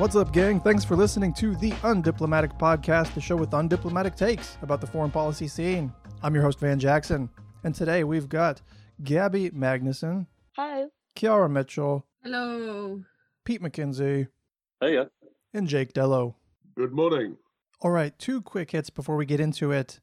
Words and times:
What's 0.00 0.16
up, 0.16 0.32
gang? 0.32 0.60
Thanks 0.60 0.82
for 0.82 0.96
listening 0.96 1.34
to 1.34 1.54
the 1.56 1.72
Undiplomatic 1.82 2.58
Podcast, 2.58 3.12
the 3.12 3.20
show 3.20 3.36
with 3.36 3.50
undiplomatic 3.50 4.16
takes 4.16 4.56
about 4.62 4.80
the 4.80 4.86
foreign 4.86 5.10
policy 5.10 5.46
scene. 5.46 5.92
I'm 6.22 6.34
your 6.34 6.42
host, 6.42 6.58
Van 6.58 6.78
Jackson, 6.78 7.28
and 7.64 7.74
today 7.74 8.02
we've 8.04 8.26
got 8.26 8.62
Gaby 9.04 9.50
Magnuson, 9.50 10.26
Hi. 10.56 10.86
Ciara 11.16 11.50
Mitchell, 11.50 12.06
Hello. 12.22 13.02
Pete 13.44 13.60
McKenzie, 13.60 14.28
Hey, 14.80 14.94
yeah. 14.94 15.04
and 15.52 15.68
Jake 15.68 15.92
Dellow. 15.92 16.34
Good 16.76 16.92
morning. 16.92 17.36
All 17.82 17.90
right, 17.90 18.18
two 18.18 18.40
quick 18.40 18.70
hits 18.70 18.88
before 18.88 19.16
we 19.16 19.26
get 19.26 19.38
into 19.38 19.70
it. 19.70 20.00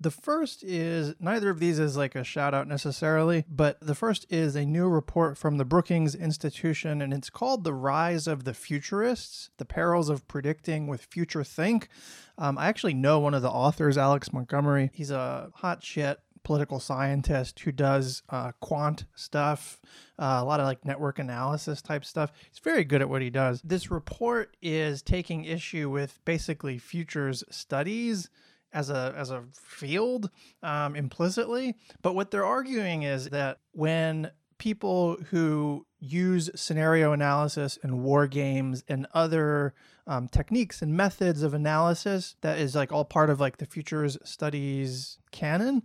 The 0.00 0.10
first 0.12 0.62
is 0.62 1.14
neither 1.18 1.50
of 1.50 1.58
these 1.58 1.80
is 1.80 1.96
like 1.96 2.14
a 2.14 2.22
shout 2.22 2.54
out 2.54 2.68
necessarily, 2.68 3.44
but 3.48 3.80
the 3.80 3.96
first 3.96 4.26
is 4.30 4.54
a 4.54 4.64
new 4.64 4.88
report 4.88 5.36
from 5.36 5.58
the 5.58 5.64
Brookings 5.64 6.14
Institution, 6.14 7.02
and 7.02 7.12
it's 7.12 7.30
called 7.30 7.64
The 7.64 7.74
Rise 7.74 8.28
of 8.28 8.44
the 8.44 8.54
Futurists 8.54 9.50
The 9.58 9.64
Perils 9.64 10.08
of 10.08 10.28
Predicting 10.28 10.86
with 10.86 11.02
Future 11.02 11.42
Think. 11.42 11.88
Um, 12.36 12.56
I 12.58 12.66
actually 12.66 12.94
know 12.94 13.18
one 13.18 13.34
of 13.34 13.42
the 13.42 13.50
authors, 13.50 13.98
Alex 13.98 14.32
Montgomery. 14.32 14.90
He's 14.94 15.10
a 15.10 15.50
hot 15.56 15.82
shit 15.82 16.20
political 16.44 16.78
scientist 16.78 17.58
who 17.60 17.72
does 17.72 18.22
uh, 18.30 18.52
quant 18.60 19.04
stuff, 19.14 19.80
uh, 20.18 20.38
a 20.40 20.44
lot 20.44 20.60
of 20.60 20.66
like 20.66 20.84
network 20.84 21.18
analysis 21.18 21.82
type 21.82 22.04
stuff. 22.04 22.32
He's 22.48 22.60
very 22.60 22.84
good 22.84 23.02
at 23.02 23.08
what 23.08 23.20
he 23.20 23.30
does. 23.30 23.60
This 23.64 23.90
report 23.90 24.56
is 24.62 25.02
taking 25.02 25.44
issue 25.44 25.90
with 25.90 26.24
basically 26.24 26.78
futures 26.78 27.42
studies 27.50 28.30
as 28.72 28.90
a 28.90 29.14
as 29.16 29.30
a 29.30 29.44
field 29.52 30.30
um, 30.62 30.96
implicitly. 30.96 31.74
But 32.02 32.14
what 32.14 32.30
they're 32.30 32.44
arguing 32.44 33.02
is 33.02 33.30
that 33.30 33.58
when 33.72 34.30
people 34.58 35.16
who 35.30 35.86
use 36.00 36.50
scenario 36.54 37.12
analysis 37.12 37.78
and 37.82 38.02
war 38.02 38.26
games 38.26 38.84
and 38.88 39.06
other 39.14 39.74
um, 40.06 40.28
techniques 40.28 40.82
and 40.82 40.96
methods 40.96 41.42
of 41.42 41.54
analysis 41.54 42.36
that 42.40 42.58
is 42.58 42.74
like 42.74 42.92
all 42.92 43.04
part 43.04 43.30
of 43.30 43.40
like 43.40 43.58
the 43.58 43.66
futures 43.66 44.16
studies 44.24 45.18
canon 45.32 45.82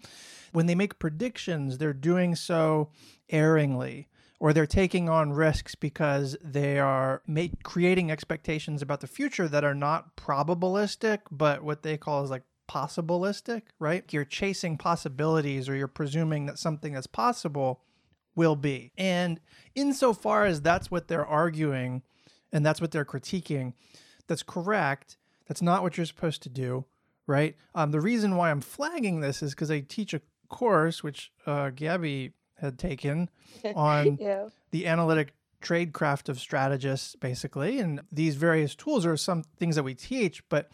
when 0.52 0.66
they 0.66 0.76
make 0.76 1.00
predictions 1.00 1.78
they're 1.78 1.94
doing 1.94 2.36
so 2.36 2.90
erringly 3.30 4.08
or 4.40 4.54
they're 4.54 4.66
taking 4.66 5.08
on 5.08 5.32
risks 5.32 5.74
because 5.74 6.36
they 6.44 6.78
are 6.78 7.22
make, 7.26 7.64
creating 7.64 8.12
expectations 8.12 8.82
about 8.82 9.00
the 9.00 9.08
future 9.08 9.48
that 9.48 9.64
are 9.64 9.76
not 9.76 10.16
probabilistic 10.16 11.20
but 11.32 11.64
what 11.64 11.82
they 11.82 11.98
call 11.98 12.24
is 12.24 12.30
like 12.30 12.44
possibilistic 12.70 13.64
right 13.80 14.12
you're 14.14 14.26
chasing 14.26 14.78
possibilities 14.78 15.68
or 15.68 15.76
you're 15.76 15.88
presuming 15.88 16.46
that 16.46 16.58
something 16.60 16.94
that's 16.94 17.08
possible 17.08 17.82
will 18.36 18.56
be. 18.56 18.92
And 18.98 19.40
insofar 19.76 20.46
as 20.46 20.62
that's 20.62 20.90
what 20.90 21.08
they're 21.08 21.26
arguing 21.26 22.02
and 22.52 22.66
that's 22.66 22.82
what 22.82 22.92
they're 22.92 23.06
critiquing, 23.06 23.74
that's 24.28 24.44
correct. 24.44 25.18
That's 25.48 25.62
not 25.62 25.84
what 25.84 25.98
you're 25.98 26.06
supposed 26.08 26.42
to 26.44 26.50
do, 26.50 26.86
right? 27.28 27.56
Um, 27.76 27.92
the 27.92 28.02
reason 28.02 28.36
why 28.36 28.50
I'm 28.50 28.62
flagging 28.62 29.20
this 29.22 29.44
is 29.44 29.52
because 29.54 29.70
I 29.70 29.82
teach 29.82 30.14
a 30.16 30.22
course, 30.50 31.04
which 31.04 31.32
uh, 31.46 31.70
Gaby 31.72 32.32
had 32.60 32.80
taken 32.80 33.30
on 33.76 34.18
Yeah. 34.20 34.50
the 34.72 34.88
analytic 34.88 35.34
tradecraft 35.62 36.28
of 36.30 36.40
strategists, 36.40 37.16
basically. 37.16 37.80
And 37.80 38.02
these 38.12 38.36
various 38.36 38.74
tools 38.76 39.06
are 39.06 39.16
some 39.18 39.44
things 39.58 39.76
that 39.76 39.84
we 39.84 39.94
teach, 39.96 40.42
but 40.50 40.72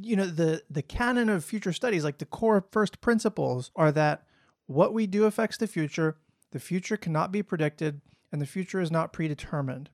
you 0.00 0.16
know 0.16 0.26
the 0.26 0.62
the 0.70 0.82
canon 0.82 1.28
of 1.28 1.44
future 1.44 1.72
studies 1.72 2.04
like 2.04 2.18
the 2.18 2.26
core 2.26 2.64
first 2.70 3.00
principles 3.00 3.70
are 3.74 3.92
that 3.92 4.24
what 4.66 4.92
we 4.92 5.06
do 5.06 5.24
affects 5.24 5.56
the 5.56 5.66
future 5.66 6.16
the 6.56 6.60
future 6.60 6.96
cannot 6.96 7.32
be 7.32 7.42
predicted, 7.42 8.00
and 8.32 8.40
the 8.40 8.46
future 8.46 8.80
is 8.80 8.90
not 8.90 9.12
predetermined. 9.12 9.90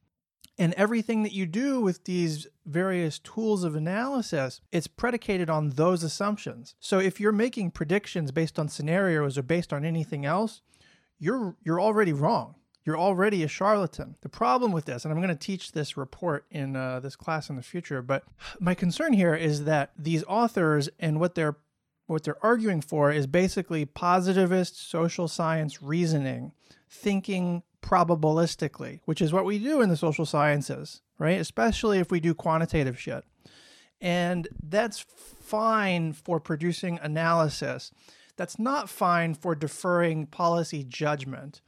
And 0.59 0.75
everything 0.75 1.23
that 1.23 1.33
you 1.33 1.47
do 1.47 1.81
with 1.81 2.05
these 2.05 2.47
various 2.67 3.19
tools 3.19 3.65
of 3.65 3.75
analysis, 3.75 4.61
it's 4.71 4.87
predicated 4.87 5.49
on 5.49 5.71
those 5.71 6.03
assumptions. 6.03 6.75
So 6.79 6.99
if 6.99 7.19
you're 7.19 7.33
making 7.33 7.71
predictions 7.71 8.31
based 8.31 8.59
on 8.59 8.69
scenarios 8.69 9.39
or 9.39 9.43
based 9.43 9.73
on 9.73 9.85
anything 9.85 10.27
else, 10.27 10.61
you're 11.19 11.57
you're 11.65 11.81
already 11.81 12.13
wrong. 12.13 12.55
You're 12.85 12.99
already 12.99 13.43
a 13.43 13.49
charlatan. 13.49 14.17
The 14.23 14.29
problem 14.29 14.73
with 14.73 14.87
this, 14.87 15.05
and 15.05 15.13
I'm 15.13 15.21
going 15.21 15.29
to 15.29 15.37
teach 15.37 15.73
this 15.73 15.97
report 15.97 16.47
in 16.51 16.75
uh, 16.75 17.01
this 17.01 17.17
class 17.17 17.49
in 17.49 17.57
the 17.57 17.63
future, 17.63 18.03
but 18.03 18.25
my 18.59 18.75
concern 18.75 19.13
here 19.13 19.35
is 19.35 19.65
that 19.65 19.93
these 19.97 20.25
authors 20.25 20.89
and 20.99 21.21
what 21.21 21.35
they're 21.35 21.57
what 22.07 22.25
they're 22.25 22.45
arguing 22.45 22.81
for 22.81 23.13
is 23.13 23.27
basically 23.27 23.85
positivist 23.85 24.91
social 24.91 25.29
science 25.29 25.83
reasoning, 25.83 26.53
thinking 26.91 27.63
probabilistically, 27.81 29.01
which 29.05 29.23
is 29.23 29.33
what 29.33 29.45
we 29.45 29.59
do 29.59 29.81
in 29.81 29.89
the 29.89 29.97
social 29.97 30.27
sciences, 30.27 31.01
right? 31.19 31.41
Especially 31.41 31.99
if 31.99 32.11
we 32.11 32.21
do 32.21 32.35
quantitative 32.35 32.99
shit. 32.99 33.25
And 34.01 34.49
that's 34.61 35.01
fine 35.01 36.13
for 36.13 36.41
producing 36.41 36.99
analysis. 37.03 37.93
That's 38.37 38.59
not 38.59 38.89
fine 38.89 39.35
for 39.35 39.55
deferring 39.55 40.27
policy 40.27 40.85
judgment. 40.85 41.61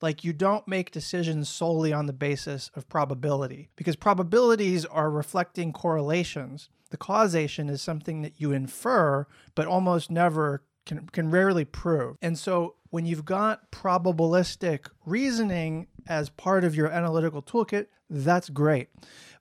Like, 0.00 0.22
you 0.22 0.32
don't 0.32 0.68
make 0.68 0.90
decisions 0.90 1.48
solely 1.48 1.92
on 1.92 2.06
the 2.06 2.12
basis 2.12 2.70
of 2.74 2.88
probability 2.88 3.70
because 3.76 3.96
probabilities 3.96 4.84
are 4.84 5.10
reflecting 5.10 5.72
correlations. 5.72 6.68
The 6.90 6.96
causation 6.96 7.68
is 7.68 7.82
something 7.82 8.22
that 8.22 8.34
you 8.40 8.52
infer, 8.52 9.26
but 9.54 9.66
almost 9.66 10.10
never 10.10 10.62
can, 10.86 11.06
can 11.08 11.30
rarely 11.30 11.64
prove. 11.64 12.16
And 12.22 12.38
so, 12.38 12.74
when 12.90 13.04
you've 13.04 13.24
got 13.24 13.70
probabilistic 13.70 14.86
reasoning 15.04 15.88
as 16.06 16.30
part 16.30 16.64
of 16.64 16.74
your 16.74 16.88
analytical 16.88 17.42
toolkit, 17.42 17.86
that's 18.08 18.48
great. 18.48 18.88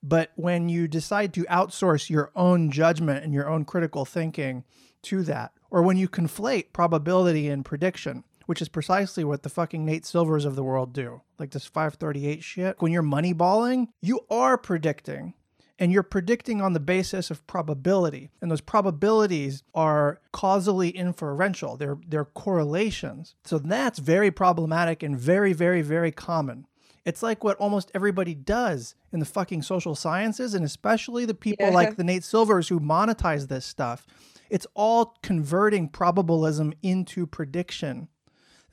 But 0.03 0.31
when 0.35 0.69
you 0.69 0.87
decide 0.87 1.33
to 1.35 1.43
outsource 1.45 2.09
your 2.09 2.31
own 2.35 2.71
judgment 2.71 3.23
and 3.23 3.33
your 3.33 3.49
own 3.49 3.65
critical 3.65 4.05
thinking 4.05 4.63
to 5.03 5.23
that, 5.23 5.53
or 5.71 5.81
when 5.81 5.97
you 5.97 6.09
conflate 6.09 6.73
probability 6.73 7.47
and 7.47 7.63
prediction, 7.63 8.23
which 8.47 8.61
is 8.61 8.67
precisely 8.69 9.23
what 9.23 9.43
the 9.43 9.49
fucking 9.49 9.85
Nate 9.85 10.05
Silvers 10.05 10.43
of 10.45 10.55
the 10.55 10.63
world 10.63 10.91
do. 10.93 11.21
Like 11.37 11.51
this 11.51 11.65
538 11.65 12.43
shit. 12.43 12.75
When 12.81 12.91
you're 12.91 13.03
moneyballing, 13.03 13.89
you 14.01 14.21
are 14.29 14.57
predicting. 14.57 15.35
And 15.79 15.91
you're 15.91 16.01
predicting 16.01 16.59
on 16.59 16.73
the 16.73 16.79
basis 16.79 17.29
of 17.29 17.45
probability. 17.45 18.31
And 18.41 18.49
those 18.49 18.61
probabilities 18.61 19.61
are 19.75 20.19
causally 20.31 20.89
inferential. 20.89 21.77
They're 21.77 21.99
they're 22.07 22.25
correlations. 22.25 23.35
So 23.43 23.59
that's 23.59 23.99
very 23.99 24.31
problematic 24.31 25.03
and 25.03 25.19
very, 25.19 25.53
very, 25.53 25.83
very 25.83 26.11
common. 26.11 26.65
It's 27.05 27.21
like 27.21 27.43
what 27.43 27.57
almost 27.57 27.91
everybody 27.93 28.33
does 28.33 28.95
in 29.13 29.19
the 29.19 29.25
fucking 29.25 29.61
social 29.61 29.93
sciences, 29.95 30.53
and 30.55 30.65
especially 30.65 31.25
the 31.25 31.33
people 31.35 31.67
Yeah. 31.67 31.73
like 31.73 31.95
the 31.95 32.03
Nate 32.03 32.23
Silvers 32.23 32.69
who 32.69 32.79
monetize 32.79 33.47
this 33.47 33.63
stuff. 33.65 34.05
It's 34.49 34.67
all 34.73 35.15
converting 35.21 35.89
probabilism 35.89 36.73
into 36.81 37.27
prediction. 37.27 38.07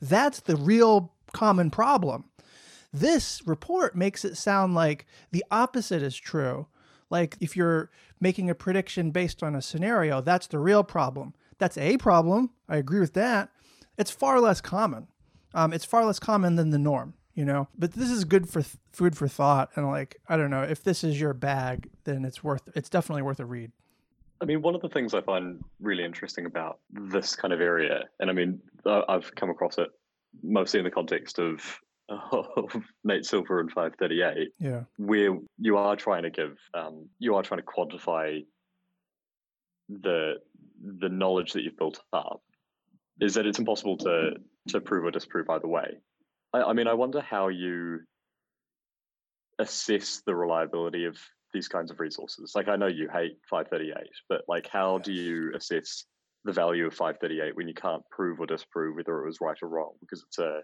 That's 0.01 0.39
the 0.39 0.55
real 0.55 1.13
common 1.33 1.69
problem. 1.71 2.25
This 2.93 3.41
report 3.45 3.95
makes 3.95 4.23
it 4.23 4.37
sound 4.37 4.73
like 4.73 5.05
the 5.31 5.43
opposite 5.51 6.01
is 6.01 6.15
true. 6.15 6.67
Like 7.09 7.35
if 7.39 7.55
you're 7.55 7.89
making 8.19 8.49
a 8.49 8.55
prediction 8.55 9.11
based 9.11 9.43
on 9.43 9.55
a 9.55 9.61
scenario, 9.61 10.21
that's 10.21 10.47
the 10.47 10.59
real 10.59 10.83
problem. 10.83 11.33
That's 11.57 11.77
a 11.77 11.97
problem. 11.97 12.51
I 12.67 12.77
agree 12.77 12.99
with 12.99 13.13
that. 13.13 13.49
It's 13.97 14.11
far 14.11 14.39
less 14.39 14.61
common. 14.61 15.07
Um, 15.53 15.71
it's 15.73 15.85
far 15.85 16.05
less 16.05 16.19
common 16.19 16.55
than 16.55 16.71
the 16.71 16.79
norm, 16.79 17.13
you 17.33 17.45
know. 17.45 17.67
But 17.77 17.93
this 17.93 18.09
is 18.09 18.25
good 18.25 18.49
for 18.49 18.61
th- 18.61 18.75
food 18.91 19.15
for 19.15 19.27
thought. 19.27 19.71
And 19.75 19.87
like, 19.87 20.17
I 20.27 20.35
don't 20.35 20.49
know 20.49 20.63
if 20.63 20.83
this 20.83 21.03
is 21.03 21.19
your 21.19 21.33
bag, 21.33 21.89
then 22.03 22.25
it's 22.25 22.43
worth. 22.43 22.69
It's 22.75 22.89
definitely 22.89 23.21
worth 23.21 23.39
a 23.39 23.45
read. 23.45 23.71
I 24.41 24.45
mean, 24.45 24.61
one 24.61 24.75
of 24.75 24.81
the 24.81 24.89
things 24.89 25.13
I 25.13 25.21
find 25.21 25.63
really 25.79 26.03
interesting 26.03 26.45
about 26.45 26.79
this 26.91 27.35
kind 27.35 27.53
of 27.53 27.61
area, 27.61 28.03
and 28.19 28.29
I 28.29 28.33
mean, 28.33 28.59
I've 28.85 29.33
come 29.35 29.49
across 29.49 29.77
it 29.77 29.89
mostly 30.43 30.79
in 30.79 30.83
the 30.83 30.91
context 30.91 31.39
of, 31.39 31.61
of 32.09 32.75
Nate 33.03 33.25
Silver 33.25 33.59
and 33.59 33.71
538, 33.71 34.49
Yeah. 34.59 34.83
where 34.97 35.37
you 35.57 35.77
are 35.77 35.95
trying 35.95 36.23
to 36.23 36.29
give, 36.29 36.57
um, 36.73 37.07
you 37.19 37.35
are 37.35 37.43
trying 37.43 37.61
to 37.61 37.65
quantify 37.65 38.45
the 39.89 40.35
the 40.83 41.09
knowledge 41.09 41.53
that 41.53 41.63
you've 41.63 41.77
built 41.77 42.01
up, 42.11 42.41
is 43.21 43.35
that 43.35 43.45
it's 43.45 43.59
impossible 43.59 43.97
to 43.97 44.31
to 44.69 44.81
prove 44.81 45.05
or 45.05 45.11
disprove 45.11 45.49
either 45.49 45.67
way. 45.67 45.97
I, 46.53 46.63
I 46.63 46.73
mean, 46.73 46.87
I 46.87 46.93
wonder 46.93 47.21
how 47.21 47.47
you 47.47 47.99
assess 49.59 50.21
the 50.25 50.35
reliability 50.35 51.05
of 51.05 51.17
these 51.55 51.67
kinds 51.67 51.89
of 51.89 51.99
resources. 51.99 52.51
Like, 52.53 52.67
I 52.67 52.75
know 52.75 52.87
you 52.87 53.07
hate 53.11 53.39
538, 53.49 53.95
but 54.29 54.41
like, 54.47 54.67
how 54.67 54.99
do 54.99 55.11
you 55.11 55.51
assess 55.55 56.05
the 56.43 56.51
value 56.51 56.85
of 56.85 56.93
538 56.93 57.55
when 57.55 57.67
you 57.67 57.73
can't 57.73 58.03
prove 58.11 58.39
or 58.39 58.45
disprove 58.45 58.95
whether 58.97 59.23
it 59.23 59.25
was 59.25 59.39
right 59.41 59.57
or 59.63 59.69
wrong 59.69 59.93
because 60.01 60.23
it's 60.27 60.37
a 60.37 60.61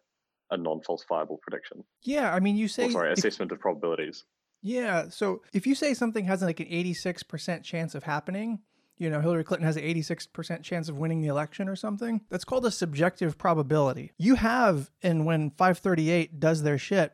a 0.53 0.57
non-falsifiable 0.57 1.39
prediction? 1.41 1.81
Yeah. 2.03 2.33
I 2.33 2.41
mean, 2.41 2.57
you 2.57 2.67
say 2.67 2.87
Or, 2.87 2.91
sorry, 2.91 3.11
if- 3.13 3.17
assessment 3.19 3.53
of 3.53 3.59
probabilities. 3.61 4.25
Yeah. 4.61 5.07
So 5.09 5.41
if 5.53 5.65
you 5.65 5.73
say 5.75 5.93
something 5.93 6.25
has 6.25 6.41
like 6.43 6.59
an 6.59 6.67
86% 6.67 7.63
chance 7.63 7.95
of 7.95 8.03
happening, 8.03 8.59
you 8.97 9.09
know, 9.09 9.21
Hillary 9.21 9.43
Clinton 9.45 9.65
has 9.65 9.77
an 9.77 9.83
86% 9.83 10.61
chance 10.61 10.89
of 10.89 10.97
winning 10.97 11.21
the 11.21 11.29
election 11.29 11.67
or 11.69 11.75
something, 11.75 12.21
that's 12.29 12.43
called 12.43 12.65
a 12.65 12.71
subjective 12.71 13.37
probability. 13.37 14.11
You 14.17 14.35
have, 14.35 14.91
and 15.01 15.25
when 15.25 15.51
538 15.51 16.39
does 16.39 16.63
their 16.63 16.77
shit, 16.77 17.13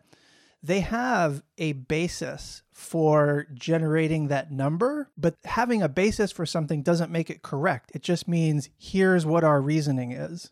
they 0.63 0.81
have 0.81 1.43
a 1.57 1.73
basis 1.73 2.63
for 2.73 3.47
generating 3.53 4.27
that 4.27 4.51
number, 4.51 5.09
but 5.17 5.35
having 5.45 5.81
a 5.81 5.89
basis 5.89 6.31
for 6.31 6.45
something 6.45 6.83
doesn't 6.83 7.11
make 7.11 7.29
it 7.29 7.41
correct. 7.41 7.91
It 7.93 8.01
just 8.01 8.27
means 8.27 8.69
here's 8.77 9.25
what 9.25 9.43
our 9.43 9.61
reasoning 9.61 10.11
is. 10.11 10.51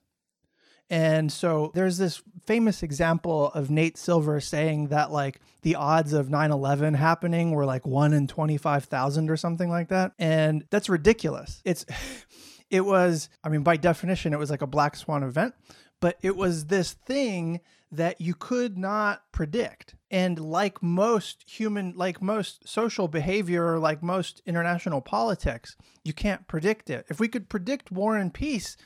And 0.90 1.32
so 1.32 1.72
there's 1.74 1.98
this 1.98 2.22
famous 2.46 2.84
example 2.84 3.52
of 3.54 3.72
Nate 3.72 3.98
Silver 3.98 4.40
saying 4.40 4.90
that 4.90 5.12
like 5.12 5.40
the 5.64 5.76
odds 5.76 6.14
of 6.14 6.30
9/11 6.30 6.96
happening 6.96 7.52
were 7.52 7.66
like 7.66 7.88
1 7.88 8.14
in 8.14 8.28
25,000 8.28 9.30
or 9.30 9.38
something 9.38 9.70
like 9.70 9.90
that. 9.90 10.12
And 10.20 10.66
that's 10.70 10.90
ridiculous. 10.90 11.62
It's 11.66 11.86
it 12.70 12.82
was 12.82 13.30
I 13.44 13.50
mean 13.50 13.64
by 13.64 13.78
definition 13.78 14.34
it 14.34 14.40
was 14.40 14.52
like 14.52 14.62
a 14.62 14.68
black 14.68 14.96
swan 14.96 15.24
event, 15.24 15.56
but 16.00 16.18
it 16.22 16.36
was 16.36 16.66
this 16.66 16.94
thing 16.94 17.62
that 17.92 18.20
you 18.20 18.34
could 18.34 18.78
not 18.78 19.24
predict. 19.32 19.96
And 20.12 20.40
like 20.40 20.82
most 20.82 21.44
human, 21.48 21.94
like 21.96 22.22
most 22.22 22.68
social 22.68 23.08
behavior, 23.08 23.80
like 23.80 24.04
most 24.04 24.42
international 24.46 25.02
politics, 25.02 25.76
you 26.04 26.14
can't 26.14 26.48
predict 26.48 26.90
it. 26.90 27.06
If 27.10 27.20
we 27.20 27.28
could 27.28 27.50
predict 27.50 27.92
war 27.92 28.18
and 28.18 28.34
peace, 28.34 28.78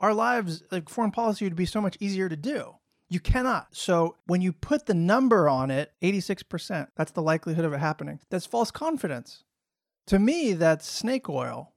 our 0.00 0.14
lives, 0.14 0.62
like 0.70 0.88
foreign 0.88 1.10
policy, 1.10 1.44
would 1.44 1.56
be 1.56 1.66
so 1.66 1.80
much 1.80 1.96
easier 2.00 2.28
to 2.28 2.36
do. 2.36 2.74
You 3.08 3.20
cannot. 3.20 3.68
So 3.70 4.16
when 4.26 4.40
you 4.40 4.52
put 4.52 4.86
the 4.86 4.94
number 4.94 5.48
on 5.48 5.70
it, 5.70 5.92
86%, 6.02 6.88
that's 6.96 7.12
the 7.12 7.22
likelihood 7.22 7.64
of 7.64 7.72
it 7.72 7.78
happening. 7.78 8.20
That's 8.30 8.46
false 8.46 8.70
confidence. 8.70 9.44
To 10.08 10.18
me, 10.18 10.52
that's 10.52 10.88
snake 10.88 11.28
oil 11.28 11.72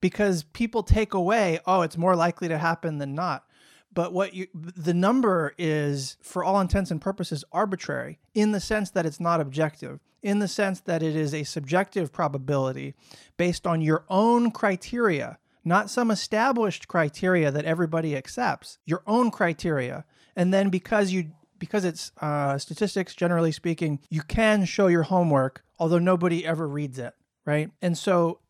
because 0.00 0.44
people 0.44 0.82
take 0.82 1.14
away, 1.14 1.60
oh, 1.66 1.82
it's 1.82 1.96
more 1.98 2.16
likely 2.16 2.48
to 2.48 2.58
happen 2.58 2.98
than 2.98 3.14
not 3.14 3.44
but 3.92 4.12
what 4.12 4.34
you 4.34 4.46
the 4.54 4.94
number 4.94 5.54
is 5.58 6.16
for 6.22 6.44
all 6.44 6.60
intents 6.60 6.90
and 6.90 7.00
purposes 7.00 7.44
arbitrary 7.52 8.18
in 8.34 8.52
the 8.52 8.60
sense 8.60 8.90
that 8.90 9.06
it's 9.06 9.20
not 9.20 9.40
objective 9.40 10.00
in 10.22 10.38
the 10.38 10.48
sense 10.48 10.80
that 10.80 11.02
it 11.02 11.16
is 11.16 11.32
a 11.32 11.44
subjective 11.44 12.12
probability 12.12 12.94
based 13.36 13.66
on 13.66 13.80
your 13.80 14.04
own 14.08 14.50
criteria 14.50 15.38
not 15.64 15.90
some 15.90 16.10
established 16.10 16.88
criteria 16.88 17.50
that 17.50 17.64
everybody 17.64 18.16
accepts 18.16 18.78
your 18.86 19.02
own 19.06 19.30
criteria. 19.30 20.04
And 20.36 20.52
then 20.54 20.70
because 20.70 21.12
you 21.12 21.32
because 21.58 21.84
it's 21.84 22.12
uh, 22.22 22.56
statistics 22.56 23.14
generally 23.14 23.52
speaking 23.52 24.00
you 24.08 24.22
can 24.22 24.64
show 24.64 24.86
your 24.86 25.02
homework 25.02 25.62
although 25.78 25.98
nobody 25.98 26.46
ever 26.46 26.66
reads 26.66 26.98
it 26.98 27.14
right? 27.44 27.70
And 27.82 27.96
so 27.96 28.40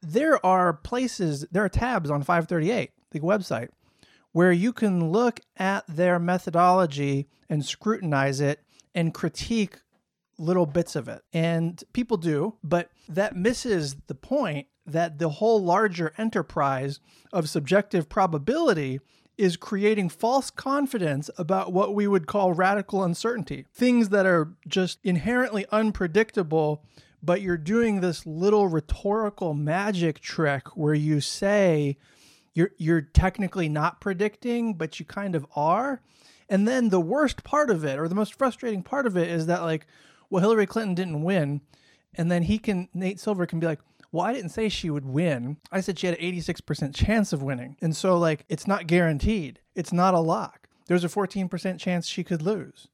there 0.00 0.44
are 0.44 0.72
places 0.72 1.46
there 1.52 1.64
are 1.64 1.68
tabs 1.68 2.10
on 2.10 2.22
538 2.22 2.90
the 3.10 3.20
website 3.20 3.68
where 4.32 4.52
you 4.52 4.72
can 4.72 5.10
look 5.10 5.40
at 5.56 5.84
their 5.88 6.18
methodology 6.18 7.28
and 7.48 7.64
scrutinize 7.64 8.40
it 8.40 8.62
and 8.94 9.14
critique 9.14 9.78
little 10.38 10.66
bits 10.66 10.94
of 10.94 11.08
it. 11.08 11.22
And 11.32 11.82
people 11.92 12.16
do, 12.16 12.54
but 12.62 12.90
that 13.08 13.36
misses 13.36 13.96
the 14.06 14.14
point 14.14 14.68
that 14.86 15.18
the 15.18 15.28
whole 15.28 15.62
larger 15.62 16.14
enterprise 16.16 17.00
of 17.32 17.48
subjective 17.48 18.08
probability 18.08 19.00
is 19.36 19.56
creating 19.56 20.08
false 20.08 20.50
confidence 20.50 21.30
about 21.38 21.72
what 21.72 21.94
we 21.94 22.08
would 22.08 22.26
call 22.26 22.52
radical 22.52 23.04
uncertainty. 23.04 23.66
Things 23.72 24.08
that 24.08 24.26
are 24.26 24.54
just 24.66 24.98
inherently 25.04 25.64
unpredictable, 25.70 26.82
but 27.22 27.40
you're 27.40 27.56
doing 27.56 28.00
this 28.00 28.26
little 28.26 28.66
rhetorical 28.66 29.54
magic 29.54 30.20
trick 30.20 30.76
where 30.76 30.94
you 30.94 31.20
say, 31.20 31.96
you're 32.58 32.72
you're 32.76 33.00
technically 33.00 33.68
not 33.68 34.00
predicting, 34.00 34.74
but 34.74 34.98
you 34.98 35.06
kind 35.06 35.36
of 35.36 35.46
are. 35.54 36.02
And 36.48 36.66
then 36.66 36.88
the 36.88 37.00
worst 37.00 37.44
part 37.44 37.70
of 37.70 37.84
it, 37.84 37.98
or 37.98 38.08
the 38.08 38.14
most 38.16 38.34
frustrating 38.34 38.82
part 38.82 39.06
of 39.06 39.16
it, 39.16 39.28
is 39.28 39.46
that 39.46 39.62
like, 39.62 39.86
well, 40.28 40.40
Hillary 40.40 40.66
Clinton 40.66 40.96
didn't 40.96 41.22
win, 41.22 41.60
and 42.14 42.30
then 42.30 42.42
he 42.42 42.58
can 42.58 42.88
Nate 42.92 43.20
Silver 43.20 43.46
can 43.46 43.60
be 43.60 43.66
like, 43.66 43.78
well, 44.10 44.26
I 44.26 44.32
didn't 44.32 44.50
say 44.50 44.68
she 44.68 44.90
would 44.90 45.04
win. 45.04 45.58
I 45.70 45.80
said 45.80 45.98
she 45.98 46.08
had 46.08 46.18
an 46.18 46.24
86% 46.24 46.94
chance 46.94 47.32
of 47.32 47.42
winning. 47.42 47.76
And 47.80 47.94
so, 47.94 48.18
like, 48.18 48.44
it's 48.48 48.66
not 48.66 48.86
guaranteed. 48.86 49.60
It's 49.74 49.92
not 49.92 50.14
a 50.14 50.18
lock. 50.18 50.66
There's 50.86 51.04
a 51.04 51.08
14% 51.08 51.78
chance 51.78 52.06
she 52.06 52.24
could 52.24 52.40
lose. 52.40 52.88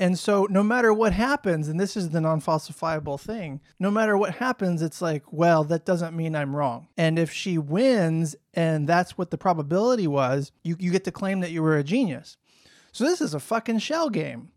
And 0.00 0.16
so, 0.16 0.46
no 0.48 0.62
matter 0.62 0.92
what 0.92 1.12
happens, 1.12 1.66
and 1.66 1.80
this 1.80 1.96
is 1.96 2.10
the 2.10 2.20
non 2.20 2.40
falsifiable 2.40 3.18
thing, 3.18 3.60
no 3.80 3.90
matter 3.90 4.16
what 4.16 4.36
happens, 4.36 4.80
it's 4.80 5.02
like, 5.02 5.24
well, 5.32 5.64
that 5.64 5.84
doesn't 5.84 6.16
mean 6.16 6.36
I'm 6.36 6.54
wrong. 6.54 6.86
And 6.96 7.18
if 7.18 7.32
she 7.32 7.58
wins 7.58 8.36
and 8.54 8.88
that's 8.88 9.18
what 9.18 9.30
the 9.30 9.38
probability 9.38 10.06
was, 10.06 10.52
you, 10.62 10.76
you 10.78 10.92
get 10.92 11.02
to 11.04 11.10
claim 11.10 11.40
that 11.40 11.50
you 11.50 11.62
were 11.62 11.76
a 11.76 11.82
genius. 11.82 12.36
So, 12.92 13.04
this 13.04 13.20
is 13.20 13.34
a 13.34 13.40
fucking 13.40 13.80
shell 13.80 14.08
game. 14.08 14.52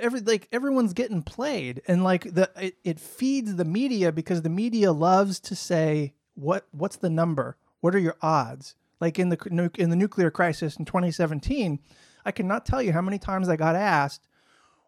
Every 0.00 0.20
like 0.20 0.48
everyone's 0.52 0.92
getting 0.92 1.22
played, 1.22 1.82
and 1.86 2.02
like 2.02 2.34
the 2.34 2.50
it, 2.56 2.76
it 2.84 3.00
feeds 3.00 3.56
the 3.56 3.64
media 3.64 4.12
because 4.12 4.42
the 4.42 4.48
media 4.48 4.92
loves 4.92 5.38
to 5.40 5.56
say 5.56 6.14
what 6.34 6.66
what's 6.72 6.96
the 6.96 7.10
number, 7.10 7.56
what 7.80 7.94
are 7.94 8.00
your 8.00 8.16
odds? 8.22 8.74
Like 9.00 9.18
in 9.18 9.28
the 9.28 9.70
in 9.76 9.90
the 9.90 9.96
nuclear 9.96 10.30
crisis 10.30 10.76
in 10.76 10.84
2017, 10.84 11.78
I 12.24 12.32
cannot 12.32 12.66
tell 12.66 12.82
you 12.82 12.92
how 12.92 13.02
many 13.02 13.18
times 13.18 13.48
I 13.48 13.56
got 13.56 13.76
asked, 13.76 14.26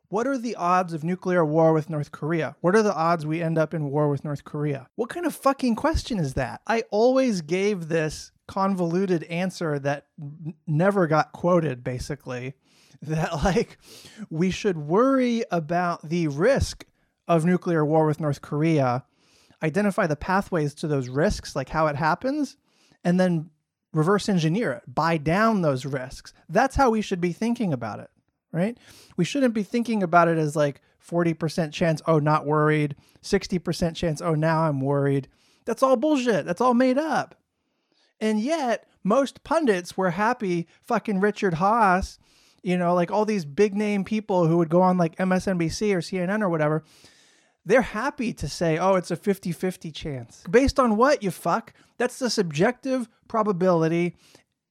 what 0.08 0.26
are 0.26 0.38
the 0.38 0.56
odds 0.56 0.93
of 0.93 1.05
nuclear 1.05 1.44
war 1.44 1.73
with 1.73 1.91
North 1.91 2.12
Korea? 2.12 2.56
What 2.61 2.76
are 2.76 2.82
the 2.82 2.94
odds 2.94 3.26
we 3.26 3.43
end 3.43 3.58
up 3.58 3.75
in 3.75 3.91
war 3.91 4.08
with 4.08 4.25
North 4.25 4.44
Korea? 4.44 4.88
What 4.94 5.11
kind 5.11 5.26
of 5.26 5.35
fucking 5.35 5.75
question 5.75 6.19
is 6.19 6.35
that? 6.35 6.61
I 6.67 6.85
always 6.91 7.41
gave 7.41 7.88
this 7.88 8.32
convoluted 8.47 9.25
answer 9.25 9.79
that 9.81 10.06
n- 10.20 10.55
never 10.67 11.06
got 11.06 11.32
quoted, 11.32 11.82
basically. 11.82 12.55
That, 13.03 13.44
like, 13.44 13.76
we 14.31 14.50
should 14.50 14.79
worry 14.79 15.44
about 15.50 16.08
the 16.08 16.29
risk 16.29 16.87
of 17.29 17.44
nuclear 17.44 17.85
war 17.85 18.06
with 18.06 18.20
North 18.20 18.41
Korea, 18.41 19.05
identify 19.62 20.06
the 20.06 20.17
pathways 20.17 20.73
to 20.76 20.88
those 20.88 21.11
risks, 21.11 21.55
like 21.55 21.69
how 21.69 21.88
it 21.88 21.97
happens, 21.97 22.56
and 23.05 23.20
then 23.20 23.50
reverse 23.93 24.31
engineer 24.31 24.73
it, 24.73 24.82
buy 24.93 25.19
down 25.19 25.61
those 25.61 25.85
risks. 25.85 26.32
That's 26.49 26.75
how 26.76 26.88
we 26.88 27.03
should 27.03 27.20
be 27.20 27.32
thinking 27.32 27.75
about 27.75 28.00
it 28.00 28.11
right? 28.56 28.76
We 29.17 29.25
shouldn't 29.25 29.55
be 29.55 29.62
thinking 29.62 30.03
about 30.03 30.29
it 30.29 30.38
as 30.38 30.56
like 30.56 30.81
40% 31.06 31.73
chance, 31.73 32.03
oh, 32.06 32.19
not 32.19 32.47
worried, 32.47 32.97
60% 33.23 33.94
chance, 33.94 34.20
oh, 34.20 34.35
now 34.35 34.62
I'm 34.62 34.81
worried. 34.81 35.29
That's 35.67 35.82
all 35.82 35.97
bullshit. 35.97 36.47
That's 36.47 36.61
all 36.61 36.75
made 36.75 36.99
up. 36.99 37.35
And 38.20 38.41
yet, 38.41 38.88
most 39.05 39.44
pundits 39.44 39.97
were 39.97 40.11
happy 40.11 40.67
fucking 40.82 41.20
Richard 41.20 41.55
Haass, 41.55 42.19
you 42.63 42.77
know, 42.77 42.94
like 42.94 43.10
all 43.10 43.25
these 43.25 43.44
big 43.44 43.75
name 43.75 44.05
people 44.05 44.46
who 44.46 44.56
would 44.56 44.70
go 44.70 44.82
on 44.82 44.96
like 44.96 45.17
MSNBC 45.17 45.94
or 45.94 45.98
CNN 45.98 46.43
or 46.43 46.48
whatever. 46.48 46.82
They're 47.65 47.82
happy 47.82 48.32
to 48.34 48.48
say, 48.48 48.79
oh, 48.79 48.94
it's 48.94 49.10
a 49.10 49.17
50 49.17 49.53
50 49.53 49.91
chance. 49.91 50.44
Based 50.51 50.81
on 50.81 50.96
what, 50.96 51.22
you 51.22 51.31
fuck? 51.31 51.75
That's 51.98 52.19
the 52.19 52.31
subjective 52.31 53.08
probability. 53.29 54.17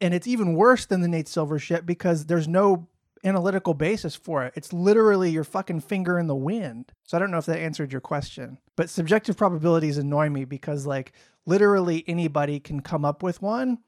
And 0.01 0.13
it's 0.13 0.27
even 0.27 0.55
worse 0.55 0.85
than 0.85 1.01
the 1.01 1.07
Nate 1.07 1.27
Silver 1.27 1.59
shit 1.59 1.85
because 1.85 2.25
there's 2.25 2.47
no 2.47 2.87
analytical 3.25 3.73
basis 3.73 4.15
for 4.15 4.45
it. 4.45 4.53
It's 4.55 4.71
literally 4.71 5.29
your 5.31 5.43
fucking 5.43 5.81
finger 5.81 6.19
in 6.19 6.27
the 6.27 6.35
wind. 6.35 6.91
So 7.03 7.17
I 7.17 7.19
don't 7.19 7.31
know 7.31 7.37
if 7.37 7.47
that 7.47 7.59
answered 7.59 7.91
your 7.91 8.01
question. 8.01 8.59
But 8.75 8.89
subjective 8.89 9.35
probabilities 9.35 9.97
annoy 9.97 10.29
me 10.29 10.45
because 10.45 10.85
like 10.85 11.11
literally 11.45 12.03
anybody 12.07 12.59
can 12.59 12.81
come 12.81 13.03
up 13.03 13.23
with 13.23 13.41
one 13.41 13.79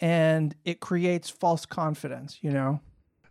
and 0.00 0.54
it 0.64 0.80
creates 0.80 1.28
false 1.30 1.66
confidence, 1.66 2.38
you 2.40 2.50
know? 2.50 2.80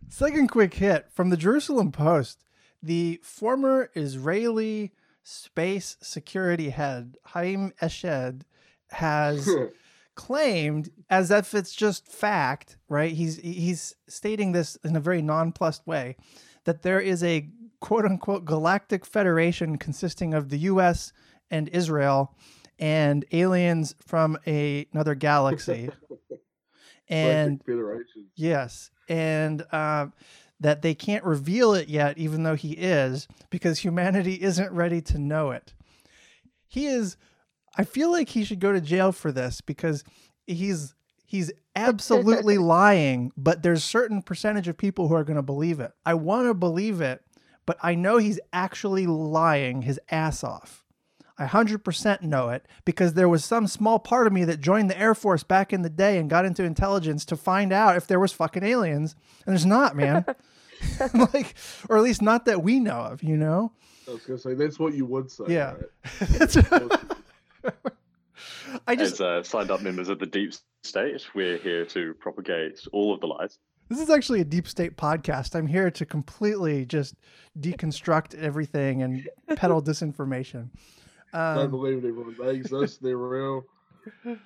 Second 0.08 0.48
quick 0.48 0.74
hit 0.74 1.08
from 1.12 1.30
the 1.30 1.36
Jerusalem 1.36 1.92
Post. 1.92 2.44
The 2.82 3.20
former 3.22 3.90
Israeli 3.94 4.92
space 5.22 5.96
security 6.00 6.70
head, 6.70 7.16
Haim 7.26 7.72
Eshed, 7.82 8.42
has 8.90 9.48
claimed 10.18 10.90
as 11.08 11.30
if 11.30 11.54
it's 11.54 11.72
just 11.72 12.10
fact, 12.10 12.76
right? 12.88 13.12
He's 13.12 13.36
he's 13.36 13.94
stating 14.08 14.50
this 14.50 14.74
in 14.82 14.96
a 14.96 15.00
very 15.00 15.22
nonplussed 15.22 15.86
way 15.86 16.16
that 16.64 16.82
there 16.82 17.00
is 17.00 17.22
a 17.22 17.48
quote 17.80 18.04
unquote 18.04 18.44
galactic 18.44 19.06
federation 19.06 19.78
consisting 19.78 20.34
of 20.34 20.48
the 20.48 20.58
US 20.58 21.12
and 21.52 21.68
Israel 21.68 22.34
and 22.80 23.24
aliens 23.30 23.94
from 24.04 24.36
a, 24.44 24.86
another 24.92 25.14
galaxy. 25.14 25.88
and 27.08 27.62
yes, 28.34 28.90
and 29.08 29.64
uh, 29.70 30.08
that 30.58 30.82
they 30.82 30.96
can't 30.96 31.24
reveal 31.24 31.74
it 31.74 31.88
yet, 31.88 32.18
even 32.18 32.42
though 32.42 32.56
he 32.56 32.72
is, 32.72 33.28
because 33.50 33.78
humanity 33.78 34.34
isn't 34.42 34.72
ready 34.72 35.00
to 35.02 35.18
know 35.18 35.52
it. 35.52 35.74
He 36.66 36.86
is 36.86 37.16
I 37.78 37.84
feel 37.84 38.10
like 38.10 38.28
he 38.28 38.44
should 38.44 38.60
go 38.60 38.72
to 38.72 38.80
jail 38.80 39.12
for 39.12 39.30
this 39.30 39.60
because 39.60 40.04
he's 40.46 40.94
he's 41.24 41.52
absolutely 41.76 42.58
lying, 42.58 43.30
but 43.36 43.62
there's 43.62 43.84
certain 43.84 44.20
percentage 44.20 44.66
of 44.66 44.76
people 44.76 45.08
who 45.08 45.14
are 45.14 45.24
going 45.24 45.36
to 45.36 45.42
believe 45.42 45.78
it. 45.78 45.92
I 46.04 46.14
want 46.14 46.48
to 46.48 46.54
believe 46.54 47.00
it, 47.00 47.22
but 47.64 47.78
I 47.82 47.94
know 47.94 48.18
he's 48.18 48.40
actually 48.52 49.06
lying 49.06 49.82
his 49.82 50.00
ass 50.10 50.42
off. 50.42 50.84
I 51.40 51.46
100% 51.46 52.22
know 52.22 52.48
it 52.48 52.66
because 52.84 53.14
there 53.14 53.28
was 53.28 53.44
some 53.44 53.68
small 53.68 54.00
part 54.00 54.26
of 54.26 54.32
me 54.32 54.44
that 54.44 54.60
joined 54.60 54.90
the 54.90 54.98
Air 54.98 55.14
Force 55.14 55.44
back 55.44 55.72
in 55.72 55.82
the 55.82 55.88
day 55.88 56.18
and 56.18 56.28
got 56.28 56.44
into 56.44 56.64
intelligence 56.64 57.24
to 57.26 57.36
find 57.36 57.72
out 57.72 57.96
if 57.96 58.08
there 58.08 58.18
was 58.18 58.32
fucking 58.32 58.64
aliens, 58.64 59.14
and 59.46 59.52
there's 59.52 59.64
not, 59.64 59.94
man. 59.94 60.24
like, 61.32 61.54
or 61.88 61.96
at 61.96 62.02
least 62.02 62.22
not 62.22 62.44
that 62.46 62.62
we 62.62 62.80
know 62.80 62.98
of, 62.98 63.22
you 63.22 63.36
know? 63.36 63.72
I 64.08 64.12
was 64.12 64.22
gonna 64.22 64.38
say 64.38 64.54
that's 64.54 64.78
what 64.78 64.94
you 64.94 65.04
would 65.06 65.30
say. 65.30 65.44
Yeah. 65.48 65.74
right? 66.70 66.92
That's- 67.84 68.80
I 68.86 68.94
just, 68.94 69.14
As 69.14 69.20
uh, 69.20 69.42
signed 69.42 69.70
up 69.70 69.82
members 69.82 70.08
of 70.08 70.18
the 70.20 70.26
deep 70.26 70.52
state, 70.84 71.26
we're 71.34 71.56
here 71.58 71.84
to 71.86 72.14
propagate 72.14 72.86
all 72.92 73.12
of 73.12 73.20
the 73.20 73.26
lies. 73.26 73.58
this 73.88 73.98
is 73.98 74.10
actually 74.10 74.40
a 74.40 74.44
deep 74.44 74.68
state 74.68 74.96
podcast. 74.96 75.56
I'm 75.56 75.66
here 75.66 75.90
to 75.90 76.06
completely 76.06 76.84
just 76.86 77.14
deconstruct 77.58 78.34
everything 78.36 79.02
and 79.02 79.28
peddle 79.56 79.82
disinformation. 79.82 80.68
Don't 81.32 81.58
Um, 81.58 81.70
believe 81.70 82.04
it, 82.04 82.08
everyone. 82.08 82.36
They 82.38 82.54
exist. 82.54 83.02
They're 83.02 83.16
real. 83.16 83.64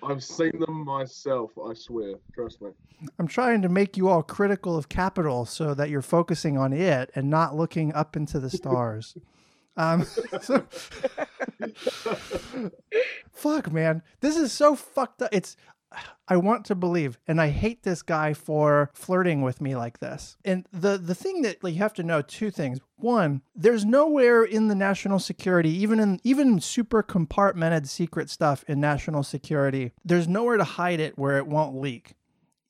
I've 0.02 0.25
seen 0.25 0.52
them 0.59 0.85
myself. 0.85 1.50
I 1.59 1.75
swear. 1.75 2.14
Trust 2.35 2.62
me. 2.62 2.71
I'm 3.19 3.29
trying 3.29 3.62
to 3.62 3.69
make 3.69 3.97
you 3.97 4.09
all 4.09 4.23
critical 4.23 4.76
of 4.76 4.88
capital 4.88 5.45
so 5.45 5.75
that 5.75 5.91
you're 5.91 6.02
focusing 6.02 6.57
on 6.57 6.73
it 6.73 7.11
and 7.14 7.29
not 7.29 7.55
looking 7.55 7.93
up 7.93 8.17
into 8.17 8.41
the 8.41 8.50
stars. 8.50 9.17
Um, 9.76 10.05
so, 10.43 10.67
fuck, 13.33 13.73
man, 13.73 14.02
this 14.21 14.37
is 14.37 14.52
so 14.52 14.75
fucked 14.76 15.23
up. 15.23 15.31
It's, 15.33 15.57
I 16.29 16.37
want 16.37 16.64
to 16.67 16.75
believe, 16.75 17.19
and 17.26 17.41
I 17.41 17.49
hate 17.49 17.83
this 17.83 18.02
guy 18.02 18.33
for 18.33 18.91
flirting 18.95 19.43
with 19.43 19.61
me 19.61 19.76
like 19.76 19.99
this. 19.99 20.37
And 20.45 20.67
the 20.73 20.97
the 20.97 21.14
thing 21.14 21.43
that 21.43 21.62
like, 21.62 21.75
you 21.75 21.81
have 21.81 21.93
to 21.95 22.02
know 22.02 22.23
two 22.23 22.50
things. 22.50 22.79
One, 22.97 23.43
there's 23.55 23.85
nowhere 23.85 24.43
in 24.43 24.69
the 24.69 24.75
national 24.75 25.19
security, 25.19 25.71
even 25.71 26.00
in 26.00 26.21
even 26.25 26.61
super 26.61 27.02
compartmented 27.02 27.88
secret 27.88 28.31
stuff 28.31 28.64
in 28.69 28.81
national 28.81 29.23
security, 29.23 29.93
there's 30.05 30.29
nowhere 30.29 30.57
to 30.57 30.64
hide 30.64 31.00
it 31.00 31.19
where 31.19 31.37
it 31.37 31.47
won't 31.47 31.76
leak. 31.76 32.14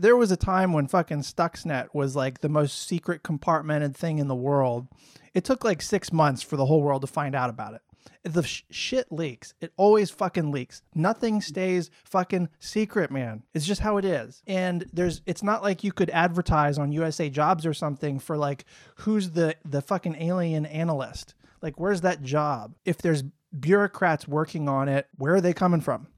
There 0.03 0.17
was 0.17 0.33
a 0.33 0.37
time 0.37 0.73
when 0.73 0.89
fucking 0.89 1.21
Stuxnet 1.21 1.95
was 1.95 2.17
like 2.17 2.41
the 2.41 2.49
most 2.49 2.89
secret 2.89 3.23
compartmented 3.23 3.95
thing 3.95 4.19
in 4.19 4.27
the 4.27 4.35
world. 4.35 4.89
It 5.33 5.45
took 5.45 5.63
like 5.63 5.81
six 5.81 6.13
months 6.13 6.43
for 6.43 6.57
the 6.57 6.67
whole 6.67 6.83
world 6.83 7.03
to 7.03 7.07
find 7.07 7.37
out 7.37 7.51
about 7.51 7.75
it. 7.75 7.83
The 8.25 8.43
sh- 8.43 8.65
shit 8.69 9.13
leaks. 9.13 9.55
It 9.61 9.73
always 9.77 10.11
fucking 10.11 10.51
leaks. 10.51 10.83
Nothing 10.93 11.41
stays 11.41 11.89
fucking 12.03 12.49
secret, 12.59 13.13
man. 13.13 13.45
It's 13.55 13.65
just 13.65 13.81
how 13.81 13.97
it 13.97 14.05
is. 14.05 14.43
And 14.45 14.87
there's, 14.93 15.23
it's 15.25 15.45
not 15.45 15.63
like 15.63 15.85
you 15.85 15.93
could 15.93 16.11
advertise 16.11 16.79
on 16.79 16.91
USA 16.91 17.31
Jobs 17.31 17.65
or 17.65 17.73
something 17.73 18.19
for 18.19 18.37
like 18.37 18.65
who's 18.97 19.31
the 19.31 19.55
the 19.65 19.83
fucking 19.83 20.17
alien 20.17 20.67
analyst. 20.67 21.37
Like, 21.61 21.79
where's 21.79 22.01
that 22.01 22.25
job? 22.25 22.75
If 22.85 22.99
there's 22.99 23.23
bureaucrats 23.57 24.27
working 24.27 24.69
on 24.69 24.89
it, 24.89 25.07
where 25.17 25.37
are 25.37 25.41
they 25.41 25.53
coming 25.53 25.81
from? 25.81 26.09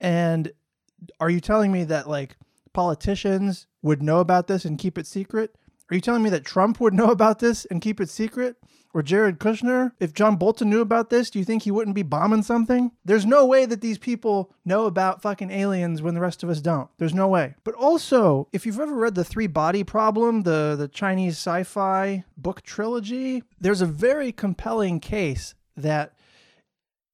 And 0.00 0.50
are 1.20 1.30
you 1.30 1.40
telling 1.40 1.70
me 1.70 1.84
that 1.84 2.08
like 2.08 2.36
politicians 2.78 3.66
would 3.82 4.00
know 4.00 4.20
about 4.20 4.46
this 4.46 4.64
and 4.64 4.78
keep 4.78 4.96
it 4.96 5.04
secret? 5.04 5.56
Are 5.90 5.96
you 5.96 6.00
telling 6.00 6.22
me 6.22 6.30
that 6.30 6.44
Trump 6.44 6.78
would 6.78 6.94
know 6.94 7.10
about 7.10 7.40
this 7.40 7.64
and 7.64 7.82
keep 7.82 8.00
it 8.00 8.08
secret? 8.08 8.54
Or 8.94 9.02
Jared 9.02 9.40
Kushner? 9.40 9.90
If 9.98 10.14
John 10.14 10.36
Bolton 10.36 10.70
knew 10.70 10.80
about 10.80 11.10
this, 11.10 11.28
do 11.28 11.40
you 11.40 11.44
think 11.44 11.64
he 11.64 11.72
wouldn't 11.72 11.96
be 11.96 12.04
bombing 12.04 12.44
something? 12.44 12.92
There's 13.04 13.26
no 13.26 13.44
way 13.44 13.66
that 13.66 13.80
these 13.80 13.98
people 13.98 14.54
know 14.64 14.86
about 14.86 15.22
fucking 15.22 15.50
aliens 15.50 16.02
when 16.02 16.14
the 16.14 16.20
rest 16.20 16.44
of 16.44 16.50
us 16.50 16.60
don't. 16.60 16.88
There's 16.98 17.12
no 17.12 17.26
way. 17.26 17.56
But 17.64 17.74
also, 17.74 18.46
if 18.52 18.64
you've 18.64 18.78
ever 18.78 18.94
read 18.94 19.16
The 19.16 19.24
Three 19.24 19.48
Body 19.48 19.82
Problem, 19.82 20.44
the, 20.44 20.76
the 20.78 20.86
Chinese 20.86 21.36
sci 21.36 21.64
fi 21.64 22.24
book 22.36 22.62
trilogy, 22.62 23.42
there's 23.58 23.80
a 23.80 23.86
very 23.86 24.30
compelling 24.30 25.00
case 25.00 25.56
that 25.76 26.12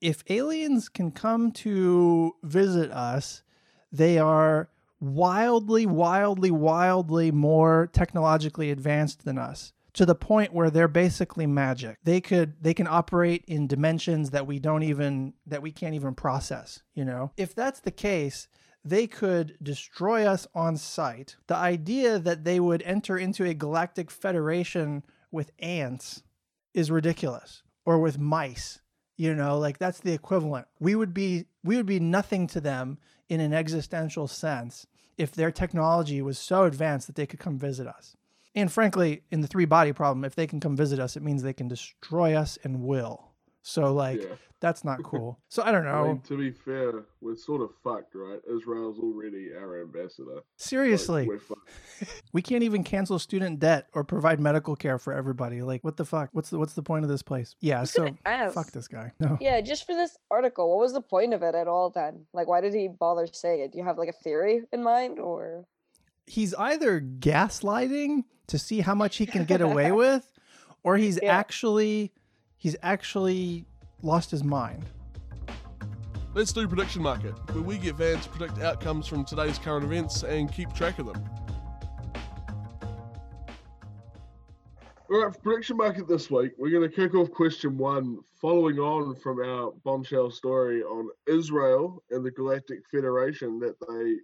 if 0.03 0.23
aliens 0.29 0.91
can 0.91 1.11
come 1.11 1.53
to 1.53 2.35
visit 2.43 2.91
us, 2.91 3.43
they 3.91 4.19
are 4.19 4.69
wildly, 5.01 5.87
wildly, 5.87 6.51
wildly 6.51 7.31
more 7.31 7.89
technologically 7.93 8.71
advanced 8.71 9.25
than 9.25 9.39
us 9.39 9.73
to 9.95 10.05
the 10.05 10.15
point 10.15 10.53
where 10.53 10.71
they're 10.71 10.89
basically 10.89 11.47
magic. 11.47 11.99
They 12.05 12.21
could 12.21 12.55
they 12.61 12.75
can 12.75 12.87
operate 12.87 13.45
in 13.47 13.67
dimensions 13.67 14.31
that 14.31 14.47
we 14.47 14.59
don't 14.59 14.83
even 14.83 15.35
that 15.47 15.63
we 15.63 15.73
can't 15.73 15.95
even 15.95 16.15
process, 16.15 16.83
you 16.95 17.05
know. 17.05 17.33
If 17.37 17.55
that's 17.55 17.81
the 17.81 17.91
case, 17.91 18.49
they 18.85 19.07
could 19.07 19.57
destroy 19.63 20.27
us 20.27 20.47
on 20.55 20.77
sight. 20.77 21.37
The 21.47 21.57
idea 21.57 22.19
that 22.19 22.45
they 22.45 22.61
would 22.61 22.83
enter 22.83 23.17
into 23.17 23.45
a 23.45 23.55
galactic 23.55 24.11
federation 24.11 25.05
with 25.31 25.53
ants 25.59 26.23
is 26.75 26.91
ridiculous 26.91 27.63
or 27.87 27.99
with 27.99 28.19
mice 28.19 28.81
you 29.17 29.35
know 29.35 29.59
like 29.59 29.79
that's 29.79 30.01
the 30.01 30.13
equivalent. 30.13 30.67
We 30.81 30.95
would 30.95 31.15
be 31.15 31.47
we 31.63 31.77
would 31.77 31.87
be 31.87 32.01
nothing 32.01 32.47
to 32.49 32.61
them 32.61 32.99
in 33.29 33.41
an 33.41 33.53
existential 33.53 34.29
sense 34.29 34.87
if 35.17 35.33
their 35.33 35.51
technology 35.51 36.21
was 36.21 36.39
so 36.39 36.65
advanced 36.65 37.07
that 37.07 37.17
they 37.17 37.27
could 37.27 37.41
come 37.41 37.59
visit 37.59 37.87
us. 37.87 38.17
And 38.55 38.71
frankly 38.71 39.23
in 39.31 39.41
the 39.41 39.49
three 39.49 39.65
body 39.65 39.93
problem 39.93 40.25
if 40.25 40.35
they 40.35 40.47
can 40.47 40.61
come 40.61 40.77
visit 40.77 40.99
us 40.99 41.17
it 41.17 41.23
means 41.23 41.43
they 41.43 41.53
can 41.53 41.69
destroy 41.69 42.35
us 42.35 42.59
and 42.63 42.83
will 42.83 43.34
so 43.67 43.95
like 43.95 44.21
Yeah. 44.23 44.35
that's 44.61 44.85
not 44.85 45.03
cool 45.11 45.41
so 45.49 45.63
i 45.63 45.73
don't 45.73 45.87
I 45.87 45.93
know 45.93 46.05
mean, 46.09 46.21
to 46.29 46.37
be 46.37 46.51
fair, 46.51 47.05
we're 47.23 47.35
sort 47.37 47.63
of 47.63 47.71
fucked, 47.83 48.15
right? 48.15 48.39
Israel's 48.57 48.99
already 48.99 49.49
our 49.59 49.81
ambassador. 49.81 50.35
Like, 50.35 50.45
seriously 50.59 51.27
we're 51.27 51.39
fucked. 51.39 51.71
we 52.35 52.43
can't 52.43 52.63
even 52.63 52.85
cancel 52.85 53.19
student 53.19 53.61
debt 53.61 53.87
or 53.95 54.05
provide 54.05 54.39
medical 54.39 54.77
care 54.77 54.99
for 54.99 55.13
everybody 55.15 55.63
like 55.63 55.83
what 55.83 55.97
the 55.97 56.05
fuck 56.05 56.29
what's 56.33 56.51
the 56.51 56.59
what's 56.59 56.75
the 56.75 56.83
point 56.83 57.05
of 57.05 57.11
this 57.11 57.23
place 57.23 57.57
yeah 57.61 57.85
so 57.85 58.15
fuck 58.53 58.71
this 58.73 58.87
guy 58.87 59.11
no 59.21 59.39
Yeah, 59.41 59.61
just 59.63 59.87
for 59.87 59.95
this 59.95 60.17
article, 60.31 60.69
what 60.69 60.81
was 60.85 60.93
the 60.93 61.01
point 61.01 61.33
of 61.33 61.43
it 61.43 61.55
at 61.55 61.67
all 61.67 61.89
then? 61.91 62.27
Like, 62.35 62.47
why 62.47 62.61
did 62.61 62.75
he 62.75 62.89
bother 62.89 63.27
saying 63.33 63.61
it? 63.61 63.73
Do 63.73 63.79
you 63.79 63.85
have 63.85 63.97
like 63.97 64.11
a 64.11 64.19
theory 64.25 64.63
in 64.73 64.83
mind, 64.83 65.19
or 65.19 65.65
he's 66.27 66.53
either 66.55 67.01
gaslighting 67.01 68.25
to 68.49 68.59
see 68.59 68.81
how 68.81 68.95
much 68.95 69.17
he 69.17 69.27
can 69.27 69.45
get 69.45 69.61
away 69.63 69.91
with 69.93 70.31
or 70.83 70.97
he's 70.99 71.19
Yeah. 71.23 71.35
actually 71.37 72.13
he's 72.65 72.77
actually 72.83 73.67
lost 74.03 74.31
his 74.31 74.43
mind 74.43 74.85
Let's 76.35 76.53
do 76.53 76.67
Prediction 76.67 77.01
Market, 77.01 77.35
where 77.53 77.63
we 77.63 77.79
get 77.79 77.95
Van 77.95 78.19
to 78.19 78.29
predict 78.29 78.59
outcomes 78.59 79.07
from 79.07 79.25
today's 79.25 79.57
current 79.57 79.85
events 79.85 80.25
and 80.25 80.53
keep 80.53 80.73
track 80.73 80.99
of 80.99 81.07
them. 81.07 81.25
All 85.09 85.23
right, 85.23 85.33
for 85.33 85.41
prediction 85.43 85.77
market 85.77 86.09
this 86.09 86.33
week, 86.33 86.51
we're 86.59 86.71
going 86.71 86.91
to 86.91 86.95
kick 86.95 87.15
off 87.15 87.31
question 87.31 87.79
one, 87.79 88.19
following 88.41 88.81
on 88.81 89.15
from 89.15 89.39
our 89.39 89.71
bombshell 89.85 90.33
story 90.33 90.83
on 90.83 91.09
Israel 91.29 92.03
and 92.11 92.27
the 92.27 92.33
Galactic 92.33 92.81
Federation 92.91 93.61
that 93.61 93.77
they 93.89 94.17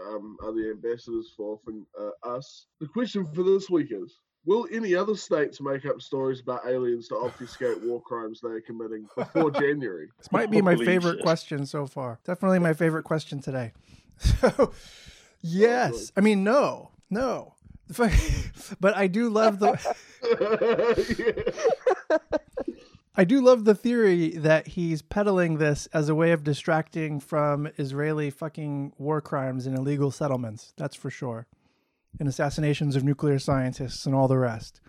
um, 0.00 0.38
are 0.42 0.52
the 0.52 0.70
ambassadors 0.70 1.34
for 1.36 1.58
from 1.62 1.86
uh, 2.00 2.12
us. 2.26 2.64
The 2.80 2.88
question 2.88 3.26
for 3.26 3.42
this 3.42 3.68
week 3.68 3.88
is 3.90 4.20
Will 4.46 4.68
any 4.72 4.94
other 4.94 5.16
states 5.16 5.60
make 5.60 5.84
up 5.84 6.00
stories 6.00 6.40
about 6.40 6.66
aliens 6.66 7.08
to 7.08 7.16
obfuscate 7.16 7.82
war 7.82 8.00
crimes 8.00 8.40
they 8.40 8.48
are 8.48 8.60
committing 8.60 9.06
before 9.16 9.50
January? 9.60 10.08
this 10.18 10.30
might 10.32 10.50
be 10.50 10.62
my 10.62 10.76
favorite 10.76 11.16
shit. 11.16 11.22
question 11.22 11.66
so 11.66 11.86
far 11.86 12.20
definitely 12.24 12.58
my 12.60 12.72
favorite 12.72 13.02
question 13.02 13.40
today 13.40 13.72
so 14.18 14.72
yes 15.42 16.12
i 16.16 16.20
mean 16.20 16.42
no 16.44 16.90
no 17.10 17.54
but 18.80 18.96
i 18.96 19.06
do 19.06 19.28
love 19.28 19.58
the 19.58 19.76
I 23.18 23.24
do 23.24 23.40
love 23.40 23.64
the 23.64 23.74
theory 23.74 24.30
that 24.36 24.66
he's 24.66 25.00
peddling 25.00 25.56
this 25.56 25.86
as 25.94 26.10
a 26.10 26.14
way 26.14 26.32
of 26.32 26.44
distracting 26.44 27.18
from 27.18 27.66
Israeli 27.78 28.28
fucking 28.28 28.92
war 28.98 29.22
crimes 29.22 29.66
and 29.66 29.74
illegal 29.74 30.10
settlements. 30.10 30.74
That's 30.76 30.94
for 30.94 31.08
sure. 31.08 31.46
And 32.18 32.28
assassinations 32.28 32.96
of 32.96 33.04
nuclear 33.04 33.38
scientists 33.38 34.06
and 34.06 34.14
all 34.14 34.28
the 34.28 34.38
rest. 34.38 34.80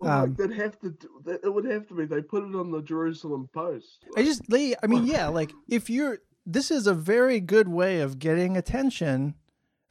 Well, 0.00 0.10
Um, 0.24 0.34
like, 0.36 0.50
they'd 0.50 0.56
have 0.56 0.78
to. 0.80 0.94
It 1.42 1.52
would 1.52 1.64
have 1.66 1.86
to 1.88 1.94
be. 1.94 2.04
They 2.06 2.20
put 2.20 2.42
it 2.42 2.54
on 2.54 2.70
the 2.70 2.82
Jerusalem 2.82 3.48
Post. 3.52 4.04
I 4.16 4.22
just, 4.22 4.42
they, 4.50 4.74
I 4.82 4.86
mean, 4.86 5.06
yeah, 5.06 5.28
like 5.28 5.52
if 5.68 5.88
you're, 5.88 6.18
this 6.44 6.70
is 6.70 6.86
a 6.86 6.94
very 6.94 7.40
good 7.40 7.68
way 7.68 8.00
of 8.00 8.18
getting 8.18 8.56
attention 8.56 9.34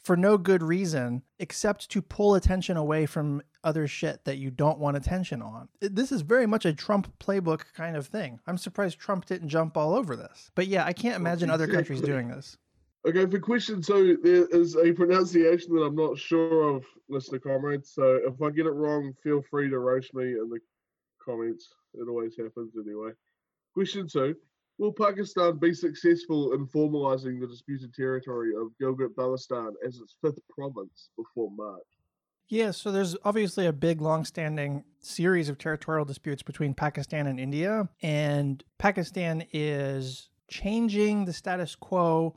for 0.03 0.17
no 0.17 0.37
good 0.37 0.61
reason 0.61 1.23
except 1.39 1.89
to 1.89 2.01
pull 2.01 2.35
attention 2.35 2.75
away 2.75 3.05
from 3.05 3.41
other 3.63 3.87
shit 3.87 4.25
that 4.25 4.37
you 4.37 4.51
don't 4.51 4.77
want 4.77 4.97
attention 4.97 5.41
on. 5.41 5.69
This 5.79 6.11
is 6.11 6.21
very 6.21 6.45
much 6.45 6.65
a 6.65 6.73
Trump 6.73 7.07
playbook 7.19 7.61
kind 7.73 7.95
of 7.95 8.05
thing. 8.07 8.41
I'm 8.45 8.57
surprised 8.57 8.99
Trump 8.99 9.25
didn't 9.25 9.47
jump 9.47 9.77
all 9.77 9.95
over 9.95 10.17
this. 10.17 10.51
But 10.55 10.67
yeah, 10.67 10.83
I 10.83 10.91
can't 10.91 11.15
imagine 11.15 11.49
other 11.49 11.67
countries 11.67 12.01
doing 12.01 12.27
this. 12.27 12.57
Okay, 13.05 13.25
for 13.29 13.39
question 13.39 13.81
two, 13.81 14.17
there 14.23 14.45
is 14.47 14.77
a 14.77 14.93
pronunciation 14.93 15.75
that 15.75 15.83
I'm 15.83 15.95
not 15.95 16.17
sure 16.17 16.75
of, 16.75 16.85
listener 17.09 17.39
comrades. 17.39 17.91
So 17.93 18.21
if 18.25 18.41
I 18.41 18.49
get 18.49 18.65
it 18.65 18.71
wrong, 18.71 19.13
feel 19.21 19.41
free 19.41 19.69
to 19.69 19.79
roast 19.79 20.13
me 20.13 20.23
in 20.23 20.49
the 20.49 20.59
comments. 21.23 21.67
It 21.93 22.07
always 22.07 22.37
happens 22.37 22.73
anyway. 22.77 23.11
Question 23.73 24.07
two 24.07 24.35
Will 24.77 24.93
Pakistan 24.93 25.57
be 25.57 25.73
successful 25.73 26.53
in 26.53 26.65
formalizing 26.65 27.41
the 27.41 27.47
disputed 27.47 27.93
territory 27.93 28.53
of 28.55 28.71
Gilgit 28.81 29.13
Baltistan 29.15 29.73
as 29.85 29.97
its 29.97 30.15
fifth 30.21 30.39
province 30.49 31.09
before 31.17 31.51
March? 31.51 31.81
Yeah, 32.47 32.71
so 32.71 32.91
there's 32.91 33.15
obviously 33.25 33.65
a 33.65 33.73
big, 33.73 34.01
long-standing 34.01 34.83
series 34.99 35.49
of 35.49 35.57
territorial 35.57 36.05
disputes 36.05 36.41
between 36.41 36.73
Pakistan 36.73 37.27
and 37.27 37.39
India, 37.39 37.89
and 38.01 38.63
Pakistan 38.77 39.45
is 39.51 40.29
changing 40.49 41.25
the 41.25 41.33
status 41.33 41.75
quo 41.75 42.35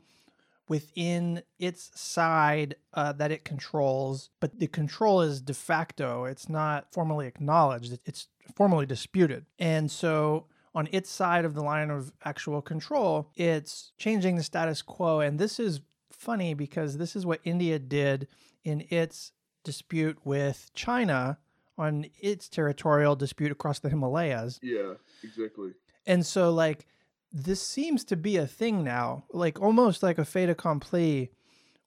within 0.68 1.42
its 1.58 1.90
side 1.94 2.76
uh, 2.94 3.12
that 3.12 3.30
it 3.30 3.44
controls, 3.44 4.30
but 4.40 4.58
the 4.58 4.66
control 4.66 5.23
is 5.23 5.40
de 5.40 5.54
facto. 5.54 6.25
It's 6.25 6.49
not 6.49 6.92
formally 6.92 7.26
acknowledged. 7.26 7.99
It's 8.04 8.28
formally 8.54 8.87
disputed. 8.87 9.46
And 9.58 9.90
so 9.90 10.46
on 10.75 10.88
its 10.92 11.08
side 11.08 11.44
of 11.44 11.54
the 11.54 11.62
line 11.62 11.90
of 11.90 12.12
actual 12.25 12.61
control, 12.61 13.30
it's 13.37 13.92
changing 13.96 14.37
the 14.37 14.42
status 14.42 14.82
quo. 14.82 15.20
And 15.20 15.38
this 15.38 15.61
is 15.61 15.80
funny 16.11 16.54
because 16.54 16.99
this 16.99 17.14
is 17.14 17.25
what 17.25 17.40
India 17.44 17.78
did 17.78 18.26
in 18.64 18.85
its 18.90 19.32
dispute 19.62 20.18
with 20.25 20.70
China 20.75 21.38
on 21.78 22.06
its 22.20 22.49
territorial 22.49 23.14
dispute 23.14 23.52
across 23.52 23.78
the 23.78 23.88
Himalayas. 23.88 24.58
Yeah, 24.62 24.94
exactly. 25.23 25.73
And 26.06 26.25
so, 26.25 26.52
like, 26.52 26.87
this 27.36 27.60
seems 27.60 28.02
to 28.04 28.16
be 28.16 28.38
a 28.38 28.46
thing 28.46 28.82
now, 28.82 29.24
like 29.30 29.60
almost 29.60 30.02
like 30.02 30.16
a 30.16 30.24
fait 30.24 30.48
accompli, 30.48 31.30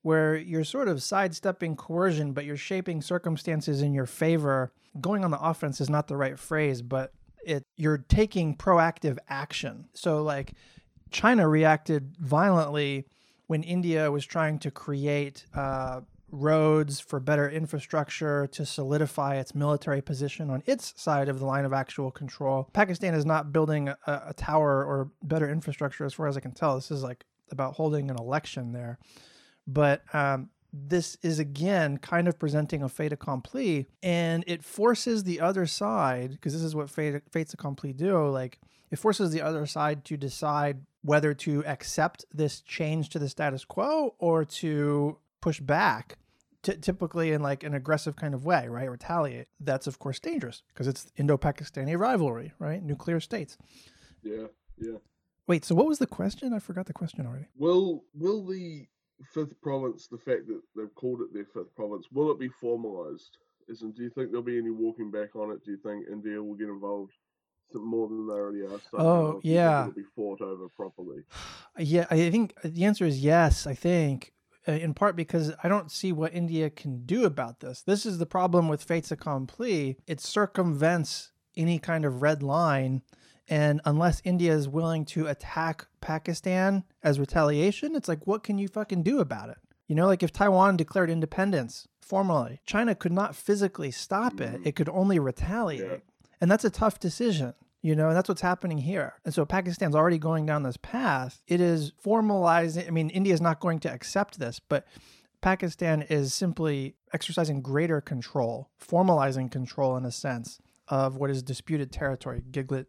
where 0.04 0.36
you're 0.36 0.64
sort 0.64 0.88
of 0.88 1.02
sidestepping 1.02 1.76
coercion, 1.76 2.34
but 2.34 2.46
you're 2.46 2.56
shaping 2.56 3.02
circumstances 3.02 3.82
in 3.82 3.94
your 3.94 4.06
favor. 4.06 4.72
Going 5.02 5.26
on 5.26 5.32
the 5.32 5.42
offense 5.42 5.82
is 5.82 5.90
not 5.90 6.08
the 6.08 6.16
right 6.16 6.38
phrase, 6.38 6.84
but 6.84 7.14
it 7.44 7.66
you're 7.78 7.98
taking 7.98 8.56
proactive 8.56 9.18
action. 9.28 9.88
So, 9.96 10.22
like, 10.22 10.54
China 11.10 11.50
reacted 11.50 12.16
violently 12.20 13.08
when 13.48 13.64
India 13.64 14.12
was 14.12 14.26
trying 14.26 14.60
to 14.60 14.70
create 14.70 15.48
uh, 15.56 16.02
roads 16.32 17.00
for 17.00 17.20
better 17.20 17.50
infrastructure 17.50 18.48
to 18.48 18.66
solidify 18.66 19.36
its 19.36 19.56
military 19.56 20.02
position 20.02 20.50
on 20.50 20.64
its 20.66 20.94
side 20.96 21.30
of 21.30 21.40
the 21.40 21.46
line 21.46 21.66
of 21.66 21.74
actual 21.74 22.12
control. 22.12 22.70
Pakistan 22.74 23.14
is 23.14 23.26
not 23.26 23.52
building 23.52 23.90
a, 23.90 23.98
a 24.06 24.34
tower 24.34 24.84
or 24.84 25.12
better 25.24 25.50
infrastructure, 25.50 26.06
as 26.06 26.14
far 26.14 26.28
as 26.28 26.38
I 26.38 26.40
can 26.40 26.52
tell. 26.52 26.76
This 26.76 26.92
is 26.92 27.04
like 27.04 27.26
about 27.52 27.74
holding 27.76 28.10
an 28.10 28.18
election 28.18 28.74
there. 28.74 29.00
But 29.68 30.04
um, 30.14 30.50
this 30.72 31.18
is 31.22 31.40
again 31.40 31.98
kind 31.98 32.28
of 32.28 32.38
presenting 32.38 32.84
a 32.84 32.90
fait 32.90 33.12
accompli, 33.12 33.88
and 34.04 34.44
it 34.48 34.64
forces 34.64 35.24
the 35.24 35.42
other 35.42 35.66
side, 35.66 36.32
because 36.32 36.54
this 36.54 36.62
is 36.62 36.76
what 36.76 36.90
fait, 36.90 37.24
fates 37.32 37.54
accompli 37.54 37.94
do, 37.94 38.28
like 38.30 38.60
it 38.92 39.00
forces 39.00 39.32
the 39.32 39.42
other 39.42 39.66
side 39.66 40.06
to 40.06 40.18
decide 40.18 40.82
whether 41.02 41.34
to 41.34 41.66
accept 41.66 42.26
this 42.34 42.62
change 42.62 43.10
to 43.10 43.20
the 43.20 43.30
status 43.30 43.64
quo 43.64 44.14
or 44.20 44.44
to 44.44 45.18
push 45.42 45.60
back 45.60 46.18
t- 46.64 46.76
typically 46.78 47.32
in 47.32 47.42
like 47.42 47.64
an 47.64 47.74
aggressive 47.74 48.16
kind 48.16 48.34
of 48.34 48.46
way 48.46 48.68
right 48.68 48.90
retaliate 48.90 49.48
that's 49.60 49.88
of 49.88 50.00
course 50.00 50.20
dangerous 50.20 50.64
because 50.70 50.88
it's 50.88 51.12
indo-pakistani 51.18 51.98
rivalry 51.98 52.54
right 52.60 52.84
nuclear 52.84 53.20
states 53.20 53.58
Yeah, 54.24 54.48
yeah. 54.78 54.98
wait 55.48 55.64
so 55.66 55.76
what 55.76 55.88
was 55.88 56.00
the 56.00 56.08
question 56.08 56.54
i 56.54 56.60
forgot 56.60 56.86
the 56.86 56.94
question 56.94 57.26
already 57.26 57.48
Will 57.58 58.04
will 58.14 58.46
the 58.46 58.88
fifth 59.34 59.60
province, 59.62 60.08
the 60.08 60.18
fact 60.18 60.48
that 60.48 60.62
they've 60.78 60.96
called 60.96 61.20
it 61.22 61.34
their 61.34 61.44
fifth 61.46 61.76
province, 61.76 62.06
will 62.10 62.32
it 62.32 62.40
be 62.40 62.48
formalized? 62.48 63.38
Isn't? 63.68 63.96
Do 63.98 64.04
you 64.04 64.10
think 64.10 64.30
there'll 64.32 64.42
be 64.42 64.58
any 64.58 64.70
walking 64.72 65.12
back 65.12 65.36
on 65.36 65.52
it? 65.52 65.62
Do 65.66 65.72
you 65.72 65.78
think 65.78 66.06
India 66.10 66.42
will 66.42 66.56
get 66.56 66.70
involved 66.70 67.12
more 67.74 68.08
than 68.08 68.26
they 68.28 68.34
already 68.34 68.62
are? 68.62 68.80
So, 68.90 68.98
Oh, 68.98 69.06
or 69.06 69.22
do 69.22 69.28
you 69.28 69.42
think 69.42 69.44
yeah. 69.56 69.82
it'll 69.82 69.94
be 69.94 70.04
fought 70.16 70.40
over 70.40 70.70
properly. 70.70 71.24
yeah 71.78 72.06
i 72.10 72.30
think 72.32 72.54
the 72.64 72.86
answer 72.86 73.06
is 73.06 73.20
yes 73.24 73.68
i 73.68 73.74
think 73.74 74.32
uh, 74.68 74.74
in 74.74 74.94
part 74.94 75.16
because 75.16 75.54
i 75.64 75.68
don't 75.68 75.92
see 75.92 76.12
what 76.12 76.34
india 76.34 76.70
can 76.70 77.06
do 77.06 77.26
about 77.26 77.60
this. 77.60 77.82
This 77.82 78.06
is 78.06 78.18
the 78.18 78.26
problem 78.26 78.68
with 78.68 78.84
fates 78.84 79.12
accompli. 79.12 79.98
It 80.08 80.20
circumvents 80.20 81.32
any 81.56 81.80
kind 81.80 82.06
of 82.06 82.22
red 82.22 82.44
line 82.44 83.02
and 83.48 83.82
unless 83.86 84.22
india 84.24 84.54
is 84.54 84.68
willing 84.68 85.06
to 85.06 85.28
attack 85.28 85.88
pakistan 86.02 86.84
as 87.04 87.20
retaliation 87.20 87.96
it's 87.96 88.08
like 88.08 88.26
what 88.28 88.44
can 88.44 88.58
you 88.58 88.68
fucking 88.68 89.04
do 89.04 89.20
about 89.20 89.50
it? 89.50 89.58
You 89.88 89.96
know 89.96 90.08
like 90.08 90.24
if 90.24 90.32
taiwan 90.32 90.78
declared 90.78 91.10
independence 91.10 91.88
formally 92.02 92.62
china 92.66 92.96
could 92.96 93.12
not 93.12 93.36
physically 93.36 93.92
stop 93.92 94.40
it. 94.42 94.62
It 94.64 94.76
could 94.76 94.90
only 94.90 95.20
retaliate. 95.20 96.02
And 96.42 96.50
that's 96.50 96.64
a 96.64 96.70
tough 96.70 97.00
decision 97.00 97.54
you 97.82 97.96
know 97.96 98.08
and 98.08 98.16
that's 98.16 98.30
what's 98.30 98.42
happening 98.42 98.78
here. 98.78 99.14
And 99.26 99.34
so 99.34 99.46
pakistan's 99.46 99.96
already 99.96 100.18
going 100.18 100.46
down 100.46 100.64
this 100.64 100.78
path. 100.78 101.42
It 101.48 101.62
is 101.62 101.92
formalizing 102.04 102.88
i 102.88 102.92
mean 102.92 103.10
india 103.10 103.34
is 103.34 103.42
not 103.42 103.60
going 103.60 103.80
to 103.80 103.92
accept 103.92 104.40
this 104.40 104.60
but 104.60 104.86
pakistan 105.42 106.02
is 106.04 106.34
simply 106.34 106.96
exercising 107.14 107.62
greater 107.62 108.02
control 108.02 108.70
formalizing 108.80 109.52
control 109.52 109.96
in 109.98 110.06
a 110.06 110.12
sense 110.12 110.60
of 110.88 111.18
what 111.18 111.30
is 111.30 111.44
disputed 111.44 111.92
territory 111.92 112.42
giglit 112.52 112.88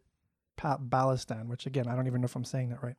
pa- 0.57 0.79
balistan 0.79 1.47
which 1.47 1.67
again 1.67 1.87
i 1.87 1.95
don't 1.95 2.07
even 2.07 2.21
know 2.21 2.27
if 2.27 2.37
i'm 2.37 2.45
saying 2.45 2.71
that 2.71 2.83
right. 2.83 2.97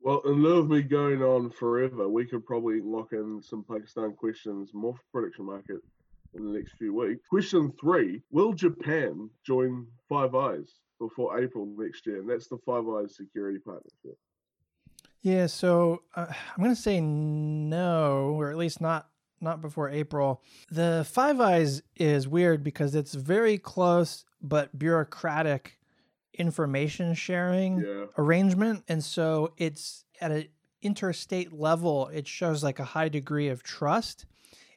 Well, 0.00 0.20
in 0.26 0.42
lieu 0.42 0.58
of 0.58 0.68
me 0.68 0.82
going 0.82 1.22
on 1.22 1.48
forever, 1.48 2.06
we 2.10 2.26
could 2.26 2.44
probably 2.44 2.82
lock 2.82 3.14
in 3.14 3.40
some 3.40 3.64
Pakistan 3.64 4.12
questions 4.12 4.68
more 4.74 4.92
for 4.92 5.02
prediction 5.12 5.46
market 5.46 5.80
in 6.34 6.44
the 6.44 6.52
next 6.52 6.74
few 6.76 6.92
weeks. 6.92 7.26
Question 7.26 7.72
three: 7.80 8.20
Will 8.30 8.52
Japan 8.52 9.30
join 9.46 9.86
Five 10.06 10.34
Eyes 10.34 10.70
before 10.98 11.38
April 11.42 11.66
next 11.76 12.06
year? 12.06 12.20
And 12.20 12.28
that's 12.28 12.48
the 12.48 12.58
Five 12.64 12.84
Eyes 12.88 13.16
security 13.16 13.58
partnership. 13.58 14.18
Yeah, 15.22 15.46
so 15.46 16.02
uh, 16.14 16.26
I'm 16.28 16.62
going 16.62 16.74
to 16.74 16.80
say 16.80 17.00
no, 17.00 18.34
or 18.38 18.50
at 18.50 18.56
least 18.56 18.80
not 18.80 19.08
not 19.40 19.60
before 19.60 19.90
April. 19.90 20.42
The 20.70 21.06
Five 21.10 21.40
Eyes 21.40 21.82
is 21.96 22.26
weird 22.28 22.62
because 22.64 22.94
it's 22.94 23.14
very 23.14 23.58
close 23.58 24.24
but 24.40 24.78
bureaucratic 24.78 25.78
information 26.38 27.14
sharing 27.14 27.78
Yeah. 27.80 28.06
arrangement, 28.18 28.84
and 28.88 29.02
so 29.04 29.52
it's 29.56 30.04
at 30.20 30.30
an 30.30 30.46
interstate 30.82 31.52
level. 31.52 32.08
It 32.08 32.26
shows 32.26 32.62
like 32.64 32.78
a 32.78 32.84
high 32.84 33.08
degree 33.08 33.48
of 33.48 33.62
trust. 33.62 34.26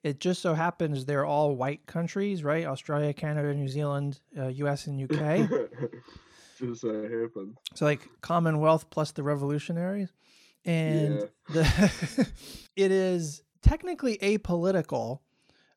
It 0.07 0.19
just 0.19 0.41
so 0.41 0.53
happens 0.53 1.05
they're 1.05 1.25
all 1.25 1.55
white 1.55 1.85
countries, 1.85 2.43
right? 2.43 2.65
Australia, 2.65 3.13
Canada, 3.13 3.53
New 3.53 3.67
Zealand, 3.67 4.19
uh, 4.37 4.47
U.S., 4.47 4.87
and 4.87 4.99
U.K. 4.99 5.47
Just 6.57 6.81
so 6.81 6.89
it 6.89 7.11
happened. 7.11 7.57
So 7.75 7.85
like 7.85 8.07
Commonwealth 8.21 8.89
plus 8.89 9.11
the 9.11 9.21
revolutionaries. 9.23 10.11
And 10.65 11.21
Yeah. 11.21 11.27
the 11.49 12.27
it 12.75 12.91
is 12.91 13.43
technically 13.61 14.17
apolitical, 14.19 15.19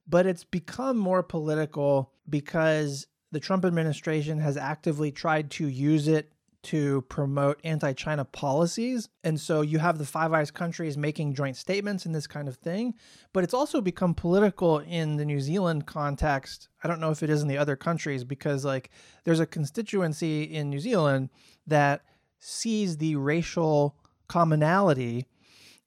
but 0.06 0.26
it's 0.26 0.44
become 0.44 0.96
more 0.96 1.22
political 1.22 2.12
because 2.28 3.06
the 3.32 3.40
Trump 3.40 3.64
administration 3.64 4.38
has 4.38 4.56
actively 4.56 5.12
tried 5.12 5.50
to 5.52 5.66
use 5.68 6.08
it 6.08 6.32
to 6.62 7.02
promote 7.02 7.58
anti-China 7.64 8.24
policies. 8.24 9.08
And 9.24 9.40
so 9.40 9.62
you 9.62 9.78
have 9.78 9.98
the 9.98 10.04
Five 10.04 10.32
Eyes 10.32 10.50
countries 10.50 10.96
making 10.96 11.34
joint 11.34 11.56
statements 11.56 12.04
and 12.04 12.14
this 12.14 12.26
kind 12.26 12.48
of 12.48 12.56
thing, 12.56 12.94
but 13.32 13.44
it's 13.44 13.54
also 13.54 13.80
become 13.80 14.14
political 14.14 14.78
in 14.80 15.16
the 15.16 15.24
New 15.24 15.40
Zealand 15.40 15.86
context. 15.86 16.68
I 16.84 16.88
don't 16.88 17.00
know 17.00 17.10
if 17.10 17.22
it 17.22 17.30
is 17.30 17.42
in 17.42 17.48
the 17.48 17.58
other 17.58 17.76
countries 17.76 18.24
because 18.24 18.64
like 18.64 18.90
there's 19.24 19.40
a 19.40 19.46
constituency 19.46 20.42
in 20.42 20.68
New 20.68 20.80
Zealand 20.80 21.30
that 21.66 22.02
sees 22.40 22.98
the 22.98 23.16
racial 23.16 23.96
commonality 24.28 25.26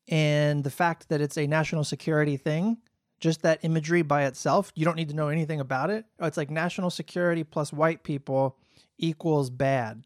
and 0.08 0.64
the 0.64 0.70
fact 0.70 1.10
that 1.10 1.22
it's 1.22 1.38
a 1.38 1.48
national 1.48 1.84
security 1.84 2.38
thing 2.38 2.78
just 3.20 3.42
that 3.42 3.60
imagery 3.64 4.02
by 4.02 4.26
itself 4.26 4.72
you 4.76 4.84
don't 4.84 4.98
need 4.98 5.08
to 5.08 5.16
know 5.16 5.30
anything 5.30 5.62
about 5.62 5.90
it 5.90 6.06
it's 6.20 6.36
like 6.36 6.52
national 6.52 6.90
security 6.90 7.44
plus 7.44 7.72
white 7.72 8.04
people 8.04 8.58
equals 8.98 9.50
bad 9.50 10.04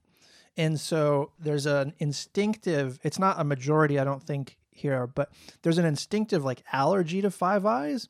and 0.57 0.79
so 0.79 1.31
there's 1.39 1.65
an 1.65 1.93
instinctive 1.99 2.99
it's 3.03 3.19
not 3.19 3.39
a 3.39 3.43
majority 3.43 3.99
i 3.99 4.03
don't 4.03 4.23
think 4.23 4.57
here 4.77 5.07
but 5.07 5.31
there's 5.61 5.77
an 5.77 5.85
instinctive 5.85 6.45
like 6.45 6.63
allergy 6.71 7.21
to 7.21 7.31
five 7.31 7.65
eyes. 7.65 8.07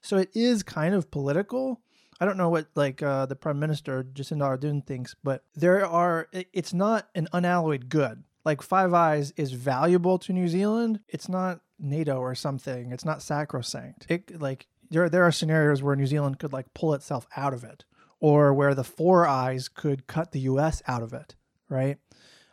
So 0.00 0.16
it 0.18 0.30
is 0.34 0.62
kind 0.62 0.94
of 0.94 1.10
political. 1.10 1.80
I 2.20 2.26
don't 2.26 2.36
know 2.36 2.48
what 2.48 2.66
like 2.74 3.02
uh, 3.02 3.26
the 3.26 3.36
prime 3.36 3.58
minister 3.58 4.02
jacinda 4.02 4.58
ardern 4.58 4.84
thinks 4.86 5.14
but 5.22 5.44
there 5.54 5.86
are. 5.86 6.28
It's 6.32 6.74
not 6.74 7.08
an 7.14 7.28
unalloyed 7.32 7.88
good. 7.88 8.24
Like 8.44 8.60
five 8.60 8.92
eyes 8.92 9.32
is 9.36 9.52
valuable 9.52 10.18
to 10.18 10.32
new 10.32 10.48
zealand. 10.48 11.00
It's 11.08 11.28
not 11.28 11.60
nato 11.78 12.16
or 12.16 12.34
something. 12.34 12.92
It's 12.92 13.04
not 13.04 13.22
sacrosanct. 13.22 14.06
It 14.08 14.40
like 14.40 14.66
there, 14.90 15.08
there 15.08 15.24
are 15.24 15.32
scenarios 15.32 15.82
where 15.82 15.96
new 15.96 16.06
zealand 16.06 16.38
could 16.38 16.52
like 16.52 16.74
pull 16.74 16.94
itself 16.94 17.26
out 17.36 17.54
of 17.54 17.64
it 17.64 17.84
or 18.20 18.52
where 18.52 18.74
the 18.74 18.84
four 18.84 19.26
eyes 19.26 19.68
could 19.68 20.06
cut 20.06 20.32
the 20.32 20.40
us 20.40 20.82
out 20.86 21.02
of 21.02 21.12
it 21.12 21.34
right? 21.72 21.98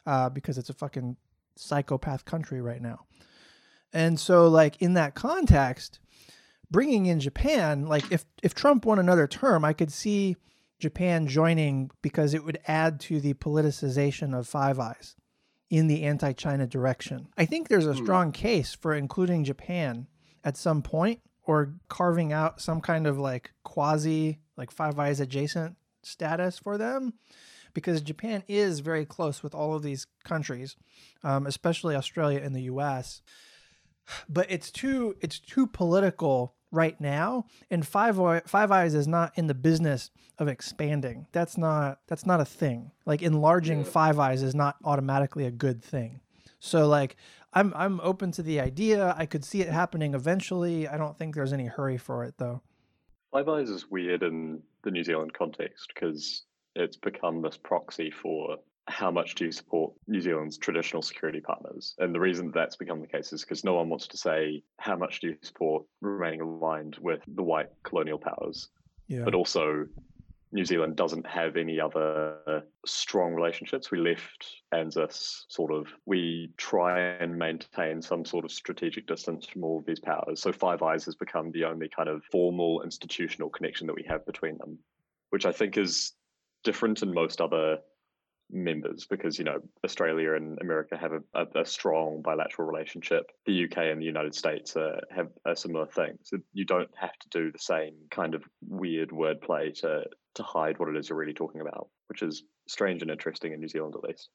Uh, 0.05 0.29
because 0.29 0.57
it's 0.57 0.69
a 0.69 0.73
fucking 0.73 1.17
psychopath 1.55 2.25
country 2.25 2.61
right 2.61 2.81
now. 2.81 3.05
And 3.93 4.19
so 4.19 4.47
like 4.47 4.81
in 4.81 4.95
that 4.95 5.13
context 5.13 5.99
bringing 6.71 7.05
in 7.07 7.19
japan 7.19 7.87
like 7.87 8.11
if 8.11 8.25
if 8.43 8.53
trump 8.53 8.85
won 8.85 8.99
another 8.99 9.27
term 9.27 9.65
i 9.65 9.73
could 9.73 9.91
see 9.91 10.35
japan 10.79 11.27
joining 11.27 11.89
because 12.01 12.33
it 12.33 12.43
would 12.43 12.59
add 12.67 12.99
to 12.99 13.19
the 13.19 13.33
politicization 13.35 14.37
of 14.37 14.47
five 14.47 14.79
eyes 14.79 15.15
in 15.69 15.85
the 15.85 16.03
anti-china 16.03 16.65
direction. 16.65 17.27
I 17.37 17.45
think 17.45 17.67
there's 17.67 17.85
a 17.85 17.93
strong 17.93 18.31
case 18.31 18.73
for 18.73 18.95
including 18.95 19.43
japan 19.43 20.07
at 20.43 20.57
some 20.57 20.81
point 20.81 21.21
or 21.43 21.75
carving 21.89 22.33
out 22.33 22.61
some 22.61 22.81
kind 22.81 23.05
of 23.05 23.19
like 23.19 23.51
quasi 23.63 24.39
like 24.57 24.71
five 24.71 24.97
eyes 24.97 25.19
adjacent 25.19 25.75
status 26.01 26.57
for 26.57 26.77
them 26.77 27.13
because 27.73 28.01
japan 28.01 28.43
is 28.47 28.79
very 28.79 29.05
close 29.05 29.41
with 29.43 29.53
all 29.55 29.73
of 29.75 29.83
these 29.83 30.07
countries 30.23 30.75
um, 31.23 31.45
especially 31.45 31.95
australia 31.95 32.39
and 32.43 32.55
the 32.55 32.61
us 32.63 33.21
but 34.27 34.45
it's 34.49 34.71
too 34.71 35.15
it's 35.21 35.39
too 35.39 35.67
political 35.67 36.55
right 36.71 36.99
now 37.01 37.45
and 37.71 37.85
five 37.87 38.19
Eye- 38.19 38.41
five 38.45 38.71
eyes 38.71 38.93
is 38.93 39.07
not 39.07 39.31
in 39.35 39.47
the 39.47 39.53
business 39.55 40.11
of 40.37 40.47
expanding. 40.47 41.25
That's 41.31 41.57
not 41.57 41.99
that's 42.07 42.25
not 42.25 42.39
a 42.41 42.45
thing. 42.45 42.91
Like 43.05 43.21
enlarging 43.21 43.79
Yeah. 43.79 43.83
five 43.85 44.19
eyes 44.19 44.41
is 44.41 44.55
not 44.55 44.77
automatically 44.83 45.45
a 45.45 45.51
good 45.51 45.83
thing. 45.83 46.21
So 46.59 46.87
like 46.87 47.17
i'm 47.53 47.73
i'm 47.75 47.99
open 48.01 48.31
to 48.33 48.43
the 48.43 48.59
idea. 48.59 49.13
I 49.17 49.25
could 49.25 49.43
see 49.43 49.61
it 49.61 49.69
happening 49.69 50.13
eventually. 50.13 50.87
I 50.87 50.97
don't 50.97 51.17
think 51.17 51.35
there's 51.35 51.53
any 51.53 51.65
hurry 51.65 51.97
for 51.97 52.23
it 52.23 52.35
though. 52.37 52.61
Five 53.31 53.47
Eyes 53.49 53.69
is 53.69 53.89
weird 53.91 54.23
in 54.23 54.61
the 54.83 54.91
New 54.91 55.03
Zealand 55.03 55.33
context 55.33 55.91
because 55.93 56.43
it's 56.79 56.97
become 56.97 57.41
this 57.41 57.57
proxy 57.57 58.11
for 58.11 58.57
how 58.87 59.11
much 59.11 59.35
do 59.35 59.45
you 59.45 59.51
support 59.51 59.93
New 60.07 60.19
Zealand's 60.19 60.57
traditional 60.57 61.01
security 61.01 61.41
partners. 61.41 61.95
And 61.99 62.13
the 62.13 62.19
reason 62.19 62.51
that's 62.51 62.75
become 62.75 63.01
the 63.01 63.07
case 63.07 63.31
is 63.31 63.41
because 63.41 63.63
no 63.63 63.75
one 63.75 63.89
wants 63.89 64.07
to 64.07 64.17
say 64.17 64.63
how 64.77 64.95
much 64.95 65.19
do 65.19 65.27
you 65.27 65.37
support 65.43 65.83
remaining 66.01 66.41
aligned 66.41 66.97
with 66.99 67.21
the 67.27 67.43
white 67.43 67.69
colonial 67.83 68.17
powers, 68.17 68.69
yeah 69.07 69.23
but 69.23 69.35
also 69.35 69.85
New 70.51 70.65
Zealand 70.65 70.95
doesn't 70.95 71.27
have 71.27 71.57
any 71.57 71.79
other 71.79 72.63
strong 72.85 73.35
relationships. 73.35 73.91
We 73.91 73.99
left 73.99 74.47
ANZUS 74.73 75.45
sort 75.47 75.71
of, 75.71 75.87
we 76.07 76.51
try 76.57 76.99
and 76.99 77.37
maintain 77.37 78.01
some 78.01 78.25
sort 78.25 78.45
of 78.45 78.51
strategic 78.51 79.05
distance 79.05 79.45
from 79.45 79.63
all 79.63 79.77
of 79.77 79.85
these 79.85 79.99
powers. 79.99 80.41
So 80.41 80.51
Five 80.51 80.81
Eyes 80.81 81.05
has 81.05 81.15
become 81.15 81.51
the 81.51 81.65
only 81.65 81.87
kind 81.87 82.09
of 82.09 82.23
formal 82.31 82.81
institutional 82.81 83.49
connection 83.49 83.85
that 83.87 83.95
we 83.95 84.05
have 84.09 84.25
between 84.25 84.57
them, 84.57 84.79
which 85.29 85.45
I 85.45 85.51
think 85.51 85.77
is 85.77 86.13
different 86.63 87.01
in 87.01 87.13
most 87.13 87.41
other 87.41 87.77
members 88.51 89.05
because 89.05 89.37
you 89.37 89.45
know 89.45 89.59
Australia 89.83 90.33
and 90.33 90.59
America 90.59 90.97
have 90.97 91.11
a, 91.13 91.21
a, 91.33 91.61
a 91.61 91.65
strong 91.65 92.21
bilateral 92.21 92.67
relationship. 92.67 93.31
The 93.45 93.65
UK 93.65 93.77
and 93.77 94.01
the 94.01 94.05
United 94.05 94.33
States 94.33 94.75
uh, 94.75 95.01
have 95.11 95.29
a 95.45 95.55
similar 95.55 95.85
thing. 95.85 96.17
So 96.23 96.37
you 96.53 96.65
don't 96.65 96.89
have 96.99 97.17
to 97.19 97.29
do 97.29 97.51
the 97.51 97.59
same 97.59 97.93
kind 98.09 98.35
of 98.35 98.43
weird 98.67 99.09
wordplay 99.09 99.73
to 99.81 100.05
to 100.35 100.43
hide 100.43 100.79
what 100.79 100.89
it 100.89 100.95
is 100.95 101.09
you're 101.09 101.17
really 101.17 101.33
talking 101.33 101.61
about, 101.61 101.89
which 102.07 102.21
is 102.21 102.43
strange 102.67 103.01
and 103.01 103.11
interesting 103.11 103.53
in 103.53 103.59
New 103.59 103.67
Zealand 103.67 103.95
at 103.95 104.07
least. 104.07 104.29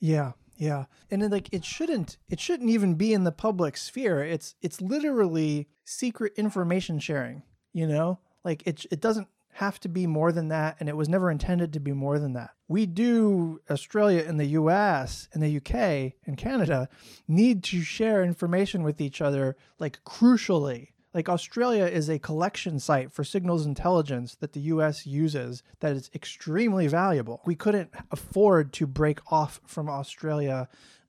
Yeah, 0.00 0.32
yeah. 0.56 0.86
And 1.10 1.22
then, 1.22 1.30
like 1.30 1.48
it 1.52 1.64
shouldn't 1.64 2.16
it 2.28 2.40
shouldn't 2.40 2.70
even 2.70 2.94
be 2.94 3.12
in 3.12 3.24
the 3.24 3.32
public 3.32 3.76
sphere. 3.76 4.22
It's 4.24 4.54
it's 4.60 4.80
literally 4.80 5.68
secret 5.84 6.32
information 6.36 6.98
sharing, 6.98 7.42
you 7.72 7.86
know? 7.86 8.18
Like 8.44 8.62
it 8.66 8.86
it 8.90 9.00
doesn't 9.00 9.28
have 9.52 9.80
to 9.80 9.88
be 9.88 10.06
more 10.06 10.32
than 10.32 10.48
that 10.48 10.76
and 10.80 10.88
it 10.88 10.96
was 10.96 11.08
never 11.08 11.30
intended 11.30 11.72
to 11.72 11.80
be 11.80 11.92
more 11.92 12.18
than 12.18 12.32
that. 12.34 12.50
We 12.68 12.86
do 12.86 13.60
Australia 13.70 14.24
and 14.26 14.38
the 14.38 14.46
US 14.46 15.28
and 15.32 15.42
the 15.42 15.56
UK 15.56 16.14
and 16.26 16.36
Canada 16.36 16.88
need 17.26 17.64
to 17.64 17.82
share 17.82 18.22
information 18.22 18.82
with 18.82 19.00
each 19.00 19.20
other 19.20 19.56
like 19.78 20.02
crucially. 20.04 20.88
Like 21.12 21.28
Australia 21.28 21.84
is 21.86 22.08
a 22.08 22.20
collection 22.20 22.78
site 22.78 23.12
for 23.12 23.24
signals 23.24 23.66
intelligence 23.66 24.36
that 24.36 24.52
the 24.52 24.60
US 24.60 25.06
uses 25.06 25.62
that 25.80 25.96
is 25.96 26.10
extremely 26.14 26.86
valuable. 26.86 27.42
We 27.44 27.56
couldn't 27.56 27.90
afford 28.12 28.72
to 28.74 28.86
break 28.86 29.18
off 29.32 29.60
from 29.66 29.88
Australia, 29.88 30.68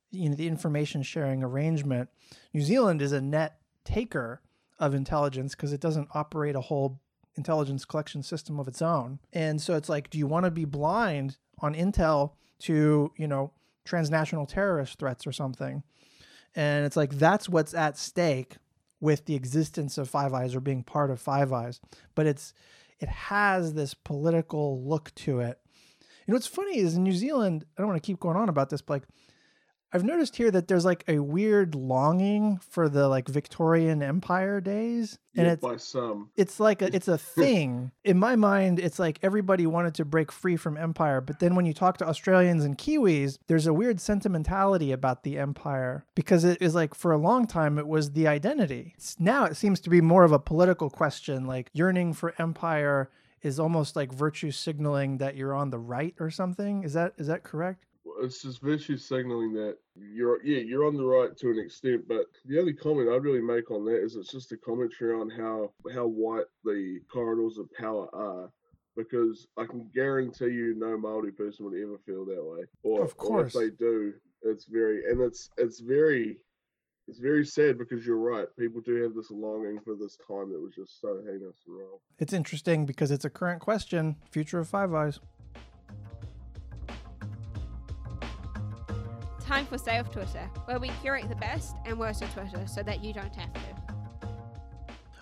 you 0.09 0.29
know, 0.29 0.35
the 0.35 0.47
information 0.47 1.03
sharing 1.03 1.43
arrangement. 1.43 2.09
New 2.53 2.61
Zealand 2.61 3.01
is 3.01 3.11
a 3.11 3.21
net 3.21 3.59
taker 3.85 4.41
of 4.79 4.95
intelligence 4.95 5.53
because 5.53 5.71
it 5.71 5.79
doesn't 5.79 6.09
operate 6.15 6.55
a 6.55 6.61
whole 6.61 6.99
intelligence 7.35 7.85
collection 7.85 8.23
system 8.23 8.59
of 8.59 8.67
its 8.67 8.81
own. 8.81 9.19
And 9.33 9.61
so 9.61 9.75
it's 9.75 9.89
like, 9.89 10.09
do 10.09 10.17
you 10.17 10.27
want 10.27 10.45
to 10.45 10.51
be 10.51 10.65
blind 10.65 11.37
on 11.59 11.73
intel 11.73 12.33
to, 12.59 13.11
you 13.17 13.27
know, 13.27 13.51
transnational 13.85 14.45
terrorist 14.45 14.99
threats 14.99 15.25
or 15.25 15.31
something? 15.31 15.83
And 16.55 16.85
it's 16.85 16.97
like 16.97 17.11
that's 17.11 17.47
what's 17.47 17.73
at 17.73 17.97
stake 17.97 18.57
with 18.99 19.25
the 19.25 19.35
existence 19.35 19.97
of 19.97 20.09
Five 20.09 20.33
Eyes 20.33 20.55
or 20.55 20.59
being 20.59 20.83
part 20.83 21.09
of 21.09 21.19
Five 21.19 21.53
Eyes. 21.53 21.79
But 22.15 22.27
it's 22.27 22.53
it 22.99 23.09
has 23.09 23.73
this 23.73 23.93
political 23.93 24.83
look 24.83 25.13
to 25.15 25.39
it. 25.39 25.59
You 25.99 26.33
know 26.33 26.35
what's 26.35 26.47
funny 26.47 26.77
is 26.77 26.95
in 26.95 27.03
New 27.03 27.13
Zealand, 27.13 27.65
I 27.77 27.81
don't 27.81 27.89
want 27.89 28.01
to 28.01 28.05
keep 28.05 28.19
going 28.19 28.37
on 28.37 28.47
about 28.47 28.69
this, 28.69 28.81
but 28.81 28.93
like 28.93 29.03
I've 29.93 30.03
noticed 30.05 30.35
here 30.37 30.51
that 30.51 30.67
there's 30.67 30.85
like 30.85 31.03
a 31.07 31.19
weird 31.19 31.75
longing 31.75 32.59
for 32.69 32.87
the 32.87 33.07
like 33.09 33.27
Victorian 33.27 34.01
Empire 34.01 34.61
days. 34.61 35.19
And 35.35 35.45
Yeah, 35.47 35.53
it's 35.53 35.61
by 35.61 35.77
some. 35.77 36.29
it's 36.35 36.59
like 36.59 36.81
a, 36.81 36.93
it's 36.95 37.07
a 37.07 37.17
thing 37.39 37.91
in 38.03 38.17
my 38.19 38.35
mind 38.35 38.79
it's 38.79 38.99
like 38.99 39.17
everybody 39.21 39.65
wanted 39.65 39.95
to 39.95 40.03
break 40.03 40.29
free 40.29 40.57
from 40.57 40.75
empire 40.75 41.21
but 41.21 41.39
then 41.39 41.55
when 41.55 41.65
you 41.65 41.73
talk 41.73 41.95
to 41.99 42.05
australians 42.07 42.65
and 42.65 42.77
kiwis 42.77 43.37
there's 43.47 43.65
a 43.65 43.73
weird 43.73 44.01
sentimentality 44.01 44.91
about 44.91 45.23
the 45.23 45.37
empire 45.37 46.05
because 46.15 46.43
it 46.43 46.61
is 46.61 46.75
like 46.75 46.93
for 46.93 47.13
a 47.13 47.17
long 47.17 47.47
time 47.47 47.77
it 47.79 47.87
was 47.87 48.11
the 48.11 48.27
identity 48.27 48.91
It's- 48.97 49.15
now 49.19 49.45
it 49.45 49.55
seems 49.55 49.79
to 49.81 49.89
be 49.89 50.01
more 50.01 50.25
of 50.25 50.33
a 50.33 50.39
political 50.39 50.89
question 50.89 51.45
like 51.45 51.69
yearning 51.73 52.11
for 52.13 52.33
empire 52.37 53.09
is 53.41 53.57
almost 53.57 53.95
like 53.95 54.11
virtue 54.13 54.51
signaling 54.51 55.17
that 55.19 55.37
you're 55.37 55.53
on 55.53 55.69
the 55.69 55.79
right 55.79 56.13
or 56.19 56.29
something 56.29 56.83
is 56.83 56.91
that 56.93 57.13
is 57.17 57.27
that 57.27 57.43
correct 57.43 57.85
It's 58.21 58.41
just 58.41 58.61
virtue 58.61 58.97
signaling 58.97 59.53
that 59.53 59.77
you're 59.95 60.43
yeah 60.43 60.59
you're 60.59 60.85
on 60.85 60.95
the 60.95 61.05
right 61.05 61.35
to 61.37 61.49
an 61.51 61.59
extent, 61.59 62.07
but 62.07 62.25
the 62.45 62.59
only 62.59 62.73
comment 62.73 63.09
I'd 63.09 63.23
really 63.23 63.41
make 63.41 63.69
on 63.71 63.85
that 63.85 64.03
is 64.03 64.15
it's 64.15 64.31
just 64.31 64.51
a 64.51 64.57
commentary 64.57 65.13
on 65.19 65.29
how 65.29 65.71
how 65.93 66.07
white 66.07 66.45
the 66.63 66.99
corridors 67.11 67.57
of 67.57 67.71
power 67.73 68.07
are. 68.13 68.51
Because 68.97 69.47
I 69.57 69.63
can 69.65 69.89
guarantee 69.95 70.47
you, 70.49 70.75
no 70.77 70.97
Maori 70.97 71.31
person 71.31 71.63
would 71.65 71.79
ever 71.81 71.97
feel 72.05 72.25
that 72.25 72.43
way. 72.43 72.65
Or, 72.83 73.03
Of 73.05 73.11
or 73.11 73.13
course. 73.13 73.55
if 73.55 73.61
they 73.61 73.69
do, 73.69 74.13
it's 74.41 74.65
very 74.65 75.05
and 75.09 75.21
it's 75.21 75.49
it's 75.57 75.79
very 75.79 76.37
it's 77.07 77.19
very 77.19 77.45
sad 77.45 77.77
because 77.77 78.05
you're 78.05 78.17
right. 78.17 78.47
People 78.59 78.81
do 78.81 79.01
have 79.01 79.13
this 79.15 79.31
longing 79.31 79.79
for 79.85 79.95
this 79.95 80.17
time 80.27 80.51
that 80.51 80.59
was 80.61 80.73
just 80.75 80.99
so 81.01 81.21
heinous 81.25 81.55
and 81.67 81.77
wrong. 81.77 81.99
it's 82.19 82.33
interesting 82.33 82.85
because 82.85 83.11
it's 83.11 83.25
a 83.25 83.29
current 83.29 83.61
question 83.61 84.17
future 84.31 84.59
of 84.59 84.67
five 84.67 84.93
eyes 84.93 85.19
Time 89.51 89.65
for 89.65 89.77
Stay 89.77 89.99
Off 89.99 90.09
Twitter, 90.09 90.49
where 90.63 90.79
we 90.79 90.87
curate 91.01 91.27
the 91.27 91.35
best 91.35 91.75
and 91.85 91.99
worst 91.99 92.21
of 92.21 92.33
Twitter 92.33 92.65
so 92.67 92.81
that 92.83 93.03
you 93.03 93.11
don't 93.11 93.35
have 93.35 93.51
to. 93.51 93.59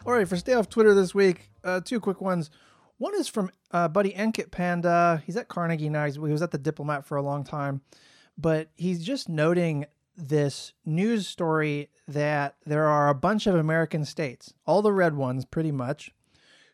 All 0.05 0.13
right, 0.13 0.27
for 0.27 0.37
stay 0.37 0.53
off 0.53 0.69
Twitter 0.69 0.93
this 0.93 1.15
week, 1.15 1.49
uh, 1.63 1.81
two 1.83 1.99
quick 1.99 2.21
ones. 2.21 2.51
One 2.99 3.15
is 3.15 3.27
from 3.27 3.49
uh, 3.71 3.87
Buddy 3.87 4.11
Ankit 4.11 4.51
Panda. 4.51 5.23
He's 5.25 5.35
at 5.35 5.47
Carnegie 5.47 5.89
now. 5.89 6.05
He 6.05 6.19
was 6.19 6.43
at 6.43 6.51
the 6.51 6.59
Diplomat 6.59 7.07
for 7.07 7.17
a 7.17 7.23
long 7.23 7.43
time, 7.43 7.81
but 8.37 8.69
he's 8.75 9.03
just 9.03 9.29
noting 9.29 9.87
this 10.15 10.73
news 10.85 11.25
story 11.25 11.89
that 12.07 12.53
there 12.67 12.85
are 12.85 13.09
a 13.09 13.15
bunch 13.15 13.47
of 13.47 13.55
American 13.55 14.05
states, 14.05 14.53
all 14.67 14.83
the 14.83 14.93
red 14.93 15.15
ones 15.15 15.43
pretty 15.43 15.71
much, 15.71 16.11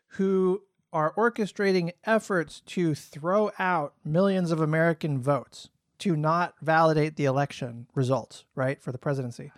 who 0.08 0.60
are 0.92 1.14
orchestrating 1.14 1.92
efforts 2.04 2.60
to 2.66 2.94
throw 2.94 3.50
out 3.58 3.94
millions 4.04 4.50
of 4.50 4.60
American 4.60 5.18
votes 5.18 5.70
to 6.00 6.16
not 6.16 6.54
validate 6.60 7.16
the 7.16 7.24
election 7.24 7.86
results, 7.94 8.44
right, 8.54 8.82
for 8.82 8.92
the 8.92 8.98
presidency. 8.98 9.52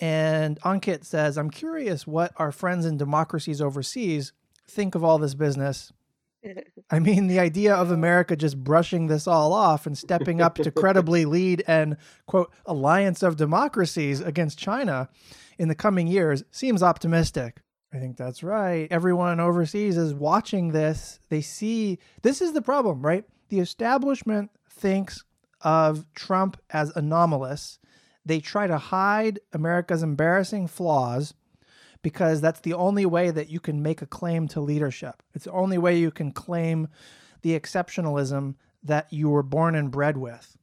And 0.00 0.60
Ankit 0.60 1.04
says, 1.04 1.36
I'm 1.36 1.50
curious 1.50 2.06
what 2.06 2.32
our 2.36 2.52
friends 2.52 2.86
in 2.86 2.96
democracies 2.96 3.60
overseas 3.60 4.32
think 4.68 4.94
of 4.94 5.02
all 5.02 5.18
this 5.18 5.34
business. 5.34 5.92
I 6.90 6.98
mean, 7.00 7.26
the 7.26 7.40
idea 7.40 7.74
of 7.74 7.90
America 7.90 8.36
just 8.36 8.62
brushing 8.62 9.08
this 9.08 9.26
all 9.26 9.52
off 9.52 9.86
and 9.86 9.98
stepping 9.98 10.40
up 10.40 10.54
to 10.56 10.70
credibly 10.70 11.24
lead 11.26 11.64
an 11.66 11.96
quote 12.26 12.52
alliance 12.64 13.22
of 13.22 13.36
democracies 13.36 14.20
against 14.20 14.58
China 14.58 15.08
in 15.58 15.68
the 15.68 15.74
coming 15.74 16.06
years 16.06 16.44
seems 16.50 16.82
optimistic. 16.82 17.60
I 17.92 17.98
think 17.98 18.16
that's 18.16 18.42
right. 18.42 18.86
Everyone 18.90 19.40
overseas 19.40 19.96
is 19.96 20.12
watching 20.14 20.72
this. 20.72 21.18
They 21.30 21.40
see 21.40 21.98
this 22.22 22.42
is 22.42 22.52
the 22.52 22.62
problem, 22.62 23.02
right? 23.02 23.24
The 23.48 23.60
establishment 23.60 24.50
thinks 24.70 25.24
of 25.62 26.06
Trump 26.14 26.60
as 26.70 26.94
anomalous. 26.96 27.78
They 28.24 28.40
try 28.40 28.66
to 28.66 28.78
hide 28.78 29.40
America's 29.52 30.02
embarrassing 30.02 30.68
flaws 30.68 31.34
because 32.02 32.40
that's 32.40 32.60
the 32.60 32.74
only 32.74 33.06
way 33.06 33.30
that 33.30 33.50
you 33.50 33.60
can 33.60 33.82
make 33.82 34.02
a 34.02 34.06
claim 34.06 34.48
to 34.48 34.60
leadership. 34.60 35.22
It's 35.34 35.46
the 35.46 35.52
only 35.52 35.78
way 35.78 35.98
you 35.98 36.10
can 36.10 36.32
claim 36.32 36.88
the 37.42 37.58
exceptionalism 37.58 38.54
that 38.82 39.12
you 39.12 39.28
were 39.30 39.42
born 39.42 39.74
and 39.74 39.90
bred 39.90 40.16
with. 40.16 40.56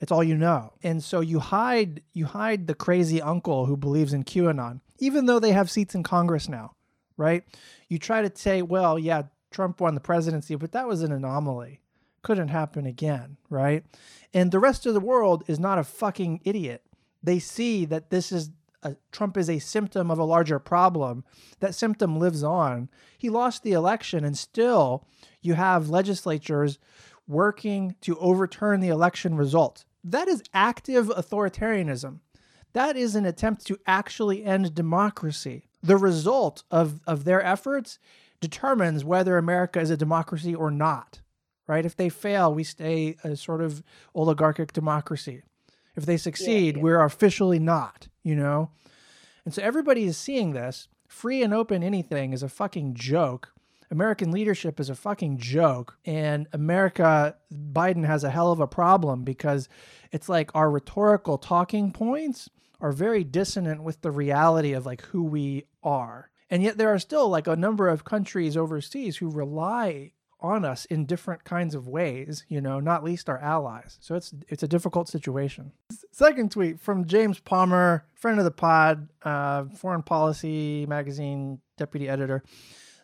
It's 0.00 0.10
all 0.10 0.24
you 0.24 0.36
know. 0.36 0.72
And 0.82 1.02
so 1.02 1.20
you 1.20 1.38
hide 1.38 2.02
you 2.12 2.26
hide 2.26 2.66
the 2.66 2.74
crazy 2.74 3.22
uncle 3.22 3.66
who 3.66 3.76
believes 3.76 4.12
in 4.12 4.24
QAnon, 4.24 4.80
even 4.98 5.26
though 5.26 5.38
they 5.38 5.52
have 5.52 5.70
seats 5.70 5.94
in 5.94 6.02
Congress 6.02 6.48
now, 6.48 6.72
right? 7.16 7.44
You 7.88 7.98
try 7.98 8.22
to 8.22 8.36
say, 8.36 8.62
well, 8.62 8.98
yeah, 8.98 9.22
Trump 9.52 9.80
won 9.80 9.94
the 9.94 10.00
presidency, 10.00 10.56
but 10.56 10.72
that 10.72 10.88
was 10.88 11.02
an 11.02 11.12
anomaly. 11.12 11.81
Couldn't 12.22 12.48
happen 12.48 12.86
again, 12.86 13.36
right? 13.50 13.84
And 14.32 14.50
the 14.50 14.60
rest 14.60 14.86
of 14.86 14.94
the 14.94 15.00
world 15.00 15.44
is 15.46 15.58
not 15.58 15.78
a 15.78 15.84
fucking 15.84 16.40
idiot. 16.44 16.82
They 17.22 17.38
see 17.38 17.84
that 17.86 18.10
this 18.10 18.32
is 18.32 18.50
a, 18.82 18.96
Trump 19.10 19.36
is 19.36 19.48
a 19.48 19.58
symptom 19.58 20.10
of 20.10 20.18
a 20.18 20.24
larger 20.24 20.58
problem. 20.58 21.24
That 21.60 21.74
symptom 21.74 22.18
lives 22.18 22.42
on. 22.42 22.88
He 23.18 23.30
lost 23.30 23.62
the 23.62 23.72
election, 23.72 24.24
and 24.24 24.36
still 24.36 25.06
you 25.40 25.54
have 25.54 25.88
legislatures 25.88 26.78
working 27.28 27.94
to 28.02 28.18
overturn 28.18 28.80
the 28.80 28.88
election 28.88 29.36
result. 29.36 29.84
That 30.04 30.28
is 30.28 30.42
active 30.52 31.06
authoritarianism. 31.06 32.20
That 32.72 32.96
is 32.96 33.14
an 33.14 33.26
attempt 33.26 33.66
to 33.66 33.78
actually 33.86 34.44
end 34.44 34.74
democracy. 34.74 35.68
The 35.82 35.96
result 35.96 36.64
of, 36.70 37.00
of 37.06 37.24
their 37.24 37.42
efforts 37.44 37.98
determines 38.40 39.04
whether 39.04 39.38
America 39.38 39.80
is 39.80 39.90
a 39.90 39.96
democracy 39.96 40.54
or 40.54 40.70
not, 40.70 41.20
right? 41.66 41.86
If 41.86 41.96
they 41.96 42.08
fail, 42.08 42.52
we 42.52 42.64
stay 42.64 43.16
a 43.24 43.36
sort 43.36 43.62
of 43.62 43.82
oligarchic 44.14 44.72
democracy. 44.72 45.42
If 45.96 46.06
they 46.06 46.16
succeed, 46.16 46.76
yeah. 46.76 46.82
we're 46.82 47.02
officially 47.02 47.58
not, 47.58 48.08
you 48.22 48.34
know? 48.34 48.70
And 49.44 49.52
so 49.52 49.62
everybody 49.62 50.04
is 50.04 50.16
seeing 50.16 50.52
this. 50.52 50.88
Free 51.06 51.42
and 51.42 51.52
open 51.52 51.82
anything 51.82 52.32
is 52.32 52.42
a 52.42 52.48
fucking 52.48 52.94
joke. 52.94 53.52
American 53.90 54.32
leadership 54.32 54.80
is 54.80 54.88
a 54.88 54.94
fucking 54.94 55.36
joke. 55.36 55.98
And 56.06 56.46
America, 56.52 57.36
Biden 57.52 58.06
has 58.06 58.24
a 58.24 58.30
hell 58.30 58.50
of 58.50 58.60
a 58.60 58.66
problem 58.66 59.22
because 59.22 59.68
it's 60.10 60.30
like 60.30 60.50
our 60.54 60.70
rhetorical 60.70 61.36
talking 61.36 61.92
points 61.92 62.48
are 62.80 62.92
very 62.92 63.22
dissonant 63.22 63.82
with 63.82 64.00
the 64.00 64.10
reality 64.10 64.72
of 64.72 64.86
like 64.86 65.02
who 65.02 65.22
we 65.22 65.66
are. 65.82 66.30
And 66.48 66.62
yet 66.62 66.78
there 66.78 66.92
are 66.92 66.98
still 66.98 67.28
like 67.28 67.46
a 67.46 67.56
number 67.56 67.88
of 67.88 68.04
countries 68.04 68.56
overseas 68.56 69.18
who 69.18 69.30
rely 69.30 70.12
on 70.42 70.64
us 70.64 70.84
in 70.86 71.06
different 71.06 71.44
kinds 71.44 71.74
of 71.74 71.88
ways, 71.88 72.44
you 72.48 72.60
know, 72.60 72.80
not 72.80 73.04
least 73.04 73.28
our 73.28 73.38
allies. 73.38 73.98
So 74.00 74.14
it's 74.14 74.34
it's 74.48 74.62
a 74.62 74.68
difficult 74.68 75.08
situation. 75.08 75.72
Second 76.10 76.50
tweet 76.50 76.80
from 76.80 77.06
James 77.06 77.38
Palmer, 77.38 78.04
friend 78.14 78.38
of 78.38 78.44
the 78.44 78.50
pod, 78.50 79.08
uh, 79.22 79.64
Foreign 79.76 80.02
Policy 80.02 80.86
magazine 80.86 81.60
deputy 81.78 82.08
editor. 82.08 82.42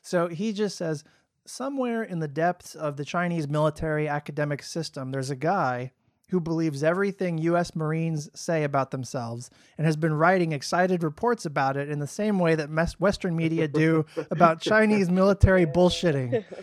So 0.02 0.28
he 0.28 0.52
just 0.52 0.76
says 0.76 1.04
somewhere 1.46 2.02
in 2.02 2.18
the 2.18 2.28
depths 2.28 2.74
of 2.74 2.96
the 2.96 3.04
Chinese 3.04 3.48
military 3.48 4.08
academic 4.08 4.62
system, 4.62 5.10
there's 5.10 5.30
a 5.30 5.36
guy 5.36 5.92
who 6.30 6.40
believes 6.40 6.82
everything 6.82 7.38
U.S. 7.38 7.74
Marines 7.74 8.28
say 8.34 8.64
about 8.64 8.90
themselves 8.90 9.50
and 9.76 9.86
has 9.86 9.96
been 9.96 10.12
writing 10.12 10.52
excited 10.52 11.02
reports 11.02 11.46
about 11.46 11.76
it 11.76 11.88
in 11.88 12.00
the 12.00 12.06
same 12.06 12.38
way 12.38 12.54
that 12.54 12.68
Western 12.98 13.34
media 13.34 13.66
do 13.66 14.04
about 14.30 14.60
Chinese 14.60 15.10
military 15.10 15.64
bullshitting. 15.64 16.44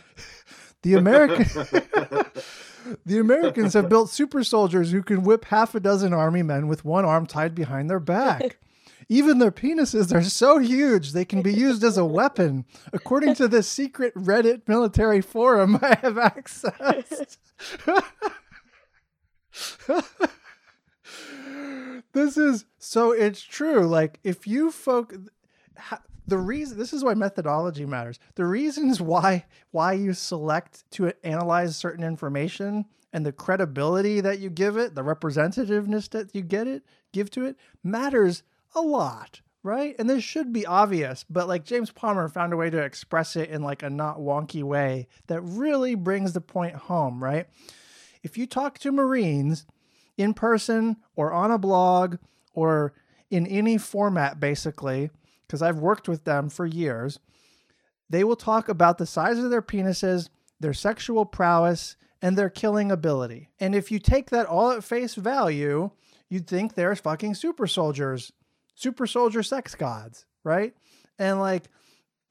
The 0.86 0.94
American 0.94 1.46
The 3.08 3.18
Americans 3.18 3.74
have 3.74 3.90
built 3.90 4.12
super 4.12 4.44
soldiers 4.44 4.92
who 4.92 5.02
can 5.02 5.24
whip 5.24 5.46
half 5.46 5.74
a 5.74 5.80
dozen 5.80 6.14
army 6.14 6.44
men 6.44 6.68
with 6.68 6.86
one 6.86 7.04
arm 7.04 7.26
tied 7.26 7.56
behind 7.56 7.90
their 7.90 8.00
back. 8.00 8.60
Even 9.10 9.40
their 9.40 9.52
penises 9.52 10.14
are 10.14 10.22
so 10.22 10.60
huge 10.60 11.12
they 11.12 11.26
can 11.26 11.42
be 11.42 11.52
used 11.52 11.84
as 11.84 11.98
a 11.98 12.06
weapon, 12.06 12.66
according 12.94 13.34
to 13.36 13.48
this 13.48 13.68
secret 13.68 14.14
Reddit 14.14 14.68
military 14.68 15.22
forum 15.22 15.80
I 15.82 15.98
have 16.04 16.18
accessed. 16.18 17.38
this 22.14 22.38
is 22.38 22.66
so 22.78 23.12
it's 23.12 23.42
true. 23.42 23.88
Like 23.88 24.20
if 24.24 24.46
you 24.46 24.70
folk 24.70 25.16
the 26.28 26.38
reason 26.38 26.78
this 26.78 26.94
is 26.94 27.04
why 27.04 27.14
methodology 27.14 27.86
matters. 27.86 28.20
The 28.36 28.46
reasons 28.46 29.02
why 29.02 29.46
why 29.72 29.94
you 29.94 30.14
select 30.14 30.90
to 30.92 31.14
analyze 31.24 31.76
certain 31.76 32.04
information 32.04 32.86
and 33.14 33.26
the 33.26 33.32
credibility 33.32 34.22
that 34.22 34.40
you 34.40 34.50
give 34.50 34.78
it, 34.78 34.96
the 34.96 35.04
representativeness 35.04 36.10
that 36.10 36.36
you 36.36 36.42
get 36.42 36.68
it, 36.68 36.84
give 37.14 37.30
to 37.32 37.46
it 37.46 37.58
matters 37.84 38.44
a 38.76 38.82
lot, 38.82 39.42
right? 39.64 39.96
And 39.98 40.10
this 40.10 40.24
should 40.24 40.52
be 40.52 40.66
obvious, 40.66 41.24
but 41.30 41.48
like 41.48 41.64
James 41.64 41.92
Palmer 41.92 42.28
found 42.28 42.52
a 42.52 42.58
way 42.58 42.70
to 42.70 42.84
express 42.84 43.36
it 43.36 43.50
in 43.50 43.62
like 43.62 43.84
a 43.84 43.90
not 43.90 44.18
wonky 44.18 44.64
way 44.64 45.08
that 45.28 45.42
really 45.42 45.96
brings 45.96 46.34
the 46.34 46.42
point 46.42 46.76
home, 46.76 47.24
right? 47.24 47.48
If 48.22 48.38
you 48.38 48.48
talk 48.48 48.80
to 48.80 48.92
Marines 48.92 49.66
in 50.18 50.34
person 50.34 50.98
or 51.16 51.32
on 51.32 51.52
a 51.52 51.58
blog 51.58 52.18
or 52.54 52.94
in 53.30 53.48
any 53.48 53.78
format, 53.78 54.40
basically, 54.40 55.10
because 55.48 55.62
I've 55.62 55.80
worked 55.80 56.08
with 56.08 56.24
them 56.24 56.50
for 56.50 56.66
years, 56.66 57.20
they 58.10 58.24
will 58.24 58.36
talk 58.36 58.70
about 58.70 58.98
the 58.98 59.06
size 59.06 59.40
of 59.40 59.50
their 59.50 59.62
penises, 59.62 60.30
their 60.60 60.74
sexual 60.74 61.26
prowess, 61.26 61.96
and 62.22 62.38
their 62.38 62.50
killing 62.50 62.92
ability. 62.92 63.50
And 63.60 63.76
if 63.76 63.92
you 63.92 64.00
take 64.00 64.30
that 64.30 64.46
all 64.46 64.72
at 64.72 64.84
face 64.84 65.16
value, 65.16 65.92
you'd 66.30 66.48
think 66.48 66.74
they're 66.74 66.96
fucking 66.96 67.36
super 67.36 67.68
soldiers, 67.68 68.32
super 68.74 69.08
soldier 69.08 69.44
sex 69.44 69.76
gods, 69.76 70.26
right? 70.44 70.74
And 71.20 71.40
like, 71.40 71.66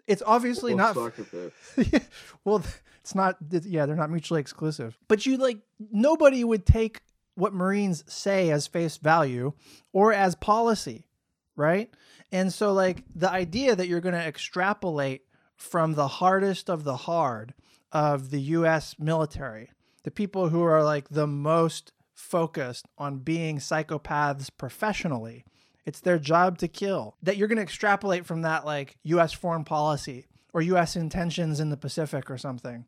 it's 0.07 0.23
obviously 0.27 0.75
not. 0.75 0.97
well, 2.45 2.63
it's 3.01 3.15
not. 3.15 3.37
Yeah, 3.51 3.87
they're 3.87 3.97
not 3.97 4.11
mutually 4.11 4.41
exclusive. 4.41 4.99
But 5.09 5.25
you 5.27 5.37
like 5.39 5.59
nobody 5.93 6.45
would 6.45 6.67
take 6.67 7.01
what 7.37 7.55
Marines 7.55 8.05
say 8.07 8.51
as 8.51 8.67
face 8.67 8.97
value 8.97 9.53
or 9.93 10.13
as 10.13 10.35
policy, 10.35 11.07
right? 11.57 11.91
And 12.33 12.53
so, 12.53 12.73
like 12.73 13.05
the 13.15 13.31
idea 13.31 13.77
that 13.77 13.87
you're 13.87 14.01
going 14.01 14.15
to 14.15 14.21
extrapolate 14.21 15.23
from 15.57 15.95
the 15.95 16.09
hardest 16.09 16.69
of 16.69 16.85
the 16.85 16.97
hard 16.97 17.55
of 17.93 18.31
the 18.31 18.41
U.S. 18.41 18.97
military, 18.99 19.71
the 20.03 20.11
people 20.11 20.49
who 20.49 20.63
are 20.63 20.83
like 20.83 21.09
the 21.09 21.27
most 21.27 21.93
focused 22.13 22.87
on 22.99 23.19
being 23.19 23.59
psychopaths 23.59 24.49
professionally. 24.57 25.45
It's 25.85 26.01
their 26.01 26.19
job 26.19 26.59
to 26.59 26.69
kill. 26.69 27.17
That 27.23 27.37
you're 27.37 27.49
going 27.49 27.57
to 27.57 27.63
extrapolate 27.63 28.25
from 28.25 28.43
that, 28.43 28.65
like 28.65 28.97
U.S. 29.03 29.33
foreign 29.33 29.65
policy 29.65 30.27
or 30.53 30.63
U.S. 30.63 30.97
intentions 30.97 31.61
in 31.61 31.69
the 31.69 31.77
Pacific 31.77 32.31
or 32.31 32.39
something. 32.39 32.87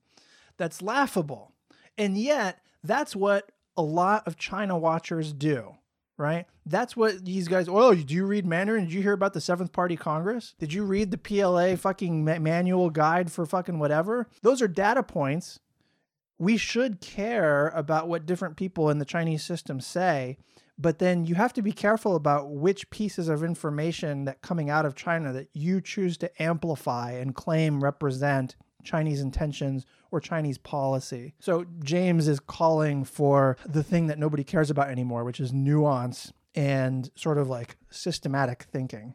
That's 0.57 0.81
laughable. 0.81 1.53
And 1.99 2.17
yet, 2.17 2.61
that's 2.83 3.15
what 3.15 3.53
a 3.77 3.83
lot 3.83 4.27
of 4.27 4.39
China 4.39 4.79
watchers 4.79 5.33
do, 5.33 5.75
right? 6.19 6.47
That's 6.65 6.97
what 6.97 7.25
these 7.25 7.49
guys. 7.49 7.69
Oh, 7.69 7.95
do 7.95 8.15
you 8.15 8.27
read 8.27 8.47
Mandarin? 8.47 8.85
Did 8.85 8.93
you 8.93 9.03
hear 9.03 9.13
about 9.13 9.35
the 9.35 9.41
Seventh 9.41 9.73
Party 9.73 9.97
Congress? 9.97 10.55
Did 10.59 10.73
you 10.73 10.85
read 10.85 11.11
the 11.11 11.19
PLA 11.19 11.77
fucking 11.77 12.25
manual 12.25 12.91
guide 12.91 13.31
for 13.31 13.47
fucking 13.47 13.79
whatever? 13.79 14.29
Those 14.43 14.63
are 14.63 14.69
data 14.69 15.03
points. 15.03 15.61
We 16.39 16.57
should 16.57 17.01
care 17.01 17.69
about 17.69 18.09
what 18.09 18.27
different 18.27 18.57
people 18.57 18.91
in 18.91 18.99
the 18.99 19.05
Chinese 19.07 19.43
system 19.43 19.81
say, 19.81 20.37
but 20.79 20.99
then 20.99 21.25
you 21.25 21.35
have 21.35 21.55
to 21.55 21.63
be 21.63 21.73
careful 21.73 22.15
about 22.15 22.51
which 22.51 22.91
pieces 22.91 23.29
of 23.29 23.43
information 23.43 24.27
that 24.27 24.43
coming 24.43 24.69
out 24.69 24.85
of 24.85 24.95
China 24.95 25.33
that 25.33 25.49
you 25.55 25.81
choose 25.81 26.19
to 26.19 26.43
amplify 26.43 27.13
and 27.13 27.35
claim 27.35 27.83
represent 27.83 28.57
Chinese 28.85 29.21
intentions 29.21 29.87
or 30.11 30.21
Chinese 30.21 30.59
policy. 30.59 31.35
So 31.41 31.67
James 31.83 32.29
is 32.29 32.41
calling 32.41 33.05
for 33.05 33.57
the 33.67 33.83
thing 33.83 34.07
that 34.07 34.19
nobody 34.19 34.45
cares 34.45 34.71
about 34.71 34.89
anymore, 34.89 35.25
which 35.25 35.41
is 35.41 35.53
nuance 35.53 36.33
and 36.55 37.11
sort 37.15 37.39
of 37.39 37.49
like 37.49 37.77
systematic 37.91 38.65
thinking. 38.65 39.15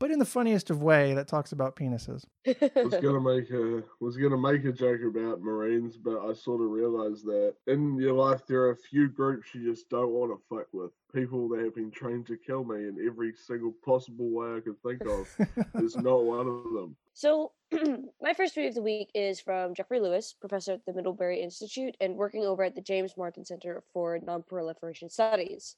But 0.00 0.10
in 0.10 0.18
the 0.18 0.26
funniest 0.26 0.70
of 0.70 0.82
way 0.82 1.14
that 1.14 1.28
talks 1.28 1.52
about 1.52 1.76
penises. 1.76 2.24
was 2.44 2.94
gonna 3.00 3.20
make 3.20 3.50
a 3.50 3.82
was 4.00 4.16
gonna 4.16 4.36
make 4.36 4.64
a 4.64 4.72
joke 4.72 5.00
about 5.02 5.40
Marines, 5.40 5.96
but 5.96 6.18
I 6.18 6.32
sort 6.34 6.60
of 6.60 6.70
realized 6.70 7.24
that 7.26 7.54
in 7.68 7.96
your 7.96 8.12
life 8.12 8.44
there 8.46 8.62
are 8.62 8.72
a 8.72 8.76
few 8.76 9.08
groups 9.08 9.54
you 9.54 9.70
just 9.70 9.88
don't 9.88 10.10
want 10.10 10.32
to 10.32 10.54
fuck 10.54 10.66
with. 10.72 10.90
People 11.14 11.48
that 11.50 11.60
have 11.60 11.76
been 11.76 11.92
trained 11.92 12.26
to 12.26 12.36
kill 12.36 12.64
me 12.64 12.88
in 12.88 12.98
every 13.06 13.32
single 13.34 13.72
possible 13.84 14.28
way 14.30 14.56
I 14.56 14.60
could 14.60 14.82
think 14.82 15.02
of. 15.06 15.28
is 15.76 15.96
not 15.96 16.24
one 16.24 16.48
of 16.48 16.72
them. 16.72 16.96
So, 17.16 17.52
my 18.20 18.34
first 18.34 18.56
read 18.56 18.66
of 18.66 18.74
the 18.74 18.82
week 18.82 19.08
is 19.14 19.40
from 19.40 19.72
Jeffrey 19.72 20.00
Lewis, 20.00 20.34
professor 20.38 20.72
at 20.72 20.84
the 20.84 20.92
Middlebury 20.92 21.40
Institute 21.40 21.96
and 22.00 22.16
working 22.16 22.44
over 22.44 22.64
at 22.64 22.74
the 22.74 22.80
James 22.80 23.16
Martin 23.16 23.44
Center 23.44 23.84
for 23.92 24.18
Nonproliferation 24.18 25.08
Studies. 25.12 25.76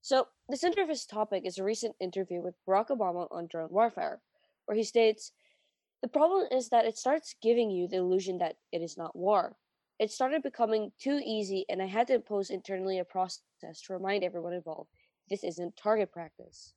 So, 0.00 0.28
the 0.48 0.56
center 0.56 0.82
of 0.82 0.88
his 0.88 1.04
topic 1.04 1.44
is 1.44 1.58
a 1.58 1.64
recent 1.64 1.96
interview 2.00 2.40
with 2.40 2.54
Barack 2.66 2.88
Obama 2.88 3.28
on 3.30 3.46
drone 3.46 3.68
warfare, 3.70 4.22
where 4.64 4.74
he 4.74 4.84
states 4.84 5.32
The 6.00 6.08
problem 6.08 6.46
is 6.50 6.70
that 6.70 6.86
it 6.86 6.96
starts 6.96 7.34
giving 7.42 7.70
you 7.70 7.86
the 7.86 7.98
illusion 7.98 8.38
that 8.38 8.56
it 8.72 8.80
is 8.80 8.96
not 8.96 9.14
war. 9.14 9.56
It 9.98 10.10
started 10.10 10.42
becoming 10.42 10.92
too 10.98 11.20
easy, 11.22 11.66
and 11.68 11.82
I 11.82 11.86
had 11.86 12.06
to 12.06 12.14
impose 12.14 12.48
internally 12.48 12.98
a 12.98 13.04
process 13.04 13.82
to 13.82 13.92
remind 13.92 14.24
everyone 14.24 14.54
involved 14.54 14.88
this 15.28 15.44
isn't 15.44 15.76
target 15.76 16.10
practice. 16.10 16.72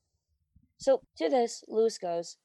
So, 0.77 1.03
to 1.19 1.29
this, 1.29 1.63
Lewis 1.69 1.97
goes, 1.97 2.35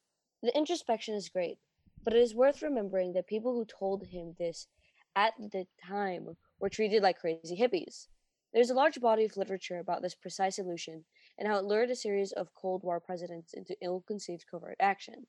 the 0.43 0.57
introspection 0.57 1.15
is 1.15 1.29
great, 1.29 1.59
but 2.05 2.15
it 2.15 2.21
is 2.21 2.35
worth 2.35 2.63
remembering 2.63 3.13
that 3.13 3.27
people 3.27 3.55
who 3.55 3.65
told 3.65 4.07
him 4.07 4.35
this 4.39 4.67
at 5.15 5.35
the 5.39 5.67
time 5.87 6.37
were 6.59 6.69
treated 6.69 7.03
like 7.03 7.19
crazy 7.19 7.57
hippies. 7.57 8.09
There's 8.53 8.71
a 8.71 8.75
large 8.75 9.01
body 9.01 9.25
of 9.25 9.37
literature 9.37 9.79
about 9.79 10.03
this 10.03 10.15
precise 10.15 10.59
illusion 10.59 11.05
and 11.39 11.49
how 11.49 11.59
it 11.59 11.65
lured 11.65 11.91
a 11.91 11.97
series 11.97 12.33
of 12.33 12.55
Cold 12.55 12.83
War 12.83 13.01
presidents 13.01 13.55
into 13.55 13.77
ill 13.81 14.05
conceived 14.07 14.45
covert 14.51 14.77
action. 14.81 15.27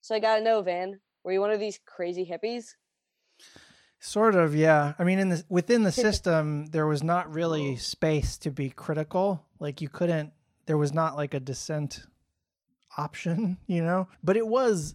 So 0.00 0.14
I 0.14 0.20
gotta 0.20 0.42
know, 0.42 0.62
Van, 0.62 1.00
were 1.24 1.32
you 1.32 1.40
one 1.40 1.50
of 1.50 1.60
these 1.60 1.80
crazy 1.84 2.24
hippies? 2.24 2.74
Sort 4.00 4.34
of, 4.36 4.54
yeah. 4.54 4.94
I 4.98 5.04
mean, 5.04 5.18
in 5.18 5.28
the 5.28 5.44
within 5.48 5.82
the 5.82 5.92
system, 6.06 6.66
there 6.66 6.86
was 6.86 7.02
not 7.02 7.32
really 7.32 7.76
space 7.76 8.38
to 8.38 8.50
be 8.50 8.70
critical. 8.70 9.44
Like 9.58 9.80
you 9.80 9.88
couldn't. 9.88 10.32
There 10.66 10.78
was 10.78 10.94
not 10.94 11.16
like 11.16 11.34
a 11.34 11.40
dissent 11.40 12.06
option, 12.98 13.56
you 13.66 13.82
know. 13.82 14.08
But 14.22 14.36
it 14.36 14.46
was. 14.46 14.94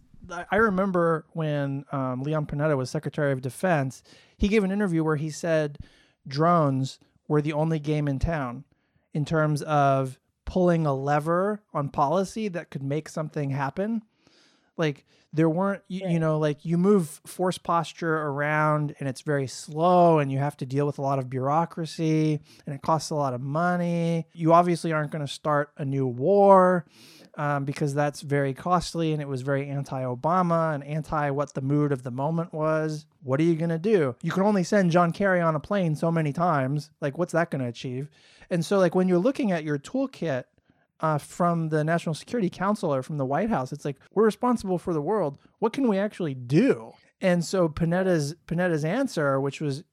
I 0.49 0.55
remember 0.55 1.25
when 1.33 1.83
um, 1.91 2.23
Leon 2.23 2.45
Panetta 2.45 2.77
was 2.77 2.89
Secretary 2.89 3.33
of 3.33 3.41
Defense. 3.41 4.03
He 4.37 4.47
gave 4.47 4.63
an 4.63 4.71
interview 4.71 5.03
where 5.03 5.17
he 5.17 5.29
said 5.29 5.79
drones 6.25 6.97
were 7.27 7.41
the 7.41 7.51
only 7.51 7.77
game 7.77 8.07
in 8.07 8.19
town 8.19 8.63
in 9.13 9.25
terms 9.25 9.61
of 9.63 10.17
pulling 10.45 10.85
a 10.85 10.93
lever 10.93 11.61
on 11.73 11.89
policy 11.89 12.47
that 12.47 12.69
could 12.69 12.83
make 12.83 13.09
something 13.09 13.49
happen. 13.49 14.01
Like 14.77 15.05
there 15.33 15.49
weren't 15.49 15.81
you, 15.87 16.07
you 16.07 16.19
know 16.19 16.37
like 16.37 16.63
you 16.63 16.77
move 16.77 17.19
force 17.25 17.57
posture 17.57 18.15
around 18.15 18.95
and 18.99 19.09
it's 19.09 19.21
very 19.21 19.47
slow 19.47 20.19
and 20.19 20.31
you 20.31 20.37
have 20.37 20.55
to 20.57 20.65
deal 20.65 20.85
with 20.85 20.99
a 20.99 21.01
lot 21.01 21.17
of 21.17 21.29
bureaucracy 21.29 22.39
and 22.65 22.75
it 22.75 22.81
costs 22.81 23.09
a 23.09 23.15
lot 23.15 23.33
of 23.33 23.41
money. 23.41 24.27
You 24.33 24.53
obviously 24.53 24.93
aren't 24.93 25.11
going 25.11 25.25
to 25.25 25.31
start 25.31 25.71
a 25.77 25.83
new 25.83 26.05
war 26.05 26.85
um, 27.35 27.65
because 27.65 27.95
that's 27.95 28.21
very 28.21 28.53
costly 28.53 29.11
and 29.11 29.21
it 29.21 29.27
was 29.27 29.41
very 29.41 29.67
anti-Obama 29.67 30.75
and 30.75 30.83
anti 30.83 31.31
what 31.31 31.55
the 31.55 31.61
mood 31.61 31.91
of 31.91 32.03
the 32.03 32.11
moment 32.11 32.53
was. 32.53 33.07
What 33.23 33.39
are 33.39 33.43
you 33.43 33.55
going 33.55 33.69
to 33.69 33.79
do? 33.79 34.15
You 34.21 34.31
can 34.31 34.43
only 34.43 34.63
send 34.63 34.91
John 34.91 35.11
Kerry 35.11 35.41
on 35.41 35.55
a 35.55 35.59
plane 35.59 35.95
so 35.95 36.11
many 36.11 36.31
times. 36.31 36.91
Like 37.01 37.17
what's 37.17 37.33
that 37.33 37.49
going 37.49 37.63
to 37.63 37.67
achieve? 37.67 38.09
And 38.51 38.63
so 38.63 38.77
like 38.77 38.93
when 38.93 39.07
you're 39.07 39.17
looking 39.17 39.51
at 39.51 39.63
your 39.63 39.79
toolkit 39.79 40.43
uh, 41.03 41.17
from 41.17 41.67
the 41.67 41.83
National 41.83 42.15
Security 42.15 42.49
Council 42.49 42.91
or 42.93 43.03
from 43.03 43.17
the 43.17 43.25
White 43.25 43.49
House. 43.49 43.73
It's 43.73 43.83
like 43.83 43.97
we're 44.13 44.23
responsible 44.23 44.77
for 44.77 44.93
the 44.93 45.01
world. 45.01 45.37
What 45.59 45.73
can 45.73 45.89
we 45.89 45.97
actually 45.97 46.33
do? 46.33 46.93
And 47.19 47.43
so 47.43 47.67
Panetta's 47.67 48.35
Panetta's 48.47 48.85
answer, 48.85 49.39
which 49.39 49.59
was 49.59 49.83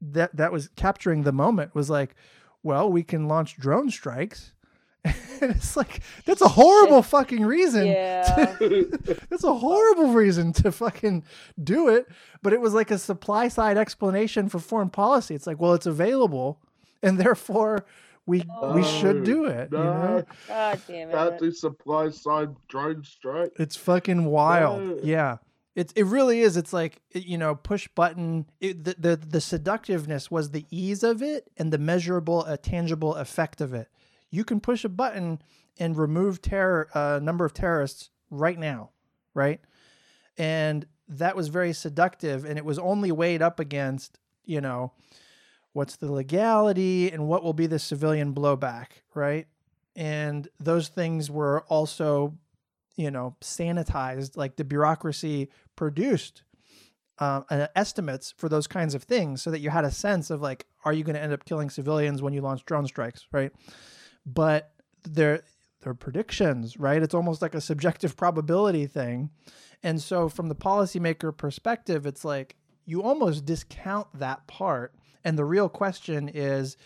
that 0.00 0.34
that 0.36 0.52
was 0.52 0.70
capturing 0.76 1.24
the 1.24 1.32
moment, 1.32 1.74
was 1.74 1.90
like, 1.90 2.14
well, 2.62 2.90
we 2.90 3.02
can 3.02 3.26
launch 3.26 3.56
drone 3.56 3.90
strikes. 3.90 4.52
and 5.04 5.50
it's 5.50 5.76
like 5.76 6.00
that's 6.24 6.40
a 6.40 6.48
horrible 6.48 7.02
fucking 7.16 7.44
reason. 7.44 7.86
Yeah. 7.88 8.56
That's 9.28 9.44
a 9.44 9.52
horrible 9.52 10.14
reason 10.14 10.54
to 10.54 10.72
fucking 10.72 11.24
do 11.62 11.88
it. 11.88 12.08
But 12.42 12.54
it 12.54 12.60
was 12.62 12.72
like 12.72 12.90
a 12.90 12.96
supply 12.96 13.48
side 13.48 13.76
explanation 13.76 14.48
for 14.48 14.60
foreign 14.60 14.88
policy. 14.88 15.34
It's 15.34 15.46
like, 15.46 15.60
well, 15.60 15.74
it's 15.74 15.84
available, 15.84 16.58
and 17.02 17.18
therefore 17.18 17.84
we 18.26 18.42
we 18.72 18.82
should 18.82 19.24
do 19.24 19.44
it. 19.46 19.68
You 19.70 19.78
know? 19.78 20.24
God 20.48 20.80
damn 20.86 21.10
Can't 21.10 21.34
it. 21.34 21.40
do 21.40 21.52
supply 21.52 22.10
side 22.10 22.54
drone 22.68 23.04
strike. 23.04 23.52
It's 23.56 23.76
fucking 23.76 24.24
wild. 24.24 24.82
No. 24.82 24.98
Yeah. 25.02 25.36
It's 25.74 25.92
it 25.94 26.04
really 26.04 26.40
is. 26.40 26.56
It's 26.56 26.72
like 26.72 27.02
you 27.12 27.36
know, 27.36 27.54
push 27.54 27.88
button. 27.94 28.46
It, 28.60 28.84
the, 28.84 28.94
the 28.98 29.16
the 29.16 29.40
seductiveness 29.40 30.30
was 30.30 30.50
the 30.50 30.64
ease 30.70 31.02
of 31.02 31.20
it 31.22 31.50
and 31.56 31.72
the 31.72 31.78
measurable, 31.78 32.44
a 32.44 32.56
tangible 32.56 33.14
effect 33.16 33.60
of 33.60 33.74
it. 33.74 33.88
You 34.30 34.44
can 34.44 34.60
push 34.60 34.84
a 34.84 34.88
button 34.88 35.40
and 35.78 35.96
remove 35.96 36.40
terror 36.40 36.88
a 36.94 37.20
number 37.20 37.44
of 37.44 37.52
terrorists 37.52 38.10
right 38.30 38.58
now, 38.58 38.90
right? 39.34 39.60
And 40.38 40.86
that 41.08 41.36
was 41.36 41.48
very 41.48 41.72
seductive, 41.72 42.44
and 42.44 42.56
it 42.56 42.64
was 42.64 42.78
only 42.78 43.10
weighed 43.12 43.42
up 43.42 43.58
against 43.58 44.18
you 44.46 44.60
know, 44.60 44.92
what's 45.74 45.96
the 45.96 46.10
legality 46.10 47.10
and 47.10 47.28
what 47.28 47.44
will 47.44 47.52
be 47.52 47.66
the 47.66 47.78
civilian 47.78 48.32
blowback, 48.32 48.86
right? 49.14 49.46
And 49.94 50.48
those 50.58 50.88
things 50.88 51.30
were 51.30 51.64
also 51.68 52.38
you 52.96 53.10
know 53.10 53.36
sanitized 53.40 54.36
like 54.36 54.56
the 54.56 54.64
bureaucracy 54.64 55.50
produced 55.76 56.42
uh, 57.18 57.66
estimates 57.76 58.34
for 58.36 58.48
those 58.48 58.66
kinds 58.66 58.94
of 58.94 59.04
things 59.04 59.40
so 59.42 59.50
that 59.50 59.60
you 59.60 59.70
had 59.70 59.84
a 59.84 59.90
sense 59.90 60.30
of 60.30 60.40
like 60.40 60.66
are 60.84 60.92
you 60.92 61.04
going 61.04 61.14
to 61.14 61.22
end 61.22 61.32
up 61.32 61.44
killing 61.44 61.70
civilians 61.70 62.22
when 62.22 62.32
you 62.32 62.40
launch 62.40 62.64
drone 62.64 62.86
strikes 62.86 63.26
right? 63.32 63.52
But 64.26 64.72
they're 65.02 65.42
they're 65.82 65.94
predictions 65.94 66.76
right? 66.76 67.02
It's 67.02 67.14
almost 67.14 67.42
like 67.42 67.54
a 67.54 67.60
subjective 67.60 68.16
probability 68.24 68.86
thing. 68.86 69.30
And 69.82 70.00
so 70.00 70.28
from 70.28 70.48
the 70.48 70.54
policymaker 70.54 71.36
perspective 71.36 72.06
it's 72.06 72.24
like 72.24 72.56
you 72.86 73.02
almost 73.02 73.44
discount 73.44 74.08
that 74.14 74.46
part 74.46 74.94
and 75.24 75.38
the 75.38 75.44
real 75.44 75.68
question 75.68 76.28
is 76.32 76.76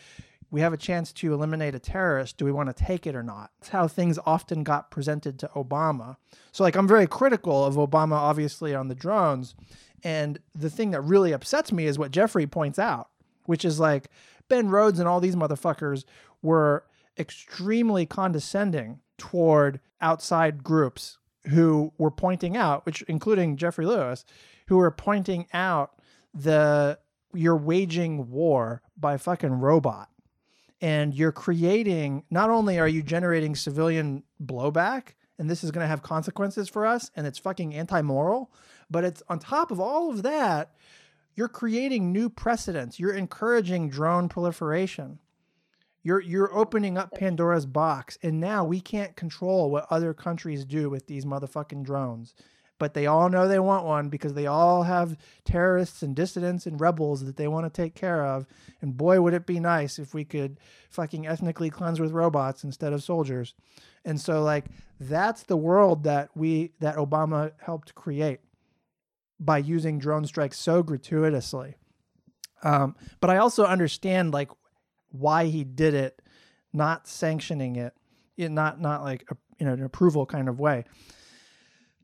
we 0.51 0.61
have 0.61 0.73
a 0.73 0.79
chance 0.79 1.13
to 1.13 1.33
eliminate 1.35 1.75
a 1.75 1.79
terrorist. 1.79 2.39
Do 2.39 2.45
we 2.45 2.53
want 2.53 2.75
to 2.75 2.85
take 2.85 3.07
it 3.07 3.15
or 3.15 3.23
not? 3.23 3.51
That's 3.61 3.71
how 3.71 3.87
things 3.87 4.19
often 4.25 4.65
got 4.65 4.91
presented 4.91 5.39
to 5.41 5.51
Obama. 5.55 6.17
So, 6.53 6.63
like, 6.63 6.77
I'm 6.77 6.89
very 6.89 7.07
critical 7.07 7.65
of 7.65 7.75
Obama, 7.75 8.13
obviously, 8.13 8.75
on 8.75 8.89
the 8.89 8.95
drones. 8.95 9.55
And 10.03 10.39
the 10.55 10.71
thing 10.71 10.93
that 10.93 11.03
really 11.03 11.33
upsets 11.33 11.73
me 11.73 11.87
is 11.87 11.99
what 11.99 12.13
Jeffrey 12.13 12.47
points 12.47 12.79
out, 12.79 13.09
which 13.45 13.65
is 13.65 13.81
like 13.81 14.09
Ben 14.49 14.69
Rhodes 14.71 14.99
and 14.99 15.09
all 15.09 15.21
these 15.21 15.37
motherfuckers 15.37 16.05
were 16.41 16.85
extremely 17.19 18.07
condescending 18.07 19.01
toward 19.19 19.81
outside 20.01 20.63
groups 20.63 21.19
who 21.49 21.93
were 21.99 22.11
pointing 22.11 22.57
out, 22.57 22.87
which 22.87 23.03
including 23.03 23.57
Jeffrey 23.57 23.87
Lewis, 23.87 24.25
who 24.69 24.77
were 24.77 24.91
pointing 24.91 25.47
out 25.53 25.93
the 26.33 26.99
you're 27.35 27.57
waging 27.57 28.31
war 28.31 28.83
by 28.97 29.17
fucking 29.17 29.53
robot. 29.53 30.09
And 30.81 31.15
you're 31.15 31.33
creating 31.33 32.25
not 32.31 32.51
only 32.51 32.79
are 32.79 32.89
you 32.89 33.03
generating 33.03 33.57
civilian 33.57 34.23
blowback 34.43 35.15
and 35.39 35.51
this 35.51 35.65
is 35.65 35.71
going 35.71 35.85
to 35.85 35.89
have 35.89 36.03
consequences 36.03 36.69
for 36.69 36.87
us 36.87 37.11
and 37.17 37.27
it's 37.27 37.39
fucking 37.39 37.75
anti-moral 37.75 38.53
but 38.89 39.05
it's 39.05 39.23
on 39.29 39.41
top 39.41 39.73
of 39.73 39.81
all 39.81 40.11
of 40.11 40.23
that 40.23 40.73
you're 41.39 41.47
creating 41.47 42.11
new 42.11 42.29
precedents. 42.29 42.99
You're 42.99 43.15
encouraging 43.15 43.91
drone 43.91 44.29
proliferation. 44.29 45.21
You're 46.03 46.21
you're 46.21 46.53
opening 46.53 46.99
up 46.99 47.15
Pandora's 47.15 47.65
box 47.65 48.19
and 48.25 48.41
now 48.41 48.65
we 48.65 48.81
can't 48.81 49.15
control 49.15 49.71
what 49.71 49.87
other 49.89 50.13
countries 50.13 50.65
do 50.65 50.91
with 50.91 51.07
these 51.07 51.25
motherfucking 51.25 51.85
drones 51.85 52.35
but 52.79 52.95
they 52.95 53.07
all 53.07 53.29
know 53.29 53.49
they 53.49 53.59
want 53.59 53.85
one 53.85 54.09
because 54.09 54.35
they 54.35 54.47
all 54.47 54.85
have 54.85 55.17
terrorists 55.45 56.03
and 56.03 56.15
dissidents 56.15 56.67
and 56.67 56.81
rebels 56.81 57.25
that 57.25 57.37
they 57.37 57.49
want 57.49 57.67
to 57.67 57.83
take 57.83 57.95
care 57.95 58.25
of. 58.25 58.47
And 58.81 58.97
boy, 58.97 59.21
would 59.21 59.35
it 59.35 59.47
be 59.47 59.61
nice 59.61 59.99
if 59.99 60.15
we 60.15 60.25
could 60.25 60.59
fucking 60.89 61.27
ethnically 61.27 61.71
cleanse 61.71 62.01
with 62.01 62.13
robots 62.13 62.65
instead 62.65 62.93
of 62.93 63.03
soldiers. 63.03 63.55
And 64.05 64.21
so, 64.21 64.43
like, 64.43 64.67
that's 65.01 65.43
the 65.43 65.57
world 65.57 66.05
that 66.05 66.31
we, 66.35 66.73
that 66.81 66.97
Obama 66.97 67.53
helped 67.61 67.95
create 67.95 68.41
by 69.39 69.59
using 69.59 69.99
drone 69.99 70.25
strikes 70.25 70.59
so 70.59 70.83
gratuitously. 70.83 71.75
Um, 72.63 72.97
but 73.21 73.31
I 73.31 73.37
also 73.37 73.65
understand, 73.65 74.33
like, 74.33 74.51
why 75.11 75.47
he 75.47 75.65
did 75.65 75.95
it, 75.95 76.21
not 76.73 77.07
sanctioning 77.07 77.77
it, 77.77 77.95
it 78.37 78.51
not, 78.51 78.81
not 78.81 79.03
like, 79.03 79.25
a, 79.31 79.37
you 79.59 79.67
know, 79.67 79.73
an 79.73 79.83
approval 79.83 80.27
kind 80.27 80.49
of 80.49 80.59
way. 80.59 80.85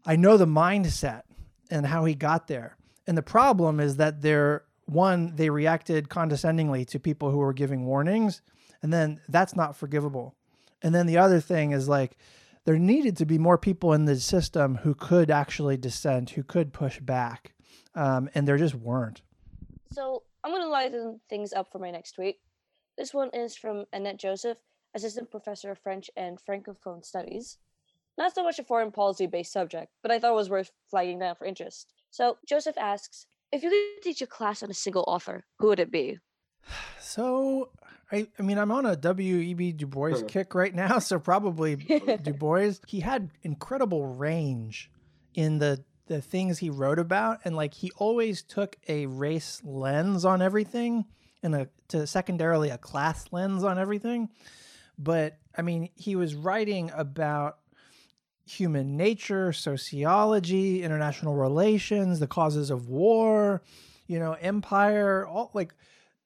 I 0.07 0.17
know 0.17 0.37
the 0.37 0.47
mindset 0.47 1.23
and 1.71 1.87
how 1.87 2.05
he 2.05 2.15
got 2.15 2.47
there. 2.47 2.77
And 3.07 3.17
the 3.17 3.23
problem 3.23 3.81
is 3.81 3.97
that 3.97 4.23
they're 4.23 4.65
one, 4.87 5.35
they 5.37 5.51
reacted 5.51 6.09
condescendingly 6.09 6.85
to 6.87 6.99
people 6.99 7.31
who 7.31 7.39
were 7.39 7.53
giving 7.53 7.87
warnings, 7.87 8.43
and 8.83 8.93
then 8.93 9.21
that's 9.29 9.57
not 9.57 9.77
forgivable. 9.77 10.35
And 10.83 10.95
then 10.95 11.07
the 11.07 11.19
other 11.19 11.41
thing 11.41 11.73
is 11.73 11.89
like 11.89 12.17
there 12.65 12.79
needed 12.79 13.17
to 13.19 13.27
be 13.27 13.39
more 13.39 13.59
people 13.59 13.93
in 13.93 14.05
the 14.05 14.17
system 14.17 14.77
who 14.77 14.95
could 14.95 15.31
actually 15.31 15.77
dissent, 15.77 16.31
who 16.31 16.43
could 16.43 16.73
push 16.73 17.01
back, 17.01 17.55
um, 17.95 18.29
and 18.35 18.47
there 18.47 18.59
just 18.59 18.75
weren't. 18.75 19.23
So 19.93 20.23
I'm 20.43 20.53
gonna 20.53 20.69
lighten 20.69 21.21
things 21.29 21.53
up 21.53 21.71
for 21.73 21.79
my 21.79 21.91
next 21.91 22.13
tweet. 22.13 22.37
This 22.99 23.15
one 23.15 23.31
is 23.33 23.57
from 23.57 23.85
Annette 23.93 24.19
Joseph, 24.19 24.59
assistant 24.95 25.31
professor 25.31 25.71
of 25.71 25.79
French 25.79 26.11
and 26.17 26.39
Francophone 26.39 27.05
studies. 27.05 27.59
Not 28.17 28.35
so 28.35 28.45
much 28.45 28.59
a 28.59 28.65
foreign 28.65 28.93
policy 28.93 29.27
based 29.27 29.53
subject, 29.53 29.93
but 30.03 30.11
I 30.11 30.19
thought 30.19 30.33
it 30.33 30.37
was 30.37 30.51
worth 30.51 30.71
flagging 30.91 31.19
down 31.19 31.35
for 31.35 31.47
interest. 31.47 31.93
So 32.11 32.39
Joseph 32.47 32.79
asks, 32.79 33.27
if 33.51 33.63
you 33.63 33.71
could 33.71 34.03
teach 34.03 34.23
a 34.23 34.27
class 34.27 34.63
on 34.63 34.71
a 34.71 34.75
single 34.75 35.05
author, 35.07 35.45
who 35.59 35.69
would 35.69 35.81
it 35.81 35.91
be? 35.91 36.19
So 37.01 37.71
I, 38.11 38.27
I 38.39 38.43
mean, 38.43 38.59
I'm 38.59 38.71
on 38.71 38.87
a 38.87 38.97
W.E.B. 38.97 39.73
Du 39.73 39.87
Bois 39.87 40.23
kick 40.27 40.55
right 40.55 40.75
now, 40.75 40.99
so 41.01 41.19
probably 41.19 41.77
Du 42.23 42.33
Bois. 42.33 42.73
He 42.87 43.01
had 43.01 43.31
incredible 43.43 44.07
range 44.07 44.91
in 45.35 45.59
the 45.59 45.85
the 46.07 46.21
things 46.21 46.59
he 46.59 46.69
wrote 46.69 46.99
about, 46.99 47.41
and 47.45 47.57
like 47.57 47.73
he 47.73 47.91
always 47.97 48.43
took 48.43 48.77
a 48.89 49.07
race 49.07 49.63
lens 49.65 50.25
on 50.25 50.43
everything, 50.43 51.07
and 51.43 51.55
a 51.55 51.69
to 51.89 52.07
secondarily 52.07 52.71
a 52.71 52.79
class 52.79 53.27
lens 53.33 53.65
on 53.65 53.79
everything. 53.79 54.29
But 54.99 55.39
I 55.57 55.63
mean, 55.63 55.89
he 55.95 56.15
was 56.17 56.35
writing 56.35 56.91
about 56.95 57.59
human 58.47 58.97
nature, 58.97 59.53
sociology, 59.53 60.83
international 60.83 61.35
relations, 61.35 62.21
the 62.21 62.27
causes 62.27 62.71
of 62.71 62.89
war, 62.89 63.63
you 64.07 64.19
know, 64.19 64.33
empire, 64.35 65.27
all 65.27 65.51
like 65.55 65.75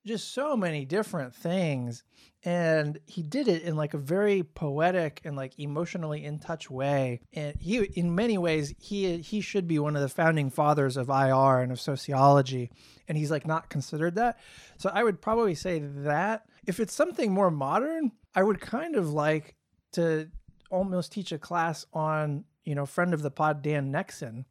just 0.07 0.33
so 0.33 0.57
many 0.57 0.85
different 0.85 1.35
things. 1.35 2.03
And 2.45 2.99
he 3.07 3.23
did 3.23 3.49
it 3.49 3.63
in 3.63 3.77
like 3.77 3.95
a 3.95 3.99
very 3.99 4.43
poetic 4.43 5.21
and 5.25 5.37
like 5.37 5.59
emotionally 5.59 6.25
in 6.25 6.39
touch 6.39 6.71
way. 6.71 7.21
And 7.33 7.57
he, 7.61 7.79
in 7.79 8.15
many 8.15 8.39
ways, 8.39 8.75
he 8.79 9.19
he 9.19 9.41
should 9.41 9.67
be 9.67 9.79
one 9.79 9.97
of 9.97 10.03
the 10.03 10.09
founding 10.09 10.51
fathers 10.51 10.97
of 10.97 11.09
IR 11.09 11.61
and 11.61 11.73
of 11.73 11.81
sociology. 11.81 12.71
And 13.09 13.19
he's 13.19 13.31
like 13.31 13.47
not 13.47 13.71
considered 13.71 14.15
that. 14.15 14.39
So 14.79 14.91
I 14.93 15.03
would 15.03 15.21
probably 15.21 15.55
say 15.55 15.81
that 15.81 16.47
if 16.67 16.79
it's 16.79 16.95
something 16.95 17.33
more 17.33 17.51
modern, 17.51 18.13
I 18.35 18.45
would 18.45 18.61
kind 18.61 18.95
of 18.95 19.13
like 19.13 19.57
to 19.93 20.31
almost 20.71 21.13
teach 21.13 21.33
a 21.33 21.39
class 21.39 21.87
on 21.93 22.45
you 22.65 22.75
know 22.75 22.87
friend 22.87 23.15
of 23.15 23.23
the 23.23 23.31
pod 23.31 23.63
Dan 23.63 23.93
Nexon 23.93 24.45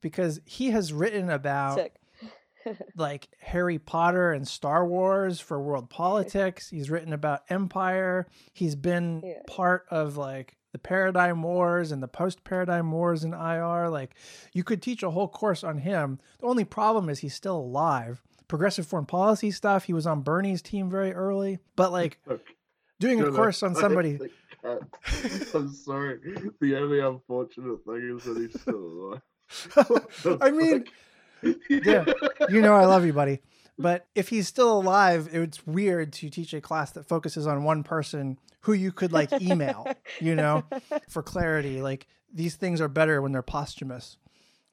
because 0.00 0.40
he 0.44 0.70
has 0.70 0.92
written 0.92 1.28
about 1.30 1.80
like 2.96 3.28
Harry 3.40 3.78
Potter 3.78 4.32
and 4.32 4.46
Star 4.46 4.86
Wars 4.86 5.40
for 5.40 5.60
world 5.60 5.88
politics. 5.90 6.68
He's 6.70 6.90
written 6.90 7.12
about 7.12 7.42
empire. 7.48 8.26
He's 8.52 8.74
been 8.76 9.22
Yeah. 9.24 9.40
part 9.46 9.86
of 9.90 10.16
like 10.16 10.56
the 10.72 10.78
paradigm 10.78 11.42
wars 11.42 11.92
and 11.92 12.02
the 12.02 12.08
post 12.08 12.44
paradigm 12.44 12.92
wars 12.92 13.24
in 13.24 13.32
IR. 13.32 13.88
Like 13.88 14.14
you 14.52 14.62
could 14.64 14.82
teach 14.82 15.02
a 15.02 15.10
whole 15.10 15.28
course 15.28 15.64
on 15.64 15.78
him. 15.78 16.18
The 16.40 16.46
only 16.46 16.64
problem 16.64 17.08
is 17.08 17.20
he's 17.20 17.34
still 17.34 17.56
alive. 17.56 18.22
Progressive 18.48 18.86
foreign 18.86 19.06
policy 19.06 19.50
stuff. 19.50 19.84
He 19.84 19.92
was 19.92 20.06
on 20.06 20.22
Bernie's 20.22 20.62
team 20.62 20.90
very 20.90 21.12
early, 21.12 21.58
but 21.76 21.90
like 21.92 22.18
Okay. 22.30 22.42
doing 23.00 23.18
a 23.20 23.24
No, 23.24 23.30
no, 23.30 23.36
course 23.36 23.62
on 23.62 23.74
somebody. 23.74 24.16
think 24.18 24.32
I- 24.68 24.78
I'm 25.54 25.72
sorry. 25.72 26.18
The 26.60 26.76
only 26.76 27.00
unfortunate 27.00 27.84
thing 27.84 28.16
is 28.18 28.24
that 28.24 28.36
he's 28.36 28.60
still 28.60 28.74
alive. 28.76 29.22
What 29.88 30.10
the 30.22 30.38
I 30.42 30.50
mean, 30.50 30.84
yeah, 31.70 32.04
you 32.50 32.60
know 32.60 32.74
I 32.74 32.84
love 32.84 33.06
you, 33.06 33.12
buddy. 33.12 33.40
But 33.78 34.06
if 34.14 34.28
he's 34.28 34.48
still 34.48 34.76
alive, 34.78 35.28
it's 35.32 35.66
weird 35.66 36.12
to 36.14 36.28
teach 36.28 36.52
a 36.52 36.60
class 36.60 36.90
that 36.92 37.06
focuses 37.08 37.46
on 37.46 37.62
one 37.64 37.82
person 37.84 38.38
who 38.62 38.72
you 38.72 38.90
could 38.92 39.12
like 39.12 39.32
email, 39.40 39.86
you 40.20 40.34
know, 40.34 40.64
for 41.08 41.22
clarity. 41.22 41.80
Like 41.80 42.06
these 42.32 42.56
things 42.56 42.80
are 42.80 42.88
better 42.88 43.22
when 43.22 43.32
they're 43.32 43.40
posthumous, 43.42 44.18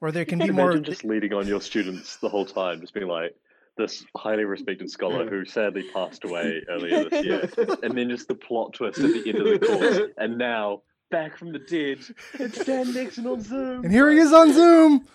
or 0.00 0.10
they 0.12 0.24
can 0.24 0.38
be 0.40 0.50
more. 0.50 0.76
Just 0.78 1.04
leading 1.04 1.32
on 1.32 1.46
your 1.46 1.60
students 1.60 2.16
the 2.16 2.28
whole 2.28 2.44
time, 2.44 2.80
just 2.80 2.92
being 2.94 3.06
like 3.08 3.34
this 3.76 4.04
highly 4.16 4.44
respected 4.44 4.90
scholar 4.90 5.28
who 5.28 5.44
sadly 5.44 5.84
passed 5.92 6.24
away 6.24 6.62
earlier 6.68 7.08
this 7.08 7.24
year, 7.24 7.50
and 7.82 7.96
then 7.96 8.08
just 8.08 8.28
the 8.28 8.34
plot 8.34 8.72
twist 8.74 8.98
at 8.98 9.12
the 9.12 9.28
end 9.28 9.38
of 9.38 9.44
the 9.44 9.66
course, 9.66 10.10
and 10.18 10.38
now 10.38 10.82
back 11.10 11.36
from 11.36 11.52
the 11.52 11.58
dead, 11.58 11.98
it's 12.34 12.64
Dan 12.64 12.86
Nexon 12.86 13.30
on 13.30 13.40
Zoom. 13.40 13.84
And 13.84 13.92
here 13.92 14.10
he 14.10 14.18
is 14.18 14.32
on 14.32 14.52
Zoom. 14.52 15.06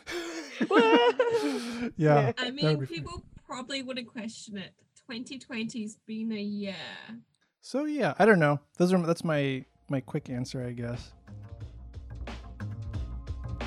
yeah. 1.98 2.32
I 2.38 2.52
mean, 2.52 2.80
be 2.80 2.86
fun. 2.86 2.88
people 2.88 3.24
probably 3.46 3.82
wouldn't 3.82 4.08
question 4.08 4.58
it. 4.58 4.74
2020's 5.10 5.98
been 6.06 6.32
a 6.32 6.42
year. 6.42 6.76
So 7.62 7.86
yeah, 7.86 8.14
I 8.18 8.26
don't 8.26 8.40
know. 8.40 8.60
Those 8.78 8.94
are 8.94 9.06
that's 9.06 9.24
my 9.24 9.66
my 9.90 10.00
quick 10.00 10.30
answer, 10.30 10.66
I 10.66 10.72
guess. 10.72 11.14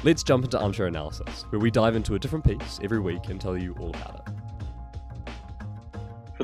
Let's 0.02 0.22
jump 0.22 0.44
into 0.44 0.60
armchair 0.60 0.86
analysis, 0.86 1.46
where 1.48 1.58
we 1.58 1.70
dive 1.70 1.96
into 1.96 2.14
a 2.14 2.18
different 2.18 2.44
piece 2.44 2.78
every 2.82 3.00
week 3.00 3.28
and 3.30 3.40
tell 3.40 3.56
you 3.56 3.74
all 3.80 3.88
about 3.88 4.28
it. 4.28 4.43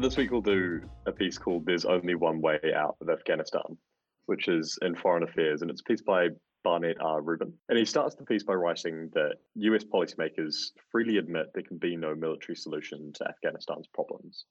For 0.01 0.07
this 0.07 0.17
week, 0.17 0.31
we'll 0.31 0.41
do 0.41 0.81
a 1.05 1.13
piece 1.13 1.37
called 1.37 1.67
There's 1.67 1.85
Only 1.85 2.15
One 2.15 2.41
Way 2.41 2.59
Out 2.75 2.97
of 3.03 3.11
Afghanistan, 3.11 3.77
which 4.25 4.49
is 4.49 4.79
in 4.81 4.97
Foreign 4.97 5.25
Affairs, 5.25 5.61
and 5.61 5.71
it's 5.71 5.83
a 5.83 5.85
piece 5.85 6.01
by 6.01 6.29
Barnett 6.65 6.97
R. 7.03 7.21
Rubin. 7.21 7.53
And 7.69 7.79
he 7.79 7.85
starts 7.85 8.15
the 8.15 8.25
piece 8.25 8.43
by 8.43 8.55
writing 8.55 9.11
that 9.13 9.35
US 9.57 9.85
policymakers 9.85 10.71
freely 10.91 11.19
admit 11.19 11.49
there 11.53 11.65
can 11.65 11.77
be 11.77 11.97
no 11.97 12.15
military 12.15 12.57
solution 12.57 13.13
to 13.13 13.29
Afghanistan's 13.29 13.89
problems. 13.89 14.47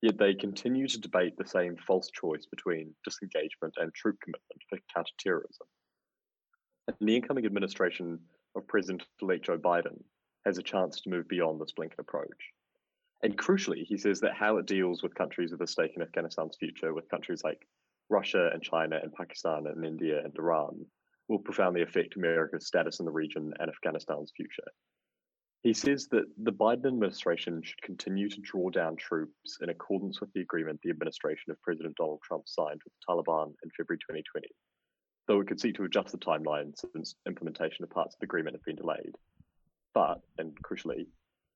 Yet 0.00 0.16
they 0.16 0.32
continue 0.32 0.86
to 0.86 1.00
debate 1.00 1.36
the 1.36 1.48
same 1.48 1.76
false 1.76 2.08
choice 2.12 2.46
between 2.46 2.94
disengagement 3.02 3.74
and 3.78 3.92
troop 3.94 4.16
commitment 4.22 4.62
for 4.68 4.78
counterterrorism. 4.94 5.66
And 6.86 6.96
the 7.00 7.16
incoming 7.16 7.46
administration 7.46 8.20
of 8.54 8.68
President 8.68 9.02
elect 9.20 9.46
Joe 9.46 9.58
Biden 9.58 10.04
has 10.46 10.58
a 10.58 10.62
chance 10.62 11.00
to 11.00 11.10
move 11.10 11.26
beyond 11.26 11.60
this 11.60 11.72
blinkered 11.76 11.98
approach. 11.98 12.52
And 13.24 13.38
crucially, 13.38 13.86
he 13.86 13.96
says 13.96 14.20
that 14.20 14.34
how 14.34 14.58
it 14.58 14.66
deals 14.66 15.02
with 15.02 15.14
countries 15.14 15.50
with 15.50 15.62
a 15.62 15.66
stake 15.66 15.92
in 15.96 16.02
Afghanistan's 16.02 16.58
future, 16.58 16.92
with 16.92 17.08
countries 17.08 17.42
like 17.42 17.66
Russia 18.10 18.50
and 18.52 18.62
China 18.62 19.00
and 19.02 19.14
Pakistan 19.14 19.66
and 19.66 19.82
India 19.82 20.22
and 20.22 20.36
Iran, 20.38 20.84
will 21.28 21.38
profoundly 21.38 21.80
affect 21.80 22.16
America's 22.16 22.66
status 22.66 23.00
in 23.00 23.06
the 23.06 23.10
region 23.10 23.54
and 23.58 23.70
Afghanistan's 23.70 24.30
future. 24.36 24.70
He 25.62 25.72
says 25.72 26.06
that 26.08 26.26
the 26.36 26.52
Biden 26.52 26.86
administration 26.86 27.62
should 27.62 27.80
continue 27.80 28.28
to 28.28 28.42
draw 28.42 28.68
down 28.68 28.94
troops 28.96 29.56
in 29.62 29.70
accordance 29.70 30.20
with 30.20 30.30
the 30.34 30.42
agreement 30.42 30.80
the 30.82 30.90
administration 30.90 31.50
of 31.50 31.62
President 31.62 31.96
Donald 31.96 32.20
Trump 32.22 32.46
signed 32.46 32.82
with 32.84 32.92
the 32.92 33.06
Taliban 33.08 33.54
in 33.64 33.70
February 33.74 34.00
2020, 34.00 34.48
though 35.28 35.40
it 35.40 35.48
could 35.48 35.58
seek 35.58 35.76
to 35.76 35.84
adjust 35.84 36.12
the 36.12 36.18
timeline 36.18 36.78
since 36.78 37.14
implementation 37.26 37.84
of 37.84 37.90
parts 37.90 38.14
of 38.14 38.20
the 38.20 38.26
agreement 38.26 38.54
have 38.54 38.64
been 38.64 38.76
delayed. 38.76 39.14
But, 39.94 40.20
and 40.36 40.54
crucially, 40.62 41.06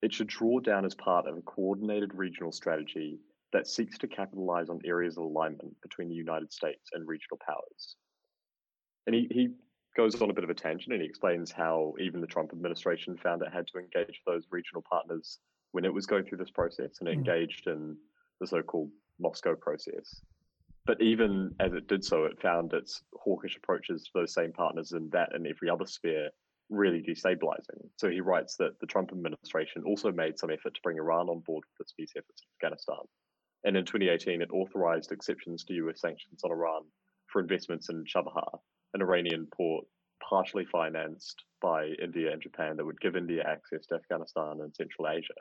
it 0.03 0.12
should 0.12 0.28
draw 0.28 0.61
down 0.61 0.84
as 0.84 0.94
part 0.94 1.26
of 1.26 1.36
a 1.36 1.42
coordinated 1.42 2.14
regional 2.14 2.53
strategy 2.53 3.18
that 3.53 3.66
seeks 3.66 3.99
to 3.99 4.07
capitalize 4.07 4.68
on 4.68 4.80
areas 4.84 5.16
of 5.16 5.24
alignment 5.24 5.74
between 5.82 6.09
the 6.09 6.14
United 6.14 6.53
States 6.53 6.90
and 6.92 7.09
regional 7.09 7.38
powers. 7.44 7.96
And 9.07 9.14
he, 9.14 9.26
he 9.30 9.49
goes 9.96 10.20
on 10.20 10.30
a 10.30 10.34
bit 10.34 10.44
of 10.44 10.51
a 10.51 10.55
tangent 10.55 10.92
and 10.92 11.01
he 11.03 11.09
explains 11.09 11.51
how 11.51 11.94
even 11.99 12.20
the 12.20 12.26
Trump 12.26 12.53
administration 12.53 13.16
found 13.16 13.42
it 13.42 13.53
had 13.53 13.66
to 13.68 13.78
engage 13.78 14.20
those 14.26 14.46
regional 14.51 14.84
partners 14.88 15.38
when 15.72 15.84
it 15.84 15.92
was 15.92 16.07
going 16.07 16.24
through 16.24 16.38
this 16.38 16.51
process 16.51 16.99
and 17.01 17.09
Mm. 17.09 17.14
engaged 17.14 17.66
in 17.66 17.96
the 18.40 18.46
so 18.46 18.62
called 18.62 18.90
Moscow 19.18 19.57
process. 19.57 20.22
But 20.86 21.03
even 21.03 21.55
as 21.59 21.72
it 21.72 21.88
did 21.88 22.05
so, 22.05 22.24
it 22.24 22.40
found 22.40 22.72
its 22.72 23.03
hawkish 23.14 23.57
approaches 23.57 24.05
to 24.05 24.11
those 24.14 24.32
same 24.32 24.53
partners 24.53 24.92
in 24.92 25.09
that 25.11 25.34
and 25.34 25.46
every 25.46 25.68
other 25.68 25.86
sphere 25.86 26.30
really 26.70 27.02
destabilizing. 27.02 27.88
So 27.96 28.10
he 28.10 28.20
writes 28.20 28.56
that 28.56 28.78
the 28.80 28.86
Trump 28.86 29.10
administration 29.12 29.82
also 29.84 30.12
made 30.12 30.38
some 30.38 30.50
effort 30.50 30.74
to 30.74 30.80
bring 30.82 30.98
Iran 30.98 31.28
on 31.28 31.40
board 31.40 31.64
with 31.64 31.84
its 31.84 31.92
peace 31.92 32.12
efforts 32.16 32.42
in 32.42 32.48
Afghanistan. 32.56 33.04
And 33.64 33.76
in 33.76 33.84
2018, 33.84 34.42
it 34.42 34.50
authorized 34.52 35.12
exceptions 35.12 35.64
to 35.64 35.74
US 35.74 36.00
sanctions 36.00 36.42
on 36.44 36.50
Iran 36.50 36.82
for 37.26 37.40
investments 37.40 37.88
in 37.88 38.04
Chabahar, 38.04 38.58
an 38.94 39.02
Iranian 39.02 39.46
port 39.46 39.86
partially 40.28 40.64
financed 40.64 41.44
by 41.60 41.86
India 42.02 42.32
and 42.32 42.42
Japan 42.42 42.76
that 42.76 42.84
would 42.84 43.00
give 43.00 43.16
India 43.16 43.42
access 43.46 43.86
to 43.86 43.94
Afghanistan 43.94 44.58
and 44.60 44.74
Central 44.74 45.08
Asia. 45.08 45.34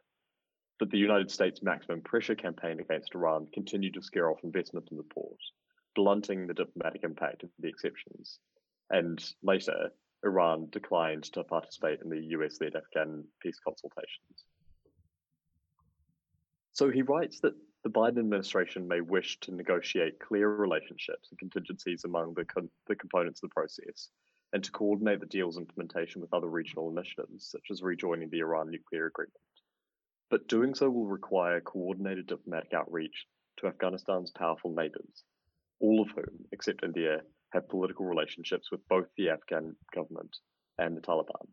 But 0.79 0.91
the 0.91 0.97
United 0.97 1.31
States 1.31 1.63
maximum 1.63 2.01
pressure 2.01 2.35
campaign 2.35 2.79
against 2.79 3.15
Iran 3.15 3.47
continued 3.53 3.95
to 3.95 4.01
scare 4.01 4.29
off 4.29 4.43
investment 4.43 4.89
in 4.91 4.97
the 4.97 5.03
port, 5.03 5.39
blunting 5.95 6.45
the 6.45 6.53
diplomatic 6.53 7.03
impact 7.03 7.43
of 7.43 7.49
the 7.59 7.67
exceptions. 7.67 8.39
And 8.89 9.23
later, 9.41 9.91
Iran 10.23 10.67
declined 10.71 11.23
to 11.33 11.43
participate 11.43 12.01
in 12.01 12.09
the 12.09 12.21
US 12.37 12.59
led 12.59 12.75
Afghan 12.75 13.23
peace 13.41 13.59
consultations. 13.59 14.45
So 16.73 16.89
he 16.89 17.01
writes 17.01 17.39
that 17.41 17.55
the 17.83 17.89
Biden 17.89 18.19
administration 18.19 18.87
may 18.87 19.01
wish 19.01 19.39
to 19.41 19.53
negotiate 19.53 20.19
clear 20.19 20.49
relationships 20.49 21.29
and 21.31 21.39
contingencies 21.39 22.03
among 22.03 22.33
the, 22.33 22.45
con- 22.45 22.69
the 22.87 22.95
components 22.95 23.41
of 23.41 23.49
the 23.49 23.53
process 23.53 24.09
and 24.53 24.63
to 24.63 24.71
coordinate 24.71 25.19
the 25.19 25.25
deal's 25.25 25.57
implementation 25.57 26.21
with 26.21 26.33
other 26.33 26.47
regional 26.47 26.89
initiatives, 26.89 27.49
such 27.49 27.65
as 27.71 27.81
rejoining 27.81 28.29
the 28.29 28.39
Iran 28.39 28.71
nuclear 28.71 29.07
agreement. 29.07 29.33
But 30.29 30.47
doing 30.47 30.75
so 30.75 30.89
will 30.89 31.07
require 31.07 31.61
coordinated 31.61 32.27
diplomatic 32.27 32.73
outreach 32.73 33.25
to 33.57 33.67
Afghanistan's 33.67 34.31
powerful 34.31 34.71
neighbors, 34.71 35.23
all 35.79 36.01
of 36.01 36.09
whom, 36.09 36.45
except 36.51 36.83
India, 36.83 37.21
have 37.53 37.69
political 37.69 38.05
relationships 38.05 38.69
with 38.71 38.81
both 38.89 39.07
the 39.17 39.29
Afghan 39.29 39.75
government 39.93 40.35
and 40.77 40.95
the 40.95 41.01
Taliban. 41.01 41.47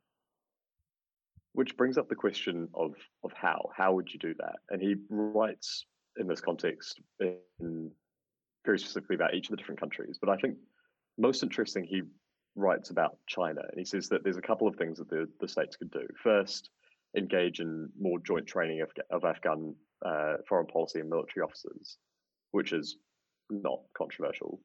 Which 1.52 1.76
brings 1.76 1.98
up 1.98 2.08
the 2.08 2.16
question 2.16 2.68
of, 2.74 2.94
of 3.22 3.32
how. 3.32 3.70
How 3.76 3.94
would 3.94 4.12
you 4.12 4.18
do 4.18 4.34
that? 4.38 4.56
And 4.70 4.82
he 4.82 4.96
writes 5.08 5.86
in 6.18 6.26
this 6.26 6.40
context 6.40 7.00
in 7.20 7.90
very 8.64 8.78
specifically 8.78 9.14
about 9.14 9.34
each 9.34 9.46
of 9.46 9.50
the 9.50 9.56
different 9.56 9.80
countries. 9.80 10.18
But 10.20 10.30
I 10.30 10.36
think 10.36 10.56
most 11.16 11.42
interesting, 11.42 11.84
he 11.84 12.02
writes 12.56 12.90
about 12.90 13.18
China, 13.28 13.60
and 13.60 13.78
he 13.78 13.84
says 13.84 14.08
that 14.08 14.24
there's 14.24 14.36
a 14.36 14.42
couple 14.42 14.66
of 14.66 14.76
things 14.76 14.98
that 14.98 15.08
the, 15.08 15.28
the 15.40 15.48
states 15.48 15.76
could 15.76 15.90
do. 15.90 16.06
First, 16.22 16.70
engage 17.16 17.60
in 17.60 17.88
more 18.00 18.18
joint 18.18 18.46
training 18.46 18.80
of, 18.80 18.90
of 19.10 19.24
Afghan 19.24 19.74
uh, 20.04 20.34
foreign 20.48 20.66
policy 20.66 21.00
and 21.00 21.08
military 21.08 21.44
officers, 21.44 21.98
which 22.50 22.72
is 22.72 22.96
not 23.50 23.80
controversial. 23.96 24.60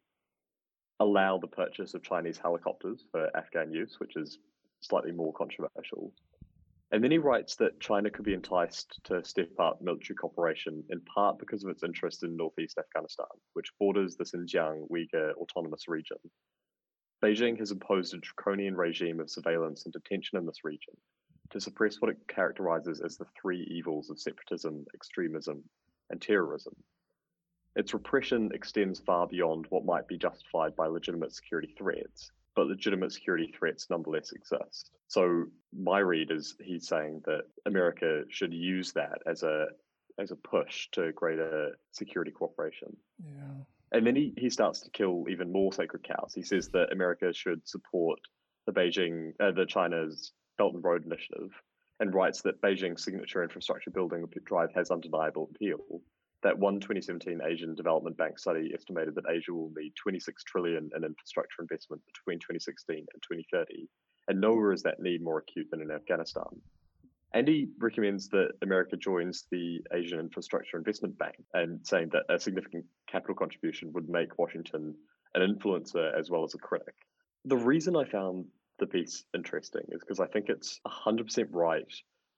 Allow 1.00 1.38
the 1.38 1.48
purchase 1.48 1.94
of 1.94 2.04
Chinese 2.04 2.38
helicopters 2.38 3.06
for 3.12 3.36
Afghan 3.36 3.72
use, 3.72 4.00
which 4.00 4.16
is 4.16 4.40
slightly 4.82 5.12
more 5.12 5.34
controversial. 5.34 6.14
And 6.92 7.04
then 7.04 7.12
he 7.12 7.20
writes 7.20 7.56
that 7.58 7.80
China 7.80 8.10
could 8.10 8.26
be 8.26 8.34
enticed 8.34 9.00
to 9.06 9.24
step 9.24 9.52
up 9.60 9.82
military 9.82 10.16
cooperation 10.16 10.84
in 10.90 11.02
part 11.02 11.38
because 11.38 11.64
of 11.64 11.70
its 11.70 11.84
interest 11.84 12.24
in 12.24 12.36
northeast 12.36 12.80
Afghanistan, 12.80 13.28
which 13.54 13.72
borders 13.78 14.16
the 14.16 14.24
Xinjiang 14.24 14.88
Uyghur 14.90 15.34
Autonomous 15.36 15.88
Region. 15.88 16.18
Beijing 17.24 17.60
has 17.60 17.72
imposed 17.72 18.14
a 18.14 18.18
draconian 18.18 18.76
regime 18.76 19.20
of 19.20 19.30
surveillance 19.30 19.86
and 19.86 19.94
detention 19.94 20.38
in 20.38 20.46
this 20.46 20.64
region 20.64 20.96
to 21.52 21.62
suppress 21.62 22.02
what 22.02 22.12
it 22.12 22.28
characterizes 22.28 23.02
as 23.02 23.18
the 23.18 23.26
three 23.40 23.62
evils 23.70 24.10
of 24.10 24.20
separatism, 24.20 24.86
extremism, 24.94 25.64
and 26.10 26.22
terrorism. 26.22 26.74
Its 27.76 27.94
repression 27.94 28.50
extends 28.54 29.00
far 29.00 29.28
beyond 29.28 29.66
what 29.70 29.86
might 29.86 30.08
be 30.08 30.18
justified 30.18 30.76
by 30.76 30.88
legitimate 30.88 31.34
security 31.34 31.74
threats, 31.78 32.32
but 32.56 32.68
legitimate 32.68 33.12
security 33.12 33.54
threats 33.58 33.88
nonetheless 33.90 34.32
exist. 34.32 34.92
So 35.08 35.46
my 35.78 36.00
read 36.00 36.32
is 36.32 36.56
he's 36.60 36.88
saying 36.88 37.22
that 37.26 37.44
America 37.66 38.24
should 38.30 38.54
use 38.54 38.92
that 38.94 39.20
as 39.26 39.44
a 39.44 39.68
as 40.20 40.32
a 40.32 40.36
push 40.36 40.90
to 40.92 41.12
greater 41.14 41.78
security 41.92 42.32
cooperation. 42.32 42.96
Yeah. 43.24 43.64
And 43.92 44.06
then 44.06 44.16
he, 44.16 44.34
he 44.38 44.50
starts 44.50 44.82
to 44.82 44.90
kill 44.92 45.26
even 45.30 45.52
more 45.52 45.74
sacred 45.74 46.04
cows. 46.04 46.34
He 46.36 46.44
says 46.44 46.70
that 46.70 46.92
America 46.92 47.34
should 47.34 47.68
support 47.68 48.20
the 48.66 48.74
Beijing, 48.74 49.32
uh, 49.40 49.52
the 49.52 49.66
China's 49.66 50.34
Belt 50.58 50.74
and 50.76 50.84
Road 50.84 51.06
Initiative, 51.06 51.50
and 52.00 52.14
writes 52.14 52.42
that 52.44 52.62
Beijing's 52.62 53.04
signature 53.04 53.42
infrastructure 53.42 53.90
building 53.90 54.26
drive 54.46 54.74
has 54.76 54.92
undeniable 54.92 55.50
appeal. 55.56 56.02
That 56.44 56.58
one 56.58 56.80
2017 56.80 57.42
Asian 57.46 57.76
Development 57.76 58.16
Bank 58.16 58.40
study 58.40 58.72
estimated 58.74 59.16
that 59.16 59.30
Asia 59.30 59.54
will 59.54 59.72
need 59.76 59.94
26 59.96 60.44
trillion 60.44 60.90
in 60.96 61.04
infrastructure 61.04 61.62
investment 61.62 62.02
between 62.06 62.40
2016 62.40 62.96
and 62.98 63.22
2030, 63.22 63.88
and 64.30 64.40
nowhere 64.40 64.72
is 64.72 64.84
that 64.84 65.02
need 65.02 65.22
more 65.22 65.40
acute 65.40 65.68
than 65.70 65.82
in 65.82 65.92
Afghanistan. 65.92 66.46
Andy 67.34 67.70
recommends 67.78 68.28
that 68.30 68.54
America 68.62 68.98
joins 68.98 69.46
the 69.52 69.82
Asian 69.94 70.20
Infrastructure 70.20 70.78
Investment 70.78 71.18
Bank 71.18 71.36
and 71.54 71.86
saying 71.86 72.10
that 72.14 72.24
a 72.34 72.40
significant 72.40 72.86
capital 73.08 73.36
contribution 73.36 73.92
would 73.94 74.10
make 74.10 74.40
Washington 74.40 74.96
an 75.36 75.42
influencer 75.42 76.18
as 76.18 76.30
well 76.30 76.44
as 76.44 76.56
a 76.56 76.58
critic. 76.58 76.96
The 77.46 77.58
reason 77.58 77.96
I 77.96 78.06
found 78.06 78.46
the 78.80 78.88
piece 78.88 79.26
interesting 79.36 79.84
is 79.90 80.00
because 80.00 80.20
I 80.20 80.28
think 80.28 80.50
it's 80.50 80.80
100% 80.88 81.48
right 81.52 81.86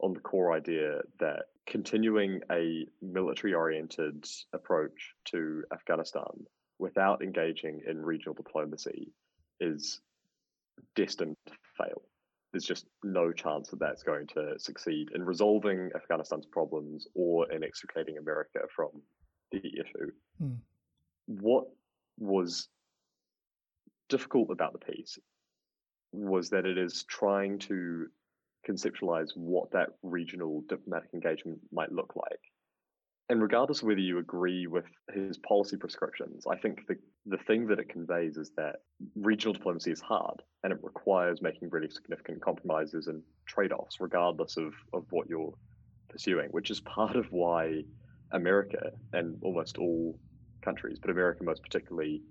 on 0.01 0.13
the 0.13 0.19
core 0.19 0.53
idea 0.53 0.99
that 1.19 1.43
continuing 1.67 2.41
a 2.51 2.85
military 3.01 3.53
oriented 3.53 4.25
approach 4.53 5.13
to 5.25 5.63
Afghanistan 5.73 6.45
without 6.79 7.21
engaging 7.21 7.81
in 7.87 8.01
regional 8.01 8.33
diplomacy 8.33 9.13
is 9.59 10.01
destined 10.95 11.37
to 11.45 11.53
fail. 11.77 12.01
There's 12.51 12.65
just 12.65 12.87
no 13.03 13.31
chance 13.31 13.69
that 13.69 13.79
that's 13.79 14.03
going 14.03 14.27
to 14.27 14.55
succeed 14.57 15.09
in 15.15 15.23
resolving 15.23 15.91
Afghanistan's 15.95 16.45
problems 16.45 17.07
or 17.13 17.49
in 17.51 17.63
extricating 17.63 18.17
America 18.17 18.59
from 18.75 18.89
the 19.51 19.59
issue. 19.59 20.11
Hmm. 20.39 20.55
What 21.27 21.65
was 22.19 22.67
difficult 24.09 24.49
about 24.51 24.73
the 24.73 24.93
piece 24.93 25.17
was 26.11 26.49
that 26.49 26.65
it 26.65 26.77
is 26.77 27.03
trying 27.03 27.59
to 27.59 28.07
conceptualize 28.67 29.29
what 29.35 29.71
that 29.71 29.89
regional 30.03 30.63
diplomatic 30.67 31.09
engagement 31.13 31.59
might 31.71 31.91
look 31.91 32.13
like. 32.15 32.39
And 33.29 33.41
regardless 33.41 33.81
of 33.81 33.87
whether 33.87 34.01
you 34.01 34.17
agree 34.17 34.67
with 34.67 34.83
his 35.13 35.37
policy 35.37 35.77
prescriptions, 35.77 36.45
I 36.45 36.57
think 36.57 36.85
the, 36.87 36.97
the 37.25 37.37
thing 37.37 37.65
that 37.67 37.79
it 37.79 37.87
conveys 37.87 38.35
is 38.35 38.51
that 38.57 38.81
regional 39.15 39.53
diplomacy 39.53 39.91
is 39.91 40.01
hard 40.01 40.41
and 40.63 40.73
it 40.73 40.79
requires 40.83 41.41
making 41.41 41.69
really 41.69 41.89
significant 41.89 42.41
compromises 42.41 43.07
and 43.07 43.23
trade 43.45 43.71
offs, 43.71 44.01
regardless 44.01 44.57
of, 44.57 44.73
of 44.93 45.05
what 45.11 45.29
you're 45.29 45.53
pursuing, 46.09 46.49
which 46.49 46.71
is 46.71 46.81
part 46.81 47.15
of 47.15 47.25
why 47.31 47.83
America 48.33 48.91
and 49.13 49.37
almost 49.41 49.77
all 49.77 50.19
countries, 50.61 50.99
but 50.99 51.09
America 51.09 51.43
most 51.43 51.63
particularly, 51.63 52.21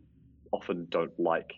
often 0.53 0.87
don't 0.91 1.19
like 1.19 1.55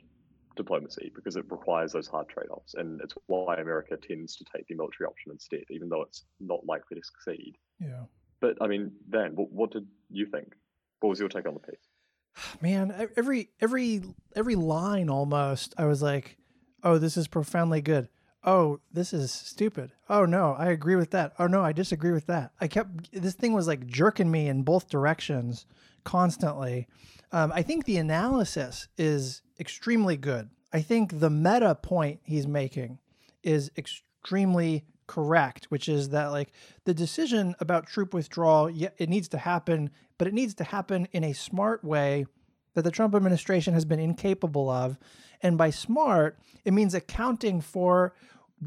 diplomacy 0.57 1.13
because 1.15 1.37
it 1.37 1.45
requires 1.51 1.93
those 1.93 2.09
hard 2.09 2.29
trade 2.29 2.49
offs. 2.51 2.75
And 2.75 3.01
it's 3.03 3.15
why 3.27 3.57
America 3.57 3.97
tends 3.97 4.37
to 4.37 4.45
take 4.55 4.67
the 4.67 4.75
military 4.75 5.07
option 5.07 5.33
instead, 5.33 5.65
even 5.71 5.89
though 5.89 6.03
it's 6.03 6.25
not 6.41 6.65
likely 6.67 6.99
to 6.99 7.03
succeed. 7.05 7.57
Yeah. 7.81 8.05
But 8.41 8.57
I 8.61 8.67
mean, 8.67 8.93
Dan, 9.11 9.33
what, 9.35 9.53
what 9.53 9.71
did 9.71 9.87
you 10.11 10.27
think? 10.27 10.55
What 11.01 11.11
was 11.11 11.21
your 11.21 11.29
take 11.29 11.47
on 11.47 11.55
the 11.55 11.61
piece? 11.61 12.61
Man, 12.61 13.09
every 13.17 13.51
every 13.61 14.03
every 14.35 14.55
line 14.55 15.09
almost, 15.09 15.75
I 15.79 15.87
was 15.87 16.03
like, 16.03 16.37
"Oh, 16.83 16.99
this 16.99 17.17
is 17.17 17.29
profoundly 17.29 17.81
good." 17.81 18.09
Oh, 18.45 18.81
this 18.93 19.13
is 19.13 19.31
stupid. 19.31 19.93
Oh 20.09 20.25
no, 20.25 20.55
I 20.59 20.67
agree 20.67 20.97
with 20.97 21.11
that. 21.13 21.33
Oh 21.39 21.47
no, 21.47 21.63
I 21.63 21.73
disagree 21.73 22.11
with 22.11 22.27
that. 22.27 22.53
I 22.61 22.67
kept 22.67 23.13
this 23.13 23.35
thing 23.35 23.53
was 23.53 23.69
like 23.69 23.87
jerking 23.87 24.31
me 24.31 24.49
in 24.49 24.65
both 24.65 24.89
directions 24.89 25.65
constantly. 26.05 26.89
Um, 27.31 27.53
I 27.55 27.63
think 27.63 27.85
the 27.85 27.97
analysis 27.97 28.89
is 28.99 29.43
extremely 29.59 30.17
good. 30.17 30.51
I 30.73 30.81
think 30.81 31.21
the 31.21 31.31
meta 31.31 31.75
point 31.75 32.21
he's 32.23 32.47
making 32.47 32.99
is 33.43 33.71
extremely 33.77 34.85
correct, 35.07 35.67
which 35.67 35.89
is 35.89 36.11
that 36.11 36.27
like 36.27 36.53
the 36.85 36.95
decision 36.95 37.55
about 37.61 37.87
troop 37.87 38.15
withdrawal, 38.15 38.71
yeah, 38.71 38.89
it 38.99 39.09
needs 39.09 39.29
to 39.29 39.39
happen, 39.39 39.91
but 40.19 40.29
it 40.29 40.35
needs 40.35 40.55
to 40.55 40.65
happen 40.65 41.07
in 41.13 41.25
a 41.25 41.33
smart 41.33 41.85
way 41.85 42.27
that 42.75 42.83
the 42.83 42.91
Trump 42.91 43.15
administration 43.15 43.75
has 43.75 43.85
been 43.85 44.01
incapable 44.01 44.71
of. 44.71 44.99
And 45.43 45.59
by 45.59 45.71
smart, 45.71 46.39
it 46.65 46.73
means 46.73 46.95
accounting 46.95 47.61
for 47.61 48.15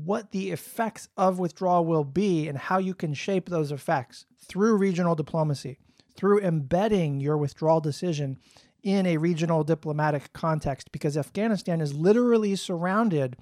what 0.04 0.32
the 0.32 0.52
effects 0.52 1.08
of 1.16 1.40
withdrawal 1.40 1.86
will 1.86 2.04
be 2.04 2.48
and 2.48 2.58
how 2.58 2.78
you 2.78 2.94
can 2.94 3.14
shape 3.14 3.48
those 3.50 3.72
effects 3.72 4.26
through 4.38 4.76
regional 4.76 5.16
diplomacy, 5.16 5.80
through 6.16 6.40
embedding 6.42 7.20
your 7.20 7.38
withdrawal 7.38 7.82
decision 7.82 8.38
in 8.84 9.08
a 9.08 9.18
regional 9.18 9.64
diplomatic 9.64 10.32
context, 10.32 10.92
because 10.92 11.18
Afghanistan 11.18 11.82
is 11.82 11.96
literally 11.96 12.56
surrounded 12.56 13.36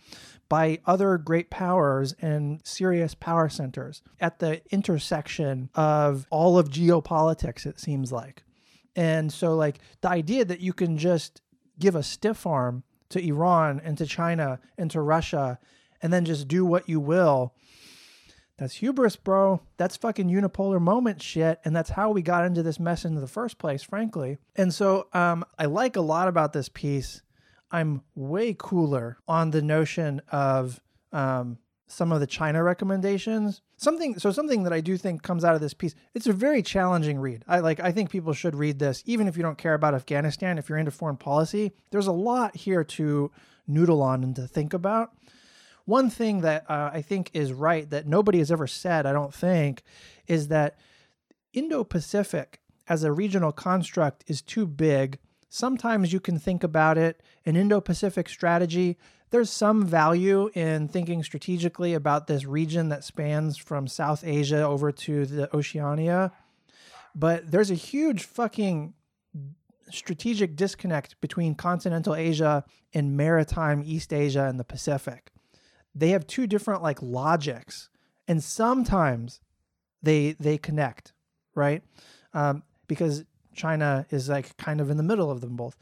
by 0.48 0.80
other 0.86 1.18
great 1.18 1.50
powers 1.50 2.16
and 2.22 2.62
serious 2.64 3.14
power 3.14 3.50
centers 3.50 4.02
at 4.22 4.40
the 4.40 4.62
intersection 4.72 5.70
of 5.76 6.26
all 6.30 6.58
of 6.58 6.70
geopolitics, 6.70 7.66
it 7.66 7.78
seems 7.78 8.12
like. 8.12 8.44
And 8.96 9.34
so, 9.34 9.56
like, 9.56 9.80
the 10.02 10.10
idea 10.10 10.46
that 10.46 10.62
you 10.62 10.72
can 10.72 10.98
just 10.98 11.42
give 11.78 11.96
a 11.96 12.04
stiff 12.04 12.48
arm 12.48 12.84
to 13.10 13.20
Iran 13.20 13.82
and 13.84 13.98
to 13.98 14.06
China 14.06 14.60
and 14.78 14.90
to 14.92 15.02
Russia 15.02 15.60
and 16.02 16.14
then 16.14 16.24
just 16.24 16.48
do 16.48 16.66
what 16.66 16.88
you 16.88 17.00
will. 17.00 17.54
That's 18.58 18.76
hubris, 18.76 19.16
bro. 19.16 19.62
That's 19.78 19.98
fucking 19.98 20.30
unipolar 20.30 20.80
moment 20.80 21.22
shit. 21.22 21.60
And 21.66 21.76
that's 21.76 21.90
how 21.92 22.12
we 22.12 22.22
got 22.22 22.46
into 22.46 22.64
this 22.64 22.80
mess 22.80 23.04
in 23.04 23.16
the 23.16 23.28
first 23.28 23.58
place, 23.58 23.82
frankly. 23.82 24.38
And 24.56 24.74
so 24.74 25.08
um, 25.14 25.44
I 25.58 25.66
like 25.66 25.96
a 25.96 26.02
lot 26.02 26.28
about 26.28 26.54
this 26.54 26.70
piece. 26.70 27.22
I'm 27.72 28.04
way 28.14 28.56
cooler 28.58 29.18
on 29.28 29.50
the 29.50 29.64
notion 29.64 30.22
of 30.32 30.80
um, 31.12 31.58
some 31.88 32.12
of 32.12 32.20
the 32.20 32.28
China 32.28 32.64
recommendations. 32.64 33.62
Something 33.78 34.18
so 34.20 34.32
something 34.32 34.64
that 34.64 34.72
I 34.72 34.82
do 34.82 34.98
think 34.98 35.24
comes 35.24 35.44
out 35.44 35.56
of 35.56 35.62
this 35.62 35.74
piece. 35.74 35.96
It's 36.14 36.28
a 36.28 36.34
very 36.34 36.62
challenging 36.62 37.20
read. 37.20 37.44
I 37.48 37.60
like 37.60 37.80
I 37.80 37.92
think 37.92 38.12
people 38.12 38.34
should 38.34 38.56
read 38.56 38.80
this 38.80 39.04
even 39.06 39.28
if 39.28 39.36
you 39.36 39.44
don't 39.44 39.58
care 39.58 39.74
about 39.74 39.96
Afghanistan, 39.96 40.58
if 40.58 40.70
you're 40.70 40.78
into 40.78 40.92
foreign 40.92 41.18
policy. 41.18 41.74
There's 41.90 42.08
a 42.08 42.12
lot 42.14 42.56
here 42.56 42.84
to 42.84 43.32
noodle 43.68 44.02
on 44.02 44.24
and 44.24 44.36
to 44.36 44.48
think 44.48 44.74
about. 44.74 45.12
One 45.86 46.10
thing 46.10 46.42
that 46.42 46.70
uh, 46.70 46.92
I 46.94 47.02
think 47.02 47.30
is 47.34 47.52
right 47.52 47.90
that 47.90 48.08
nobody 48.08 48.38
has 48.38 48.52
ever 48.52 48.68
said, 48.68 49.06
I 49.06 49.12
don't 49.12 49.34
think, 49.34 49.84
is 50.28 50.48
that 50.48 50.78
Indo 51.52 51.84
Pacific 51.84 52.62
as 52.88 53.04
a 53.04 53.12
regional 53.12 53.52
construct 53.52 54.24
is 54.28 54.42
too 54.42 54.66
big. 54.66 55.20
Sometimes 55.50 56.14
you 56.14 56.20
can 56.20 56.40
think 56.40 56.64
about 56.64 56.98
it, 56.98 57.22
an 57.46 57.56
Indo 57.56 57.82
Pacific 57.82 58.30
strategy. 58.30 58.98
There's 59.30 59.50
some 59.50 59.86
value 59.86 60.50
in 60.54 60.88
thinking 60.88 61.22
strategically 61.22 61.94
about 61.94 62.28
this 62.28 62.46
region 62.46 62.90
that 62.90 63.04
spans 63.04 63.58
from 63.58 63.88
South 63.88 64.24
Asia 64.26 64.64
over 64.64 64.92
to 64.92 65.26
the 65.26 65.56
Oceania. 65.56 66.32
But 67.14 67.52
there's 67.52 67.72
a 67.72 67.76
huge 67.76 68.24
fucking 68.24 68.94
strategic 69.92 70.56
disconnect 70.56 71.20
between 71.20 71.56
continental 71.56 72.16
Asia 72.16 72.64
and 72.94 73.18
maritime 73.18 73.84
East 73.86 74.14
Asia 74.14 74.46
and 74.46 74.60
the 74.60 74.64
Pacific 74.64 75.33
they 75.96 76.10
have 76.10 76.28
two 76.28 76.48
different 76.48 76.82
like 76.82 77.02
logics 77.02 77.90
and 78.28 78.44
sometimes 78.44 79.42
they 80.02 80.36
they 80.40 80.58
connect 80.58 81.14
right? 81.56 81.84
Um, 82.34 82.64
because 82.88 83.26
china 83.56 84.04
is 84.10 84.30
like 84.30 84.58
kind 84.58 84.82
of 84.82 84.90
in 84.90 84.98
the 84.98 85.04
middle 85.04 85.30
of 85.30 85.40
them 85.42 85.56
both. 85.56 85.78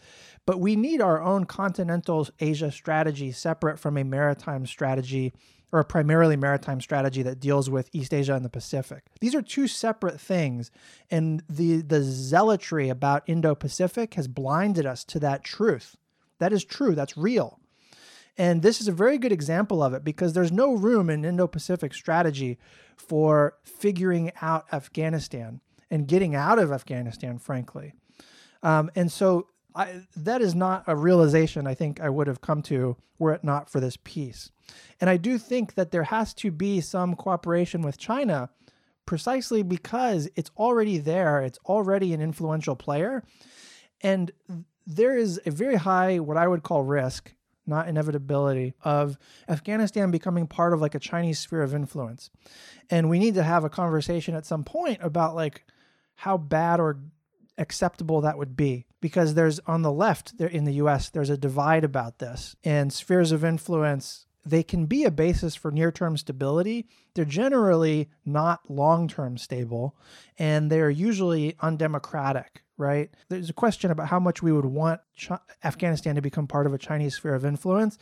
But 0.45 0.59
we 0.59 0.75
need 0.75 1.01
our 1.01 1.21
own 1.21 1.45
continental 1.45 2.27
asia 2.39 2.69
strategy 2.69 3.31
separate 3.31 3.79
from 3.79 3.97
a 3.97 4.03
maritime 4.03 4.65
strategy 4.65 5.31
or 5.71 5.79
a 5.79 5.85
primarily 5.85 6.35
maritime 6.35 6.81
strategy 6.81 7.23
that 7.23 7.39
deals 7.39 7.69
with 7.69 7.89
east 7.93 8.13
asia 8.13 8.33
and 8.33 8.43
the 8.43 8.49
pacific. 8.49 9.03
These 9.21 9.33
are 9.35 9.41
two 9.41 9.67
separate 9.67 10.19
things 10.19 10.69
and 11.09 11.43
the 11.49 11.81
the 11.81 12.03
zealotry 12.03 12.89
about 12.89 13.23
indo-pacific 13.27 14.15
has 14.15 14.27
blinded 14.27 14.85
us 14.85 15.05
to 15.05 15.19
that 15.19 15.45
truth. 15.45 15.95
That 16.39 16.51
is 16.51 16.65
true. 16.65 16.93
That's 16.93 17.15
real 17.15 17.60
and 18.37 18.61
this 18.61 18.81
is 18.81 18.87
a 18.87 18.93
very 18.93 19.17
good 19.17 19.31
example 19.31 19.83
of 19.83 19.93
it 19.93 20.03
because 20.03 20.33
there's 20.33 20.51
no 20.51 20.73
room 20.73 21.09
in 21.09 21.25
Indo 21.25 21.47
Pacific 21.47 21.93
strategy 21.93 22.57
for 22.95 23.55
figuring 23.63 24.31
out 24.41 24.65
Afghanistan 24.71 25.61
and 25.89 26.07
getting 26.07 26.35
out 26.35 26.57
of 26.57 26.71
Afghanistan, 26.71 27.37
frankly. 27.37 27.93
Um, 28.63 28.89
and 28.95 29.11
so 29.11 29.47
I, 29.75 30.03
that 30.15 30.41
is 30.41 30.55
not 30.55 30.83
a 30.87 30.95
realization 30.95 31.67
I 31.67 31.73
think 31.73 31.99
I 31.99 32.09
would 32.09 32.27
have 32.27 32.41
come 32.41 32.61
to 32.63 32.97
were 33.19 33.33
it 33.33 33.43
not 33.43 33.69
for 33.69 33.79
this 33.79 33.97
piece. 33.97 34.51
And 34.99 35.09
I 35.09 35.17
do 35.17 35.37
think 35.37 35.75
that 35.75 35.91
there 35.91 36.03
has 36.03 36.33
to 36.35 36.51
be 36.51 36.81
some 36.81 37.15
cooperation 37.15 37.81
with 37.81 37.97
China 37.97 38.49
precisely 39.05 39.61
because 39.61 40.29
it's 40.35 40.51
already 40.57 40.97
there, 40.97 41.41
it's 41.41 41.59
already 41.65 42.13
an 42.13 42.21
influential 42.21 42.75
player. 42.75 43.23
And 44.01 44.31
there 44.87 45.17
is 45.17 45.39
a 45.45 45.51
very 45.51 45.75
high, 45.75 46.19
what 46.19 46.37
I 46.37 46.47
would 46.47 46.63
call 46.63 46.83
risk 46.83 47.33
not 47.65 47.87
inevitability, 47.87 48.73
of 48.83 49.17
Afghanistan 49.47 50.11
becoming 50.11 50.47
part 50.47 50.73
of 50.73 50.81
like 50.81 50.95
a 50.95 50.99
Chinese 50.99 51.39
sphere 51.39 51.61
of 51.61 51.75
influence. 51.75 52.29
And 52.89 53.09
we 53.09 53.19
need 53.19 53.35
to 53.35 53.43
have 53.43 53.63
a 53.63 53.69
conversation 53.69 54.35
at 54.35 54.45
some 54.45 54.63
point 54.63 54.99
about 55.01 55.35
like 55.35 55.63
how 56.15 56.37
bad 56.37 56.79
or 56.79 56.99
acceptable 57.57 58.21
that 58.21 58.37
would 58.37 58.55
be 58.55 58.85
because 59.01 59.33
there's 59.33 59.59
on 59.61 59.81
the 59.81 59.91
left 59.91 60.37
there 60.37 60.47
in 60.47 60.63
the 60.63 60.73
US 60.73 61.09
there's 61.09 61.29
a 61.29 61.37
divide 61.37 61.83
about 61.83 62.17
this 62.17 62.55
and 62.63 62.91
spheres 62.91 63.31
of 63.31 63.43
influence 63.43 64.25
they 64.45 64.63
can 64.63 64.85
be 64.85 65.03
a 65.03 65.11
basis 65.11 65.55
for 65.55 65.71
near 65.71 65.91
term 65.91 66.17
stability. 66.17 66.87
They're 67.13 67.25
generally 67.25 68.09
not 68.25 68.69
long 68.69 69.07
term 69.07 69.37
stable 69.37 69.95
and 70.37 70.71
they're 70.71 70.89
usually 70.89 71.55
undemocratic, 71.59 72.63
right? 72.81 73.09
There's 73.29 73.49
a 73.49 73.53
question 73.53 73.91
about 73.91 74.09
how 74.09 74.19
much 74.19 74.43
we 74.43 74.51
would 74.51 74.65
want 74.65 74.99
Afghanistan 75.63 76.15
to 76.15 76.21
become 76.21 76.47
part 76.47 76.65
of 76.65 76.73
a 76.73 76.77
Chinese 76.77 77.15
sphere 77.15 77.35
of 77.35 77.45
influence. 77.45 77.97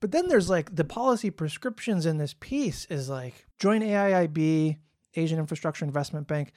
But 0.00 0.10
then 0.12 0.28
there's 0.28 0.50
like 0.50 0.74
the 0.74 0.84
policy 0.84 1.30
prescriptions 1.30 2.04
in 2.04 2.18
this 2.18 2.34
piece 2.38 2.84
is 2.86 3.08
like 3.08 3.46
join 3.58 3.80
AIIB, 3.80 4.76
Asian 5.14 5.38
Infrastructure 5.38 5.84
Investment 5.84 6.26
Bank. 6.26 6.52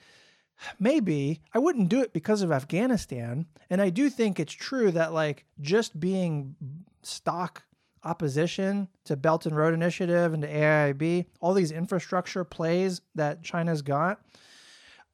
Maybe 0.77 1.41
I 1.53 1.59
wouldn't 1.59 1.87
do 1.87 2.01
it 2.01 2.11
because 2.11 2.41
of 2.41 2.51
Afghanistan. 2.51 3.45
And 3.69 3.81
I 3.81 3.89
do 3.89 4.09
think 4.09 4.39
it's 4.39 4.51
true 4.51 4.91
that 4.91 5.13
like 5.13 5.45
just 5.61 5.99
being 5.99 6.55
stock 7.01 7.63
opposition 8.03 8.89
to 9.05 9.15
Belt 9.15 9.45
and 9.45 9.55
Road 9.55 9.73
Initiative 9.73 10.33
and 10.33 10.43
to 10.43 10.49
AIIB, 10.49 11.25
all 11.39 11.53
these 11.53 11.71
infrastructure 11.71 12.43
plays 12.43 13.01
that 13.15 13.43
China's 13.43 13.81
got. 13.81 14.21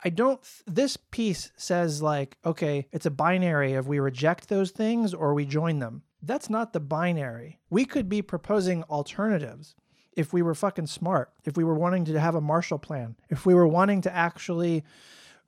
I 0.05 0.09
don't, 0.09 0.39
this 0.67 0.97
piece 0.97 1.51
says 1.57 2.03
like, 2.03 2.37
okay, 2.45 2.87
it's 2.91 3.07
a 3.07 3.11
binary 3.11 3.73
of 3.73 3.87
we 3.87 3.99
reject 3.99 4.47
those 4.47 4.69
things 4.69 5.15
or 5.15 5.33
we 5.33 5.45
join 5.45 5.79
them. 5.79 6.03
That's 6.21 6.47
not 6.47 6.73
the 6.73 6.79
binary. 6.79 7.59
We 7.71 7.85
could 7.85 8.07
be 8.07 8.21
proposing 8.21 8.83
alternatives 8.83 9.73
if 10.15 10.31
we 10.31 10.43
were 10.43 10.53
fucking 10.53 10.87
smart, 10.87 11.31
if 11.43 11.57
we 11.57 11.63
were 11.63 11.73
wanting 11.73 12.05
to 12.05 12.19
have 12.19 12.35
a 12.35 12.41
Marshall 12.41 12.77
Plan, 12.77 13.15
if 13.29 13.47
we 13.47 13.55
were 13.55 13.67
wanting 13.67 14.01
to 14.01 14.15
actually 14.15 14.83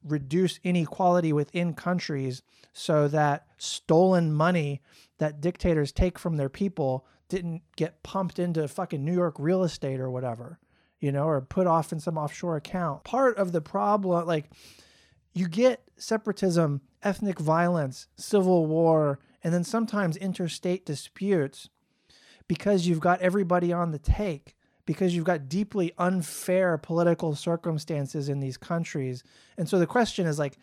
reduce 0.04 0.60
inequality 0.64 1.32
within 1.32 1.76
countries 1.76 2.42
so 2.74 3.08
that 3.10 3.46
stolen 3.60 4.34
money 4.34 4.82
that 5.20 5.40
dictators 5.40 5.92
take 5.92 6.18
from 6.18 6.38
their 6.38 6.50
people 6.50 7.06
didn't 7.30 7.62
get 7.76 8.02
pumped 8.02 8.40
into 8.40 8.68
fucking 8.68 9.06
New 9.06 9.14
York 9.14 9.36
real 9.38 9.64
estate 9.64 10.00
or 10.00 10.10
whatever, 10.10 10.58
you 11.00 11.12
know, 11.12 11.28
or 11.28 11.42
put 11.42 11.68
off 11.68 11.92
in 11.92 12.00
some 12.00 12.18
offshore 12.18 12.56
account. 12.56 13.04
Part 13.04 13.38
of 13.38 13.52
the 13.52 13.62
problem, 13.62 14.26
like, 14.26 14.50
you 15.34 15.48
get 15.48 15.84
separatism, 15.98 16.82
ethnic 17.04 17.40
violence, 17.40 18.08
civil 18.16 18.66
war, 18.66 19.20
and 19.44 19.54
then 19.54 19.64
sometimes 19.64 20.18
interstate 20.18 20.86
disputes 20.86 21.70
because 22.48 22.88
you've 22.88 23.00
got 23.00 23.22
everybody 23.22 23.72
on 23.72 23.92
the 23.92 24.00
take, 24.00 24.56
because 24.86 25.16
you've 25.16 25.26
got 25.26 25.50
deeply 25.50 25.94
unfair 25.98 26.78
political 26.78 27.36
circumstances 27.36 28.30
in 28.30 28.40
these 28.40 28.58
countries. 28.58 29.24
And 29.58 29.70
so 29.70 29.78
the 29.78 29.86
question 29.86 30.26
is 30.26 30.40
like, 30.40 30.58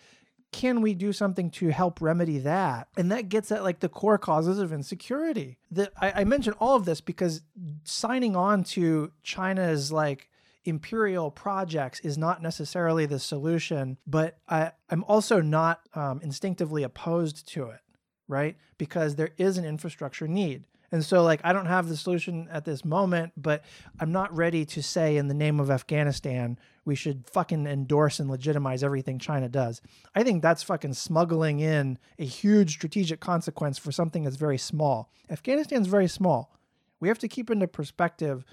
can 0.55 0.82
we 0.82 0.94
do 0.94 1.12
something 1.12 1.50
to 1.50 1.70
help 1.70 2.00
remedy 2.00 2.38
that? 2.38 2.86
And 2.96 3.11
that 3.11 3.28
gets 3.28 3.50
at 3.50 3.64
like 3.64 3.80
the 3.80 3.88
core 3.88 4.18
causes 4.18 4.61
of 4.61 4.72
insecurity. 4.72 5.59
That 5.72 5.92
I, 6.00 6.20
I 6.20 6.24
mention 6.24 6.52
all 6.61 6.76
of 6.76 6.84
this 6.84 7.00
because 7.00 7.42
signing 7.82 8.36
on 8.36 8.62
to 8.64 9.11
China's 9.24 9.90
like 9.90 10.30
imperial 10.64 11.32
projects 11.32 11.98
is 12.00 12.16
not 12.16 12.40
necessarily 12.40 13.05
the 13.05 13.18
solution, 13.18 13.98
but 14.07 14.38
I, 14.48 14.70
I'm 14.88 15.02
also 15.09 15.40
not 15.40 15.80
um, 15.96 16.20
instinctively 16.22 16.84
opposed 16.84 17.48
to 17.48 17.70
it, 17.70 17.80
right? 18.28 18.57
Because 18.78 19.16
there 19.16 19.30
is 19.36 19.59
an 19.59 19.64
infrastructure 19.64 20.28
need. 20.28 20.62
And 20.95 21.05
so, 21.05 21.24
like, 21.24 21.40
I 21.42 21.53
don't 21.53 21.66
have 21.66 21.88
the 21.88 21.97
solution 21.97 22.47
at 22.53 22.64
this 22.64 22.84
moment, 22.84 23.32
but 23.36 23.64
I'm 23.99 24.12
not 24.12 24.32
ready 24.32 24.64
to 24.66 24.80
say, 24.80 25.16
in 25.16 25.26
the 25.26 25.34
name 25.34 25.59
of 25.59 25.68
Afghanistan, 25.68 26.57
we 26.84 26.95
should 26.95 27.28
fucking 27.28 27.66
endorse 27.66 28.20
and 28.20 28.30
legitimize 28.30 28.84
everything 28.84 29.18
China 29.18 29.49
does. 29.49 29.82
I 30.14 30.22
think 30.22 30.40
that's 30.40 30.62
fucking 30.62 30.95
smuggling 30.95 31.59
in 31.59 31.99
a 32.16 32.24
huge 32.24 32.74
strategic 32.74 33.18
consequence 33.18 33.76
for 33.76 33.90
something 33.90 34.22
that's 34.22 34.36
very 34.36 34.57
small. 34.57 35.11
Afghanistan's 35.28 35.88
very 35.88 36.07
small. 36.07 36.55
We 37.01 37.09
have 37.09 37.18
to 37.18 37.28
keep 37.28 37.51
into 37.51 37.66
perspective 37.66 38.45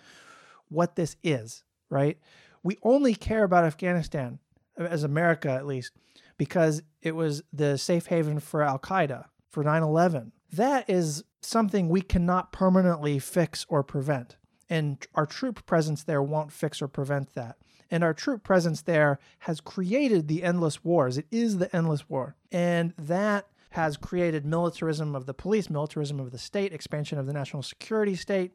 what 0.67 0.95
this 0.95 1.17
is, 1.21 1.63
right? 1.91 2.17
We 2.63 2.79
only 2.81 3.13
care 3.13 3.43
about 3.43 3.65
Afghanistan, 3.65 4.39
as 4.79 5.03
America 5.03 5.51
at 5.51 5.67
least, 5.67 5.91
because 6.39 6.81
it 7.03 7.15
was 7.15 7.43
the 7.53 7.77
safe 7.77 8.07
haven 8.07 8.39
for 8.39 8.63
Al 8.63 8.79
Qaeda, 8.79 9.25
for 9.51 9.63
9 9.63 9.83
11. 9.83 10.31
That 10.53 10.89
is 10.89 11.23
something 11.41 11.89
we 11.89 12.01
cannot 12.01 12.51
permanently 12.51 13.19
fix 13.19 13.65
or 13.69 13.83
prevent. 13.83 14.37
And 14.69 15.05
our 15.15 15.25
troop 15.25 15.65
presence 15.65 16.03
there 16.03 16.23
won't 16.23 16.51
fix 16.51 16.81
or 16.81 16.87
prevent 16.87 17.33
that. 17.33 17.57
And 17.89 18.03
our 18.03 18.13
troop 18.13 18.43
presence 18.43 18.81
there 18.81 19.19
has 19.39 19.59
created 19.59 20.27
the 20.27 20.43
endless 20.43 20.83
wars. 20.83 21.17
It 21.17 21.25
is 21.29 21.57
the 21.57 21.73
endless 21.75 22.09
war. 22.09 22.35
And 22.51 22.93
that 22.97 23.47
has 23.71 23.97
created 23.97 24.45
militarism 24.45 25.15
of 25.15 25.25
the 25.25 25.33
police, 25.33 25.69
militarism 25.69 26.19
of 26.19 26.31
the 26.31 26.37
state, 26.37 26.73
expansion 26.73 27.17
of 27.17 27.25
the 27.25 27.33
national 27.33 27.63
security 27.63 28.15
state, 28.15 28.51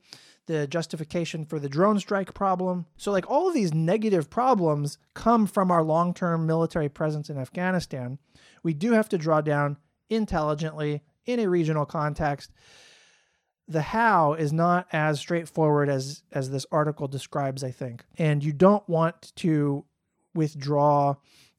the 0.46 0.66
justification 0.66 1.44
for 1.44 1.58
the 1.58 1.68
drone 1.68 1.98
strike 1.98 2.34
problem. 2.34 2.86
So, 2.96 3.10
like, 3.12 3.28
all 3.28 3.48
of 3.48 3.54
these 3.54 3.74
negative 3.74 4.30
problems 4.30 4.98
come 5.14 5.46
from 5.46 5.70
our 5.70 5.82
long 5.82 6.14
term 6.14 6.46
military 6.46 6.88
presence 6.88 7.28
in 7.30 7.38
Afghanistan. 7.38 8.18
We 8.62 8.74
do 8.74 8.92
have 8.92 9.08
to 9.10 9.18
draw 9.18 9.40
down 9.40 9.78
intelligently 10.08 11.02
in 11.24 11.40
a 11.40 11.48
regional 11.48 11.86
context. 11.86 12.52
The 13.68 13.82
how 13.82 14.34
is 14.34 14.52
not 14.52 14.86
as 14.92 15.18
straightforward 15.18 15.88
as 15.88 16.22
as 16.30 16.50
this 16.50 16.66
article 16.70 17.08
describes, 17.08 17.64
I 17.64 17.72
think. 17.72 18.04
And 18.16 18.42
you 18.44 18.52
don't 18.52 18.88
want 18.88 19.34
to 19.36 19.84
withdraw 20.34 21.16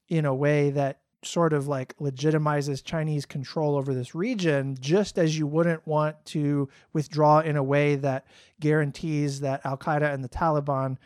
in 0.07 0.25
a 0.25 0.33
way 0.33 0.69
that 0.69 1.01
sort 1.23 1.51
of 1.51 1.67
like 1.67 1.97
legitimizes 1.97 2.83
Chinese 2.83 3.25
control 3.25 3.75
over 3.75 3.93
this 3.93 4.15
region, 4.15 4.77
just 4.79 5.17
as 5.17 5.37
you 5.37 5.47
wouldn't 5.47 5.85
want 5.85 6.15
to 6.25 6.69
withdraw 6.93 7.39
in 7.39 7.57
a 7.57 7.63
way 7.63 7.95
that 7.95 8.25
guarantees 8.59 9.41
that 9.41 9.65
Al 9.65 9.77
Qaeda 9.77 10.13
and 10.13 10.23
the 10.23 10.29
Taliban 10.29 10.97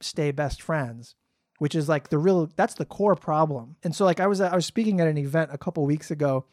stay 0.00 0.30
best 0.30 0.62
friends, 0.62 1.14
which 1.58 1.74
is 1.74 1.88
like 1.88 2.08
the 2.08 2.18
real 2.18 2.48
that's 2.56 2.74
the 2.74 2.84
core 2.84 3.16
problem. 3.16 3.76
And 3.82 3.94
so 3.94 4.04
like 4.04 4.20
I 4.20 4.26
was 4.26 4.40
I 4.40 4.54
was 4.54 4.66
speaking 4.66 5.00
at 5.00 5.08
an 5.08 5.18
event 5.18 5.50
a 5.52 5.58
couple 5.58 5.84
weeks 5.84 6.10
ago 6.10 6.46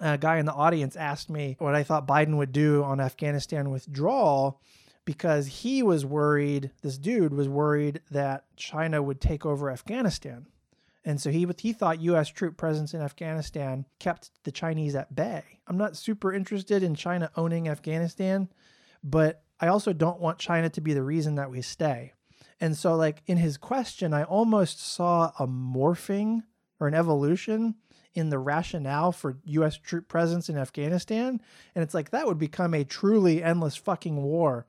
a 0.00 0.18
guy 0.18 0.38
in 0.38 0.46
the 0.46 0.52
audience 0.52 0.96
asked 0.96 1.30
me 1.30 1.56
what 1.58 1.74
I 1.74 1.82
thought 1.82 2.06
Biden 2.06 2.36
would 2.36 2.52
do 2.52 2.82
on 2.82 3.00
Afghanistan 3.00 3.70
withdrawal 3.70 4.60
because 5.04 5.46
he 5.46 5.82
was 5.82 6.04
worried, 6.04 6.70
this 6.82 6.98
dude 6.98 7.32
was 7.32 7.48
worried 7.48 8.00
that 8.10 8.44
China 8.56 9.02
would 9.02 9.20
take 9.20 9.46
over 9.46 9.70
Afghanistan. 9.70 10.46
And 11.04 11.20
so 11.20 11.30
he 11.30 11.46
he 11.58 11.72
thought 11.72 12.00
US 12.00 12.28
troop 12.28 12.56
presence 12.56 12.92
in 12.92 13.00
Afghanistan 13.00 13.86
kept 14.00 14.30
the 14.42 14.50
Chinese 14.50 14.96
at 14.96 15.14
bay. 15.14 15.44
I'm 15.68 15.78
not 15.78 15.96
super 15.96 16.32
interested 16.32 16.82
in 16.82 16.96
China 16.96 17.30
owning 17.36 17.68
Afghanistan, 17.68 18.48
but 19.04 19.42
I 19.60 19.68
also 19.68 19.92
don't 19.92 20.20
want 20.20 20.38
China 20.38 20.68
to 20.70 20.80
be 20.80 20.92
the 20.92 21.04
reason 21.04 21.36
that 21.36 21.50
we 21.50 21.62
stay. 21.62 22.12
And 22.60 22.76
so 22.76 22.96
like 22.96 23.22
in 23.26 23.36
his 23.36 23.56
question, 23.56 24.12
I 24.12 24.24
almost 24.24 24.80
saw 24.80 25.30
a 25.38 25.46
morphing 25.46 26.42
or 26.80 26.88
an 26.88 26.94
evolution 26.94 27.76
in 28.16 28.30
the 28.30 28.38
rationale 28.38 29.12
for 29.12 29.36
US 29.44 29.76
troop 29.76 30.08
presence 30.08 30.48
in 30.48 30.56
Afghanistan. 30.56 31.40
And 31.74 31.82
it's 31.84 31.94
like 31.94 32.10
that 32.10 32.26
would 32.26 32.38
become 32.38 32.74
a 32.74 32.82
truly 32.84 33.42
endless 33.42 33.76
fucking 33.76 34.22
war 34.22 34.66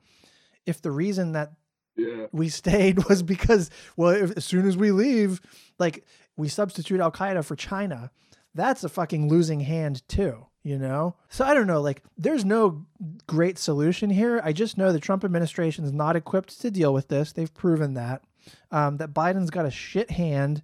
if 0.66 0.82
the 0.82 0.90
reason 0.90 1.32
that 1.32 1.52
Yeah. 1.96 2.26
we 2.30 2.48
stayed 2.50 3.04
was 3.08 3.22
because, 3.22 3.70
well, 3.96 4.10
if, 4.10 4.36
as 4.36 4.44
soon 4.44 4.66
as 4.68 4.76
we 4.76 4.90
leave, 4.92 5.40
like 5.78 6.04
we 6.36 6.48
substitute 6.48 7.00
Al 7.00 7.10
Qaeda 7.10 7.44
for 7.44 7.56
China. 7.56 8.10
That's 8.54 8.82
a 8.84 8.88
fucking 8.88 9.28
losing 9.28 9.60
hand, 9.60 10.06
too, 10.08 10.46
you 10.62 10.78
know? 10.78 11.14
So 11.28 11.44
I 11.44 11.54
don't 11.54 11.66
know. 11.66 11.80
Like, 11.80 12.02
there's 12.16 12.44
no 12.44 12.86
great 13.26 13.58
solution 13.58 14.10
here. 14.10 14.40
I 14.42 14.52
just 14.52 14.76
know 14.78 14.90
the 14.92 14.98
Trump 15.00 15.24
administration 15.24 15.84
is 15.84 15.92
not 15.92 16.16
equipped 16.16 16.60
to 16.60 16.70
deal 16.70 16.92
with 16.92 17.08
this. 17.08 17.32
They've 17.32 17.52
proven 17.52 17.94
that. 17.94 18.22
Um, 18.70 18.96
that 18.96 19.12
Biden's 19.12 19.50
got 19.50 19.66
a 19.66 19.70
shit 19.70 20.10
hand 20.12 20.62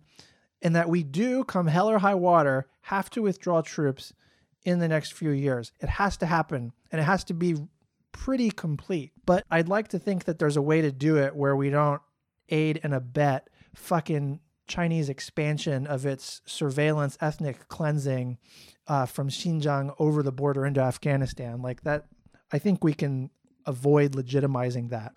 and 0.62 0.74
that 0.74 0.88
we 0.88 1.02
do, 1.02 1.44
come 1.44 1.66
hell 1.66 1.90
or 1.90 1.98
high 1.98 2.14
water, 2.14 2.66
have 2.84 3.08
to 3.08 3.22
withdraw 3.22 3.62
troops 3.62 4.12
in 4.64 4.78
the 4.78 4.88
next 4.88 5.14
few 5.14 5.30
years. 5.30 5.72
It 5.80 5.88
has 5.88 6.18
to 6.18 6.26
happen, 6.26 6.72
and 6.92 7.00
it 7.00 7.04
has 7.04 7.24
to 7.24 7.34
be 7.34 7.56
pretty 8.12 8.50
complete. 8.50 9.12
But 9.24 9.44
I'd 9.50 9.68
like 9.68 9.88
to 9.88 9.98
think 9.98 10.24
that 10.24 10.38
there's 10.38 10.58
a 10.58 10.62
way 10.62 10.82
to 10.82 10.92
do 10.92 11.16
it 11.16 11.34
where 11.34 11.56
we 11.56 11.70
don't 11.70 12.02
aid 12.50 12.80
and 12.82 12.92
abet 12.92 13.48
fucking 13.74 14.40
Chinese 14.66 15.08
expansion 15.08 15.86
of 15.86 16.04
its 16.04 16.42
surveillance 16.44 17.16
ethnic 17.22 17.68
cleansing 17.68 18.36
uh, 18.86 19.06
from 19.06 19.30
Xinjiang 19.30 19.94
over 19.98 20.22
the 20.22 20.32
border 20.32 20.66
into 20.66 20.80
Afghanistan. 20.80 21.62
Like 21.62 21.82
that, 21.84 22.04
I 22.52 22.58
think 22.58 22.84
we 22.84 22.92
can 22.92 23.30
avoid 23.64 24.12
legitimizing 24.12 24.90
that. 24.90 25.14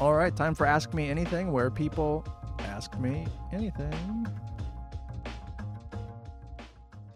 All 0.00 0.14
right, 0.14 0.34
time 0.34 0.56
for 0.56 0.66
Ask 0.66 0.92
Me 0.92 1.08
Anything, 1.08 1.52
where 1.52 1.70
people 1.70 2.26
ask 2.60 2.98
me 2.98 3.26
anything. 3.52 4.26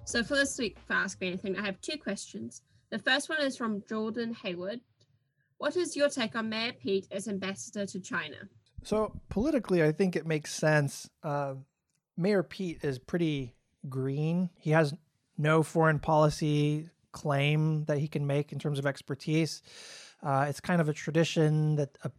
So 0.05 0.23
for 0.23 0.37
this 0.37 0.59
week, 0.59 0.79
for 0.87 0.95
Ask 0.95 1.21
Me 1.21 1.29
Anything, 1.29 1.59
I 1.59 1.67
have 1.67 1.81
two 1.81 1.99
questions. 1.99 2.63
The 2.91 2.99
first 2.99 3.29
one 3.29 3.43
is 3.43 3.57
from 3.57 3.83
Jordan 3.87 4.33
Hayward. 4.43 4.81
What 5.59 5.77
is 5.77 5.97
your 5.97 6.09
take 6.09 6.35
on 6.35 6.49
Mayor 6.49 6.73
Pete 6.73 7.07
as 7.11 7.29
ambassador 7.29 7.85
to 7.85 8.01
China? 8.01 8.37
So 8.85 9.21
politically, 9.29 9.83
I 9.83 9.93
think 9.93 10.17
it 10.17 10.27
makes 10.27 10.55
sense. 10.55 11.11
Uh, 11.23 11.57
Mayor 12.17 12.43
Pete 12.43 12.83
is 12.83 12.99
pretty 12.99 13.55
green. 13.89 14.51
He 14.57 14.71
has 14.71 14.95
no 15.37 15.63
foreign 15.63 15.99
policy 15.99 16.89
claim 17.13 17.85
that 17.85 17.99
he 17.99 18.09
can 18.09 18.27
make 18.27 18.53
in 18.53 18.59
terms 18.59 18.79
of 18.79 18.87
expertise. 18.87 19.63
Uh, 20.23 20.47
it's 20.49 20.61
kind 20.61 20.81
of 20.81 20.89
a 20.89 20.93
tradition 20.93 21.77
that 21.77 21.99
a 22.03 22.11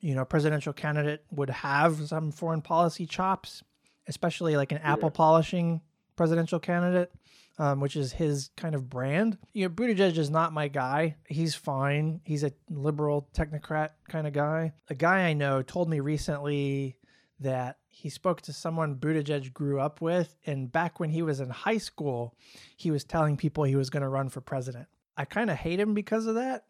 you 0.00 0.14
know 0.14 0.24
presidential 0.24 0.72
candidate 0.72 1.24
would 1.30 1.50
have 1.50 2.08
some 2.08 2.30
foreign 2.30 2.62
policy 2.62 3.06
chops, 3.06 3.62
especially 4.06 4.56
like 4.56 4.72
an 4.72 4.78
apple 4.78 5.10
polishing 5.10 5.80
presidential 6.16 6.58
candidate, 6.58 7.12
um, 7.58 7.80
which 7.80 7.96
is 7.96 8.12
his 8.12 8.50
kind 8.56 8.74
of 8.74 8.88
brand. 8.88 9.38
You 9.52 9.68
know, 9.68 9.74
Buttigieg 9.74 10.16
is 10.16 10.30
not 10.30 10.52
my 10.52 10.68
guy. 10.68 11.16
He's 11.28 11.54
fine. 11.54 12.20
He's 12.24 12.44
a 12.44 12.52
liberal 12.68 13.28
technocrat 13.34 13.90
kind 14.08 14.26
of 14.26 14.32
guy. 14.32 14.72
A 14.88 14.94
guy 14.94 15.22
I 15.22 15.32
know 15.32 15.62
told 15.62 15.88
me 15.88 16.00
recently 16.00 16.96
that 17.40 17.78
he 17.86 18.10
spoke 18.10 18.40
to 18.42 18.52
someone 18.52 18.96
Buttigieg 18.96 19.52
grew 19.52 19.80
up 19.80 20.00
with, 20.00 20.36
and 20.46 20.70
back 20.70 21.00
when 21.00 21.10
he 21.10 21.22
was 21.22 21.40
in 21.40 21.50
high 21.50 21.78
school, 21.78 22.34
he 22.76 22.90
was 22.90 23.04
telling 23.04 23.36
people 23.36 23.64
he 23.64 23.76
was 23.76 23.90
going 23.90 24.02
to 24.02 24.08
run 24.08 24.28
for 24.28 24.40
president. 24.40 24.86
I 25.16 25.24
kind 25.24 25.50
of 25.50 25.56
hate 25.56 25.80
him 25.80 25.94
because 25.94 26.26
of 26.26 26.36
that 26.36 26.64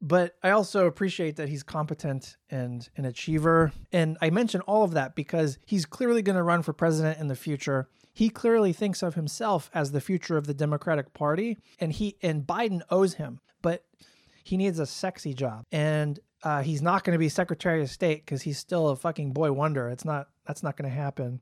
but 0.00 0.36
I 0.42 0.50
also 0.50 0.86
appreciate 0.86 1.36
that 1.36 1.48
he's 1.48 1.62
competent 1.62 2.36
and 2.50 2.88
an 2.96 3.04
achiever. 3.04 3.72
And 3.92 4.18
I 4.20 4.30
mention 4.30 4.60
all 4.62 4.84
of 4.84 4.92
that 4.92 5.14
because 5.14 5.58
he's 5.64 5.86
clearly 5.86 6.22
going 6.22 6.36
to 6.36 6.42
run 6.42 6.62
for 6.62 6.72
president 6.72 7.18
in 7.18 7.28
the 7.28 7.36
future. 7.36 7.88
He 8.12 8.28
clearly 8.28 8.72
thinks 8.72 9.02
of 9.02 9.14
himself 9.14 9.70
as 9.74 9.92
the 9.92 10.00
future 10.00 10.36
of 10.36 10.46
the 10.46 10.54
Democratic 10.54 11.14
Party, 11.14 11.58
and 11.80 11.92
he 11.92 12.16
and 12.22 12.46
Biden 12.46 12.82
owes 12.90 13.14
him. 13.14 13.40
But 13.60 13.84
he 14.44 14.56
needs 14.56 14.78
a 14.78 14.86
sexy 14.86 15.34
job, 15.34 15.64
and 15.72 16.20
uh, 16.44 16.62
he's 16.62 16.82
not 16.82 17.02
going 17.02 17.14
to 17.14 17.18
be 17.18 17.28
Secretary 17.28 17.82
of 17.82 17.90
State 17.90 18.24
because 18.24 18.42
he's 18.42 18.58
still 18.58 18.88
a 18.88 18.96
fucking 18.96 19.32
boy 19.32 19.50
wonder. 19.52 19.88
It's 19.88 20.04
not. 20.04 20.28
That's 20.46 20.62
not 20.62 20.76
going 20.76 20.88
to 20.88 20.94
happen. 20.94 21.40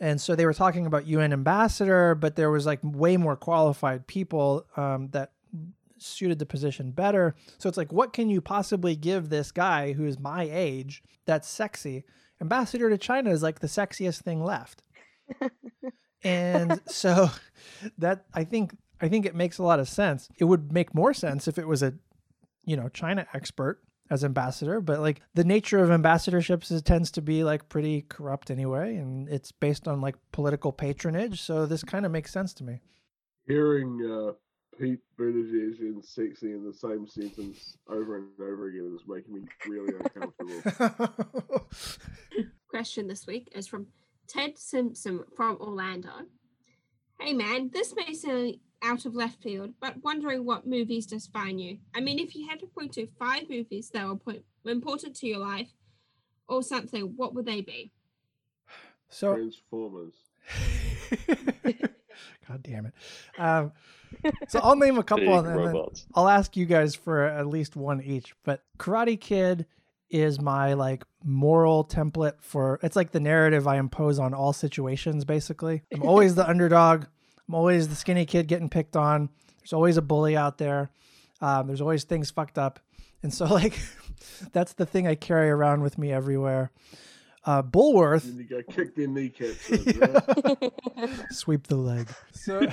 And 0.00 0.20
so 0.20 0.36
they 0.36 0.46
were 0.46 0.54
talking 0.54 0.86
about 0.86 1.06
UN 1.06 1.32
ambassador, 1.32 2.14
but 2.14 2.36
there 2.36 2.50
was 2.50 2.66
like 2.66 2.78
way 2.82 3.16
more 3.16 3.36
qualified 3.36 4.06
people 4.06 4.66
um, 4.76 5.08
that 5.08 5.32
suited 6.02 6.38
the 6.38 6.46
position 6.46 6.90
better. 6.90 7.34
So 7.58 7.68
it's 7.68 7.78
like, 7.78 7.92
what 7.92 8.12
can 8.12 8.28
you 8.28 8.40
possibly 8.40 8.96
give 8.96 9.28
this 9.28 9.52
guy 9.52 9.92
who 9.92 10.06
is 10.06 10.18
my 10.18 10.48
age 10.50 11.02
that's 11.26 11.48
sexy? 11.48 12.04
Ambassador 12.40 12.88
to 12.90 12.98
China 12.98 13.30
is 13.30 13.42
like 13.42 13.60
the 13.60 13.66
sexiest 13.66 14.22
thing 14.22 14.42
left. 14.42 14.82
and 16.22 16.80
so 16.86 17.30
that 17.98 18.24
I 18.34 18.44
think 18.44 18.76
I 19.00 19.08
think 19.08 19.26
it 19.26 19.34
makes 19.34 19.58
a 19.58 19.62
lot 19.62 19.80
of 19.80 19.88
sense. 19.88 20.28
It 20.38 20.44
would 20.44 20.72
make 20.72 20.94
more 20.94 21.14
sense 21.14 21.48
if 21.48 21.58
it 21.58 21.68
was 21.68 21.82
a 21.82 21.94
you 22.64 22.76
know 22.76 22.88
China 22.88 23.26
expert 23.34 23.80
as 24.10 24.24
ambassador, 24.24 24.80
but 24.80 25.00
like 25.00 25.20
the 25.34 25.44
nature 25.44 25.78
of 25.78 25.90
ambassadorships 25.90 26.70
is, 26.72 26.82
tends 26.82 27.10
to 27.12 27.22
be 27.22 27.44
like 27.44 27.68
pretty 27.68 28.02
corrupt 28.02 28.50
anyway, 28.50 28.96
and 28.96 29.28
it's 29.28 29.52
based 29.52 29.86
on 29.86 30.00
like 30.00 30.16
political 30.32 30.72
patronage. 30.72 31.42
So 31.42 31.66
this 31.66 31.84
kind 31.84 32.06
of 32.06 32.12
makes 32.12 32.32
sense 32.32 32.54
to 32.54 32.64
me. 32.64 32.80
Hearing 33.46 34.00
uh, 34.04 34.32
Pete 34.78 35.00
Buttigieg 35.18 35.80
and 35.80 36.04
sexy 36.04 36.52
in 36.52 36.64
the 36.64 36.72
same 36.72 37.06
sentence 37.06 37.76
over 37.88 38.16
and 38.16 38.28
over 38.40 38.68
again 38.68 38.96
is 38.96 39.06
making 39.08 39.34
me 39.34 39.40
really 39.66 39.92
uncomfortable. 39.98 41.66
Question 42.68 43.08
this 43.08 43.26
week 43.26 43.50
is 43.54 43.66
from 43.66 43.88
Ted 44.28 44.56
Simpson 44.56 45.24
from 45.36 45.56
Orlando. 45.56 46.10
Hey 47.18 47.32
man, 47.32 47.70
this 47.72 47.94
may 47.96 48.12
sound 48.14 48.58
out 48.84 49.04
of 49.04 49.16
left 49.16 49.42
field, 49.42 49.74
but 49.80 50.02
wondering 50.04 50.44
what 50.44 50.66
movies 50.66 51.06
define 51.06 51.58
you. 51.58 51.78
I 51.94 52.00
mean, 52.00 52.20
if 52.20 52.36
you 52.36 52.46
had 52.48 52.60
to 52.60 52.66
point 52.66 52.92
to 52.92 53.08
five 53.18 53.50
movies 53.50 53.90
that 53.90 54.06
were 54.06 54.14
point, 54.14 54.44
important 54.64 55.16
to 55.16 55.26
your 55.26 55.40
life 55.40 55.72
or 56.48 56.62
something, 56.62 57.14
what 57.16 57.34
would 57.34 57.46
they 57.46 57.62
be? 57.62 57.90
So 59.08 59.34
Transformers. 59.34 60.14
God 62.48 62.62
damn 62.62 62.86
it. 62.86 62.94
Um, 63.38 63.72
so 64.48 64.60
I'll 64.60 64.76
name 64.76 64.98
a 64.98 65.02
couple 65.02 65.32
of 65.36 65.44
them. 65.44 65.84
I'll 66.14 66.28
ask 66.28 66.56
you 66.56 66.66
guys 66.66 66.94
for 66.94 67.24
at 67.24 67.46
least 67.46 67.76
one 67.76 68.02
each. 68.02 68.34
But 68.44 68.62
Karate 68.78 69.20
Kid 69.20 69.66
is 70.10 70.40
my 70.40 70.72
like 70.74 71.04
moral 71.22 71.84
template 71.84 72.40
for 72.40 72.78
it's 72.82 72.96
like 72.96 73.10
the 73.10 73.20
narrative 73.20 73.66
I 73.66 73.76
impose 73.76 74.18
on 74.18 74.32
all 74.34 74.52
situations 74.52 75.24
basically. 75.24 75.82
I'm 75.92 76.02
always 76.02 76.34
the 76.34 76.48
underdog. 76.48 77.04
I'm 77.48 77.54
always 77.54 77.88
the 77.88 77.94
skinny 77.94 78.26
kid 78.26 78.46
getting 78.48 78.68
picked 78.68 78.96
on. 78.96 79.30
There's 79.60 79.72
always 79.72 79.96
a 79.96 80.02
bully 80.02 80.36
out 80.36 80.58
there. 80.58 80.90
Um, 81.40 81.66
there's 81.66 81.80
always 81.80 82.04
things 82.04 82.30
fucked 82.30 82.58
up. 82.58 82.80
And 83.22 83.32
so 83.32 83.44
like 83.52 83.78
that's 84.52 84.74
the 84.74 84.86
thing 84.86 85.06
I 85.06 85.14
carry 85.14 85.50
around 85.50 85.82
with 85.82 85.98
me 85.98 86.12
everywhere. 86.12 86.70
Uh, 87.44 87.62
Bulworth 87.62 88.24
And 88.24 88.38
you 88.38 88.44
got 88.44 88.66
kicked 88.74 88.98
in 88.98 89.14
kneecaps. 89.14 89.70
in, 89.70 90.00
yeah. 90.00 90.68
sweep 91.30 91.66
the 91.68 91.76
leg. 91.76 92.08
So 92.32 92.60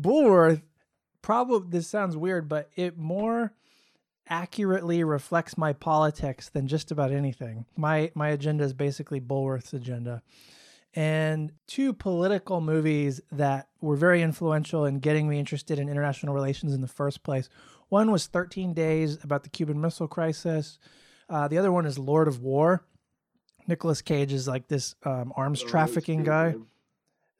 Bulworth 0.00 0.62
probably 1.22 1.68
this 1.70 1.88
sounds 1.88 2.16
weird, 2.16 2.48
but 2.48 2.70
it 2.76 2.96
more 2.96 3.52
accurately 4.28 5.04
reflects 5.04 5.56
my 5.56 5.72
politics 5.72 6.48
than 6.48 6.66
just 6.66 6.90
about 6.90 7.12
anything. 7.12 7.64
My 7.76 8.10
my 8.14 8.28
agenda 8.28 8.64
is 8.64 8.72
basically 8.72 9.20
Bulworth's 9.20 9.72
agenda. 9.72 10.22
And 10.94 11.52
two 11.66 11.92
political 11.92 12.62
movies 12.62 13.20
that 13.30 13.68
were 13.82 13.96
very 13.96 14.22
influential 14.22 14.86
in 14.86 15.00
getting 15.00 15.28
me 15.28 15.38
interested 15.38 15.78
in 15.78 15.90
international 15.90 16.32
relations 16.32 16.72
in 16.72 16.80
the 16.80 16.88
first 16.88 17.22
place. 17.22 17.50
One 17.90 18.10
was 18.10 18.26
13 18.26 18.72
Days 18.72 19.22
about 19.22 19.42
the 19.42 19.50
Cuban 19.50 19.78
Missile 19.78 20.08
Crisis. 20.08 20.78
Uh, 21.28 21.48
the 21.48 21.58
other 21.58 21.72
one 21.72 21.86
is 21.86 21.98
Lord 21.98 22.28
of 22.28 22.40
War. 22.40 22.84
Nicolas 23.66 24.00
Cage 24.02 24.32
is 24.32 24.46
like 24.46 24.68
this 24.68 24.94
um, 25.04 25.32
arms 25.36 25.62
Oh, 25.64 25.68
trafficking 25.68 26.18
good, 26.20 26.26
guy. 26.26 26.48
man. 26.52 26.66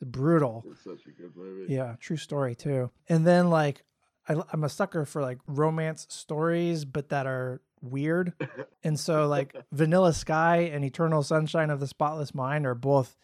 Brutal. 0.04 0.64
It's 0.70 0.82
such 0.84 1.06
a 1.06 1.10
good 1.10 1.34
movie. 1.36 1.72
Yeah, 1.72 1.94
true 2.00 2.16
story 2.18 2.54
too. 2.54 2.90
And 3.08 3.26
then 3.26 3.48
like 3.48 3.82
I, 4.28 4.34
I'm 4.52 4.64
a 4.64 4.68
sucker 4.68 5.04
for 5.06 5.22
like 5.22 5.38
romance 5.46 6.06
stories, 6.10 6.84
but 6.84 7.08
that 7.10 7.26
are 7.26 7.62
weird. 7.80 8.32
and 8.84 8.98
so 9.00 9.26
like 9.28 9.54
Vanilla 9.72 10.12
Sky 10.12 10.70
and 10.72 10.84
Eternal 10.84 11.22
Sunshine 11.22 11.70
of 11.70 11.80
the 11.80 11.86
Spotless 11.86 12.34
Mind 12.34 12.66
are 12.66 12.74
both, 12.74 13.16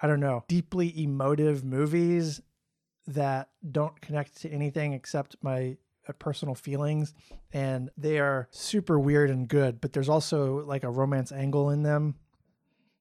I 0.00 0.06
don't 0.06 0.20
know, 0.20 0.44
deeply 0.48 0.92
emotive 1.00 1.62
movies 1.62 2.40
that 3.06 3.50
don't 3.70 4.00
connect 4.00 4.40
to 4.42 4.48
anything 4.50 4.94
except 4.94 5.36
my 5.42 5.76
personal 6.18 6.54
feelings 6.54 7.14
and 7.52 7.90
they 7.96 8.18
are 8.18 8.48
super 8.50 8.98
weird 8.98 9.30
and 9.30 9.48
good 9.48 9.80
but 9.80 9.92
there's 9.92 10.08
also 10.08 10.64
like 10.66 10.84
a 10.84 10.90
romance 10.90 11.30
angle 11.32 11.70
in 11.70 11.82
them 11.82 12.14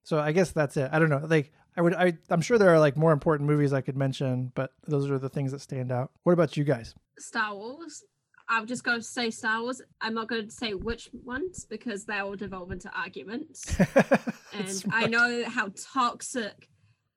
so 0.03 0.19
i 0.19 0.31
guess 0.31 0.51
that's 0.51 0.77
it 0.77 0.89
i 0.91 0.99
don't 0.99 1.09
know 1.09 1.25
like 1.29 1.51
i 1.77 1.81
would 1.81 1.93
I, 1.93 2.17
i'm 2.29 2.41
sure 2.41 2.57
there 2.57 2.69
are 2.69 2.79
like 2.79 2.95
more 2.97 3.11
important 3.11 3.49
movies 3.49 3.73
i 3.73 3.81
could 3.81 3.97
mention 3.97 4.51
but 4.55 4.71
those 4.87 5.09
are 5.09 5.19
the 5.19 5.29
things 5.29 5.51
that 5.51 5.61
stand 5.61 5.91
out 5.91 6.11
what 6.23 6.33
about 6.33 6.55
you 6.57 6.63
guys 6.63 6.95
Star 7.17 7.53
Wars. 7.53 8.03
I'm 8.47 8.65
just 8.65 8.83
going 8.83 8.97
to 8.99 9.03
say 9.03 9.29
Star 9.29 9.61
Wars. 9.61 9.79
I'm 10.01 10.13
not 10.15 10.27
going 10.27 10.45
to 10.45 10.51
say 10.51 10.73
which 10.73 11.09
ones 11.23 11.65
because 11.69 12.05
they 12.05 12.19
will 12.21 12.35
devolve 12.37 12.71
into 12.71 12.89
arguments. 12.97 13.77
and 14.53 14.83
I 14.91 15.05
know 15.05 15.43
how 15.47 15.69
toxic 15.75 16.67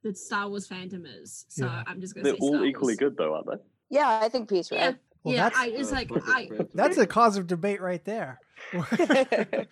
the 0.03 0.15
Star 0.15 0.49
Wars 0.49 0.69
fandom 0.69 1.05
is. 1.07 1.47
So 1.49 1.65
Yeah. 1.67 1.85
I'm 1.87 2.01
just 2.03 2.15
going 2.15 2.25
to 2.25 2.33
They're 2.33 2.37
say 2.39 2.43
all 2.43 2.55
Star 2.55 2.67
equally 2.67 2.93
Wars. 2.95 2.99
good, 2.99 3.17
though, 3.17 3.35
aren't 3.35 3.47
they? 3.47 3.57
Yeah, 3.91 4.21
I 4.23 4.29
think 4.29 4.49
Pete's 4.51 4.71
Yeah. 4.73 4.93
Right. 5.25 5.31
Well, 5.31 5.35
yeah, 5.35 5.43
that's- 5.49 5.61
I, 5.63 5.67
it's 5.69 5.93
like 5.93 6.11
I, 6.27 6.49
that's 6.75 6.99
a 6.99 7.07
cause 7.07 7.37
of 7.37 7.47
debate 7.47 7.81
right 7.81 8.05
there 8.05 8.41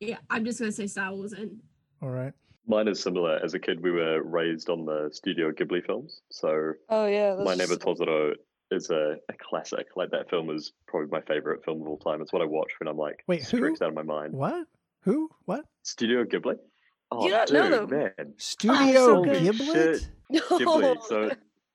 yeah, 0.00 0.18
I'm 0.30 0.44
just 0.44 0.58
going 0.58 0.70
to 0.70 0.72
say 0.72 0.86
Star 0.86 1.12
Wars 1.12 1.32
and 1.32 1.58
all 2.02 2.10
right 2.10 2.32
Mine 2.66 2.88
is 2.88 3.02
similar. 3.02 3.38
As 3.44 3.52
a 3.52 3.58
kid, 3.58 3.82
we 3.82 3.90
were 3.90 4.22
raised 4.22 4.70
on 4.70 4.86
the 4.86 5.10
Studio 5.12 5.52
Ghibli 5.52 5.84
films, 5.84 6.22
so 6.30 6.72
oh 6.88 7.06
yeah. 7.06 7.36
My 7.44 7.54
Neighbor 7.54 7.74
are 7.74 7.76
Totoro 7.76 8.32
is 8.70 8.88
a, 8.90 9.16
a 9.28 9.34
classic. 9.38 9.88
Like 9.96 10.10
that 10.12 10.30
film 10.30 10.48
is 10.48 10.72
probably 10.86 11.08
my 11.10 11.20
favorite 11.20 11.64
film 11.64 11.82
of 11.82 11.88
all 11.88 11.98
time. 11.98 12.22
It's 12.22 12.32
what 12.32 12.40
I 12.40 12.46
watch 12.46 12.70
when 12.78 12.88
I'm 12.88 12.96
like 12.96 13.22
Wait, 13.26 13.42
who? 13.42 13.58
stressed 13.58 13.82
out 13.82 13.90
of 13.90 13.94
my 13.94 14.02
mind. 14.02 14.32
what 14.32 14.66
who 15.00 15.28
what 15.44 15.66
Studio 15.82 16.24
Ghibli. 16.24 16.56
Oh, 17.10 17.26
you 17.26 17.32
not 17.32 17.52
know 17.52 17.80
dude, 17.80 17.90
them? 17.90 18.12
man, 18.16 18.34
studio 18.38 18.76
oh, 18.78 18.92
so 18.94 19.14
Holy 19.16 19.40
good. 19.40 19.54
Ghibli. 19.54 20.08
So 21.06 21.30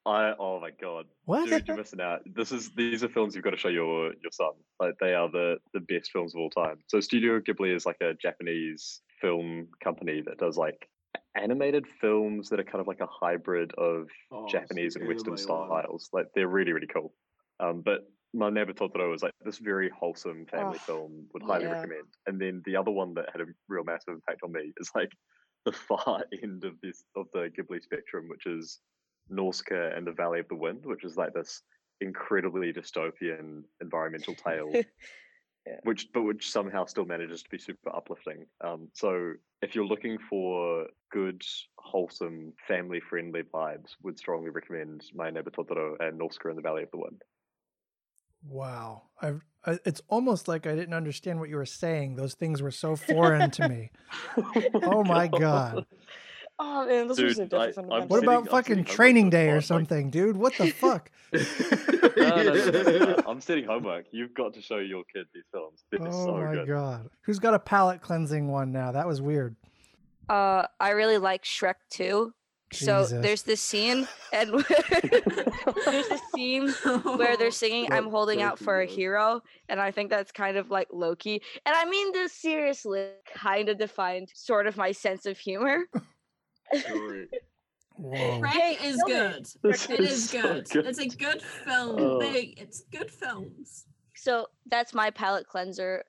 I, 0.10 0.34
oh 0.40 0.60
my 0.60 0.72
god, 0.82 1.06
what 1.26 1.48
dude, 1.50 1.68
you're 1.68 1.78
missing 1.78 2.02
out. 2.02 2.22
This 2.26 2.52
is 2.52 2.72
these 2.76 3.04
are 3.04 3.10
films 3.10 3.36
you've 3.36 3.44
got 3.44 3.52
to 3.52 3.58
show 3.58 3.70
your 3.70 4.08
your 4.24 4.32
son. 4.32 4.52
Like 4.80 4.96
they 5.00 5.14
are 5.14 5.30
the 5.30 5.58
the 5.74 5.80
best 5.82 6.12
films 6.12 6.34
of 6.36 6.40
all 6.42 6.50
time. 6.50 6.78
So 6.88 7.00
Studio 7.00 7.40
Ghibli 7.40 7.76
is 7.76 7.86
like 7.86 8.02
a 8.02 8.14
Japanese 8.14 9.02
film 9.22 9.68
company 9.84 10.22
that 10.26 10.38
does 10.38 10.58
like 10.58 10.90
animated 11.36 11.86
films 12.02 12.50
that 12.50 12.60
are 12.60 12.64
kind 12.64 12.82
of 12.82 12.88
like 12.88 13.02
a 13.02 13.08
hybrid 13.08 13.72
of 13.78 14.08
Oh, 14.32 14.48
Japanese 14.48 14.96
and 14.96 15.08
Western 15.08 15.34
anime 15.38 15.48
one. 15.58 15.70
styles. 15.70 16.10
Like 16.14 16.28
they're 16.36 16.48
really 16.48 16.74
really 16.74 16.88
cool. 16.88 17.14
Um, 17.60 17.82
but 17.82 18.02
My 18.34 18.50
Neighbor 18.50 18.74
Totoro 18.74 19.10
was 19.12 19.22
like 19.24 19.34
this 19.44 19.58
very 19.58 19.90
wholesome 19.90 20.46
family 20.46 20.78
Oh, 20.82 20.86
film. 20.86 21.26
Would 21.34 21.44
highly 21.44 21.66
yeah. 21.66 21.72
recommend. 21.72 22.08
And 22.28 22.40
then 22.40 22.62
the 22.66 22.76
other 22.76 22.92
one 22.92 23.14
that 23.16 23.30
had 23.32 23.42
a 23.42 23.46
real 23.68 23.84
massive 23.84 24.14
impact 24.16 24.42
on 24.44 24.52
me 24.52 24.72
is 24.78 24.90
like 24.96 25.12
the 25.66 25.72
far 25.74 26.24
end 26.44 26.64
of 26.64 26.74
this 26.82 27.04
of 27.16 27.26
the 27.34 27.50
Ghibli 27.58 27.82
spectrum, 27.84 28.28
which 28.30 28.46
is 28.46 28.80
Nausicaa 29.30 29.96
and 29.96 30.06
the 30.06 30.12
Valley 30.12 30.40
of 30.40 30.48
the 30.48 30.56
Wind, 30.56 30.86
which 30.86 31.04
is 31.04 31.18
like 31.18 31.34
this 31.34 31.62
incredibly 32.02 32.72
dystopian 32.74 33.64
environmental 33.82 34.34
tale 34.46 34.72
Yeah. 35.68 35.80
which 35.84 36.08
but 36.14 36.24
which 36.24 36.50
somehow 36.50 36.86
still 36.86 37.06
manages 37.06 37.44
to 37.44 37.50
be 37.50 37.58
super 37.60 37.94
uplifting. 37.96 38.46
Um, 38.62 38.90
so 38.94 39.34
if 39.62 39.76
you're 39.76 39.86
looking 39.86 40.18
for 40.30 40.88
good, 41.12 41.44
wholesome, 41.78 42.54
family-friendly 42.68 43.44
vibes, 43.54 43.96
would 44.02 44.18
strongly 44.18 44.50
recommend 44.50 45.04
My 45.14 45.30
Neighbor 45.30 45.52
Totoro 45.52 45.96
and 46.00 46.18
Nausicaa 46.18 46.50
and 46.50 46.58
the 46.58 46.62
Valley 46.62 46.84
of 46.84 46.92
the 46.92 46.98
Wind. 46.98 47.22
Wow. 48.48 49.04
I've, 49.22 49.44
I, 49.66 49.80
it's 49.86 50.02
almost 50.08 50.48
like 50.48 50.66
I 50.66 50.76
didn't 50.76 50.94
understand 50.94 51.40
what 51.42 51.50
you 51.50 51.58
were 51.58 51.66
saying. 51.66 52.16
Those 52.16 52.36
things 52.36 52.62
were 52.62 52.72
so 52.72 52.96
foreign 52.96 53.52
to 53.52 53.68
me. 53.68 53.92
Oh 54.74 55.04
my 55.04 55.28
God. 55.28 55.86
Oh 56.62 56.86
man, 56.86 57.08
those 57.08 57.20
are 57.20 57.34
so 57.34 57.42
Dude, 57.44 57.50
different 57.50 57.76
from 57.76 57.92
I'm 57.92 58.08
What 58.10 58.22
about 58.22 58.40
I'm 58.40 58.46
fucking 58.46 58.84
training 58.84 59.30
day 59.30 59.50
or 59.50 59.56
this 59.56 59.70
one, 59.70 59.82
like- 59.82 59.90
something, 59.90 60.10
dude? 60.10 60.36
What 60.36 60.56
the 60.58 60.72
fuck? 60.72 61.10
No, 62.18 62.44
no, 62.44 62.54
no, 62.54 62.82
no, 62.82 62.98
no, 62.98 63.16
I'm 63.28 63.40
sitting 63.40 63.64
homework. 63.64 64.06
You've 64.12 64.34
got 64.34 64.54
to 64.56 64.62
show 64.62 64.78
your 64.80 65.04
kid 65.14 65.28
these 65.34 65.46
films. 65.54 65.86
They're 65.90 66.06
oh 66.06 66.26
so 66.26 66.34
my 66.34 66.54
good. 66.54 66.68
God. 66.68 67.10
Who's 67.22 67.40
got 67.40 67.54
a 67.54 67.60
palate 67.60 68.02
cleansing 68.02 68.50
one 68.50 68.74
now? 68.74 68.92
That 68.92 69.08
was 69.08 69.22
weird. 69.22 69.56
Uh, 70.28 70.66
I 70.80 70.90
really 70.90 71.18
like 71.18 71.44
Shrek 71.44 71.76
2. 71.92 72.34
So 72.72 73.06
there's 73.06 73.44
this 73.44 73.62
scene, 73.62 74.08
and 74.34 74.64
there's 75.86 76.08
this 76.08 76.22
scene 76.36 76.70
where 76.70 77.36
they're 77.36 77.50
singing 77.50 77.92
"I'm 77.92 78.12
holding 78.12 78.44
out 78.44 78.60
for 78.60 78.82
a 78.82 78.86
hero," 78.86 79.42
and 79.70 79.80
I 79.80 79.90
think 79.90 80.12
that's 80.12 80.32
kind 80.32 80.56
of 80.56 80.70
like 80.70 80.88
Loki. 80.92 81.42
And 81.66 81.76
I 81.76 81.86
mean 81.86 82.12
this 82.12 82.32
seriously, 82.34 83.08
kind 83.34 83.70
of 83.70 83.80
defined 83.80 84.30
sort 84.36 84.68
of 84.68 84.78
my 84.78 84.92
sense 84.92 85.26
of 85.26 85.40
humor. 85.40 85.86
Correct. 86.72 87.36
Whoa. 88.00 88.40
Shrek 88.40 88.84
is 88.84 89.04
good. 89.06 89.48
This 89.62 89.90
It 89.90 90.00
is 90.00 90.30
so 90.30 90.42
good. 90.42 90.70
good. 90.70 90.86
It's 90.88 91.00
a 91.00 91.08
good 91.08 91.42
film. 91.42 91.96
Oh. 92.00 92.20
They, 92.20 92.54
it's 92.58 92.84
good 92.92 93.12
films. 93.12 93.86
So 94.16 94.48
that's 94.68 94.94
my 94.94 95.10
palate 95.10 95.48
cleanser. 95.48 96.06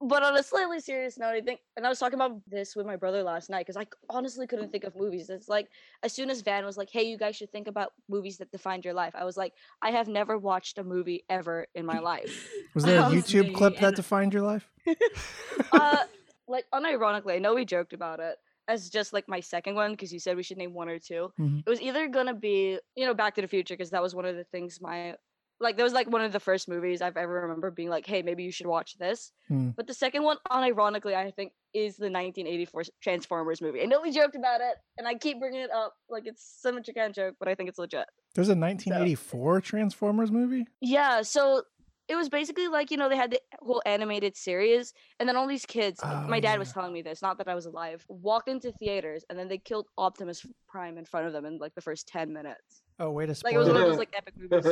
But 0.00 0.24
on 0.24 0.36
a 0.36 0.42
slightly 0.42 0.80
serious 0.80 1.16
note, 1.18 1.34
I 1.34 1.40
think, 1.40 1.60
and 1.76 1.86
I 1.86 1.88
was 1.88 2.00
talking 2.00 2.14
about 2.14 2.40
this 2.48 2.74
with 2.74 2.86
my 2.86 2.96
brother 2.96 3.22
last 3.22 3.50
night 3.50 3.66
because 3.66 3.76
I 3.76 3.86
honestly 4.10 4.48
couldn't 4.48 4.72
think 4.72 4.82
of 4.82 4.96
movies. 4.96 5.30
It's 5.30 5.48
like 5.48 5.68
as 6.02 6.12
soon 6.12 6.28
as 6.28 6.40
Van 6.40 6.64
was 6.64 6.76
like, 6.76 6.90
"Hey, 6.90 7.04
you 7.04 7.16
guys 7.16 7.36
should 7.36 7.52
think 7.52 7.68
about 7.68 7.92
movies 8.08 8.38
that 8.38 8.50
defined 8.50 8.84
your 8.84 8.94
life," 8.94 9.14
I 9.16 9.24
was 9.24 9.36
like, 9.36 9.54
"I 9.80 9.90
have 9.92 10.08
never 10.08 10.38
watched 10.38 10.78
a 10.78 10.84
movie 10.84 11.24
ever 11.30 11.66
in 11.76 11.86
my 11.86 12.00
life." 12.00 12.48
Was 12.74 12.84
there 12.84 12.98
a 12.98 13.04
YouTube 13.04 13.54
clip 13.54 13.78
that 13.78 13.94
defined 13.94 14.34
your 14.34 14.42
life? 14.42 14.68
uh, 15.72 16.04
like 16.48 16.64
unironically, 16.74 17.34
I 17.34 17.38
know 17.38 17.54
we 17.54 17.64
joked 17.64 17.92
about 17.92 18.18
it 18.18 18.38
as 18.68 18.88
just 18.90 19.12
like 19.12 19.28
my 19.28 19.40
second 19.40 19.74
one 19.74 19.92
because 19.92 20.12
you 20.12 20.18
said 20.18 20.36
we 20.36 20.42
should 20.42 20.58
name 20.58 20.72
one 20.74 20.88
or 20.88 20.98
2 20.98 21.32
Mhm. 21.38 21.62
It 21.66 21.70
was 21.70 21.80
either 21.80 22.08
gonna 22.08 22.34
be 22.34 22.78
you 22.96 23.06
know 23.06 23.14
Back 23.14 23.34
to 23.36 23.42
the 23.42 23.48
Future 23.48 23.74
because 23.74 23.90
that 23.90 24.02
was 24.02 24.14
one 24.14 24.24
of 24.24 24.36
the 24.36 24.44
things 24.44 24.80
my 24.80 25.16
like 25.60 25.76
that 25.76 25.84
was 25.84 25.92
like 25.92 26.10
one 26.10 26.22
of 26.22 26.32
the 26.32 26.40
first 26.40 26.68
movies 26.68 27.00
I've 27.00 27.16
ever 27.16 27.42
remember 27.42 27.70
being 27.70 27.88
like, 27.88 28.04
hey, 28.04 28.20
maybe 28.22 28.42
you 28.42 28.50
should 28.50 28.66
watch 28.66 28.98
this. 28.98 29.30
Hmm. 29.48 29.70
But 29.70 29.86
the 29.86 29.94
second 29.94 30.24
one, 30.24 30.38
unironically, 30.50 31.14
I 31.14 31.30
think 31.30 31.52
is 31.72 31.96
the 31.96 32.10
1984 32.10 32.82
Transformers 33.00 33.62
movie. 33.62 33.80
I 33.80 33.86
know 33.86 34.00
we 34.02 34.10
joked 34.10 34.34
about 34.34 34.60
it, 34.60 34.74
and 34.98 35.06
I 35.06 35.14
keep 35.14 35.38
bringing 35.38 35.60
it 35.60 35.70
up 35.70 35.94
like 36.10 36.26
it's 36.26 36.58
so 36.60 36.72
much 36.72 36.88
a 36.88 36.92
kind 36.92 37.14
joke, 37.14 37.36
but 37.38 37.48
I 37.48 37.54
think 37.54 37.68
it's 37.68 37.78
legit. 37.78 38.06
There's 38.34 38.48
a 38.48 38.56
1984 38.56 39.60
Transformers 39.60 40.30
movie? 40.32 40.66
Yeah, 40.80 41.22
so 41.22 41.62
it 42.08 42.16
was 42.16 42.28
basically 42.28 42.68
like 42.68 42.90
you 42.90 42.96
know 42.96 43.08
they 43.08 43.16
had 43.16 43.30
the 43.30 43.40
whole 43.60 43.82
animated 43.86 44.36
series, 44.36 44.92
and 45.20 45.28
then 45.28 45.36
all 45.36 45.46
these 45.46 45.66
kids. 45.66 46.00
Oh, 46.02 46.26
my 46.28 46.40
dad 46.40 46.52
yeah. 46.52 46.58
was 46.58 46.72
telling 46.72 46.92
me 46.92 47.02
this, 47.02 47.22
not 47.22 47.38
that 47.38 47.48
I 47.48 47.54
was 47.54 47.66
alive. 47.66 48.04
Walked 48.08 48.48
into 48.48 48.72
theaters, 48.72 49.24
and 49.30 49.38
then 49.38 49.48
they 49.48 49.58
killed 49.58 49.86
Optimus 49.96 50.44
Prime 50.68 50.98
in 50.98 51.04
front 51.04 51.26
of 51.26 51.32
them 51.32 51.44
in 51.44 51.58
like 51.58 51.74
the 51.74 51.80
first 51.80 52.08
ten 52.08 52.32
minutes. 52.32 52.82
Oh, 52.98 53.10
wait 53.10 53.30
a 53.30 53.34
second 53.34 53.48
Like 53.48 53.54
it 53.54 53.58
was 53.58 53.68
one 53.68 53.82
of 53.82 53.88
those 53.88 53.98
like 53.98 54.14
epic 54.16 54.34
movies. 54.36 54.64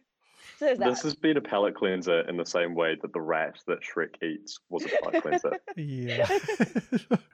so 0.58 0.74
that. 0.74 0.78
This 0.78 1.02
has 1.02 1.14
been 1.14 1.36
a 1.36 1.40
palate 1.40 1.74
cleanser 1.74 2.20
in 2.28 2.36
the 2.36 2.46
same 2.46 2.74
way 2.74 2.96
that 3.00 3.12
the 3.12 3.20
rat 3.20 3.58
that 3.66 3.78
Shrek 3.80 4.22
eats 4.22 4.58
was 4.68 4.84
a 4.84 4.88
palate 5.02 5.22
cleanser. 5.22 5.56
yeah. 5.76 6.26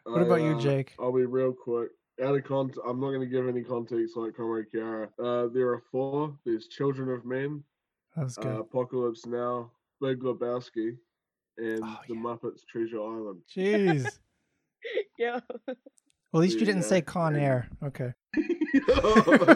what 0.04 0.22
about 0.22 0.40
you, 0.40 0.52
I, 0.52 0.56
uh, 0.56 0.60
Jake? 0.60 0.94
I'll 0.98 1.12
be 1.12 1.24
real 1.24 1.52
quick. 1.52 1.90
Out 2.22 2.34
of 2.34 2.44
context, 2.44 2.80
I'm 2.86 2.98
not 2.98 3.08
going 3.08 3.20
to 3.20 3.26
give 3.26 3.46
any 3.46 3.62
context 3.62 4.16
like 4.16 4.34
Comrade 4.36 4.66
Ciara. 4.72 5.08
Uh, 5.22 5.48
there 5.52 5.68
are 5.68 5.82
four. 5.92 6.34
There's 6.46 6.66
Children 6.68 7.10
of 7.10 7.26
Men, 7.26 7.62
That 8.16 8.24
was 8.24 8.36
good. 8.36 8.46
uh, 8.56 8.60
Apocalypse 8.60 9.26
Now, 9.26 9.70
Big 10.00 10.20
Lebowski, 10.20 10.96
and 11.58 11.80
Oh, 11.82 11.98
The 12.08 12.14
yeah. 12.14 12.20
Muppets 12.20 12.60
Treasure 12.70 13.00
Island. 13.00 13.40
Jeez. 13.54 14.08
Yeah. 15.18 15.40
Well, 15.66 15.76
at 16.34 16.38
least 16.40 16.60
you 16.60 16.66
didn't 16.66 16.84
say 16.84 17.00
Con 17.00 17.34
yeah. 17.34 17.40
Air. 17.40 17.68
Okay. 17.82 18.12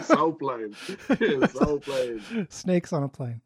Soul 0.03 0.33
Plane. 0.33 0.75
Yeah, 1.21 1.45
Soul 1.47 1.79
Plane. 1.79 2.47
Snakes 2.49 2.91
on 2.91 3.03
a 3.03 3.07
plane. 3.07 3.39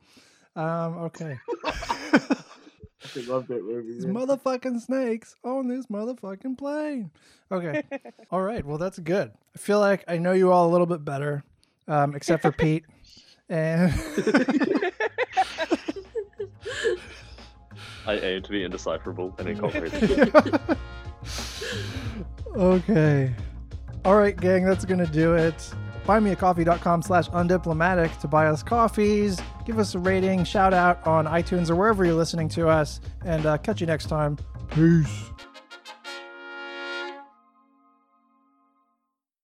Um, 0.56 0.98
okay. 1.00 1.38
I 1.66 3.20
love 3.28 3.48
that 3.50 3.64
movie. 3.64 3.94
These 3.94 4.06
man. 4.08 4.16
motherfucking 4.26 4.80
snakes 4.82 5.36
on 5.44 5.68
this 5.68 5.86
motherfucking 5.88 6.58
plane. 6.58 7.12
Okay. 7.52 7.84
all 8.32 8.42
right. 8.42 8.66
Well, 8.66 8.80
that's 8.80 8.98
good. 8.98 9.32
I 9.56 9.60
feel 9.60 9.80
like 9.80 10.04
I 10.08 10.18
know 10.18 10.32
you 10.32 10.52
all 10.52 10.68
a 10.68 10.72
little 10.72 10.88
bit 10.88 11.06
better, 11.06 11.44
um, 11.88 12.16
except 12.16 12.42
for 12.42 12.52
Pete. 12.52 12.86
And 13.48 13.94
I 18.08 18.14
aim 18.18 18.42
to 18.44 18.50
be 18.50 18.64
indecipherable 18.64 19.34
and 19.38 19.50
incomprehensible. 19.50 20.60
okay. 22.56 23.34
All 24.04 24.16
right, 24.16 24.36
gang, 24.36 24.66
that's 24.66 24.86
going 24.86 25.04
to 25.04 25.12
do 25.12 25.34
it. 25.34 25.74
Buymeacoffee.com 26.06 27.02
slash 27.02 27.28
undiplomatic 27.30 28.20
to 28.20 28.28
buy 28.28 28.46
us 28.46 28.62
coffees. 28.62 29.40
Give 29.66 29.80
us 29.80 29.96
a 29.96 30.00
rating, 30.00 30.44
shout 30.44 30.74
out 30.74 31.06
on 31.08 31.26
iTunes 31.26 31.72
or 31.72 31.76
wherever 31.76 32.06
you're 32.06 32.14
listening 32.14 32.48
to 32.50 32.70
us. 32.70 33.02
And 33.24 33.46
uh, 33.46 33.58
catch 33.58 33.82
you 33.82 33.88
next 33.88 34.06
time. 34.06 34.38
Peace. 34.70 35.32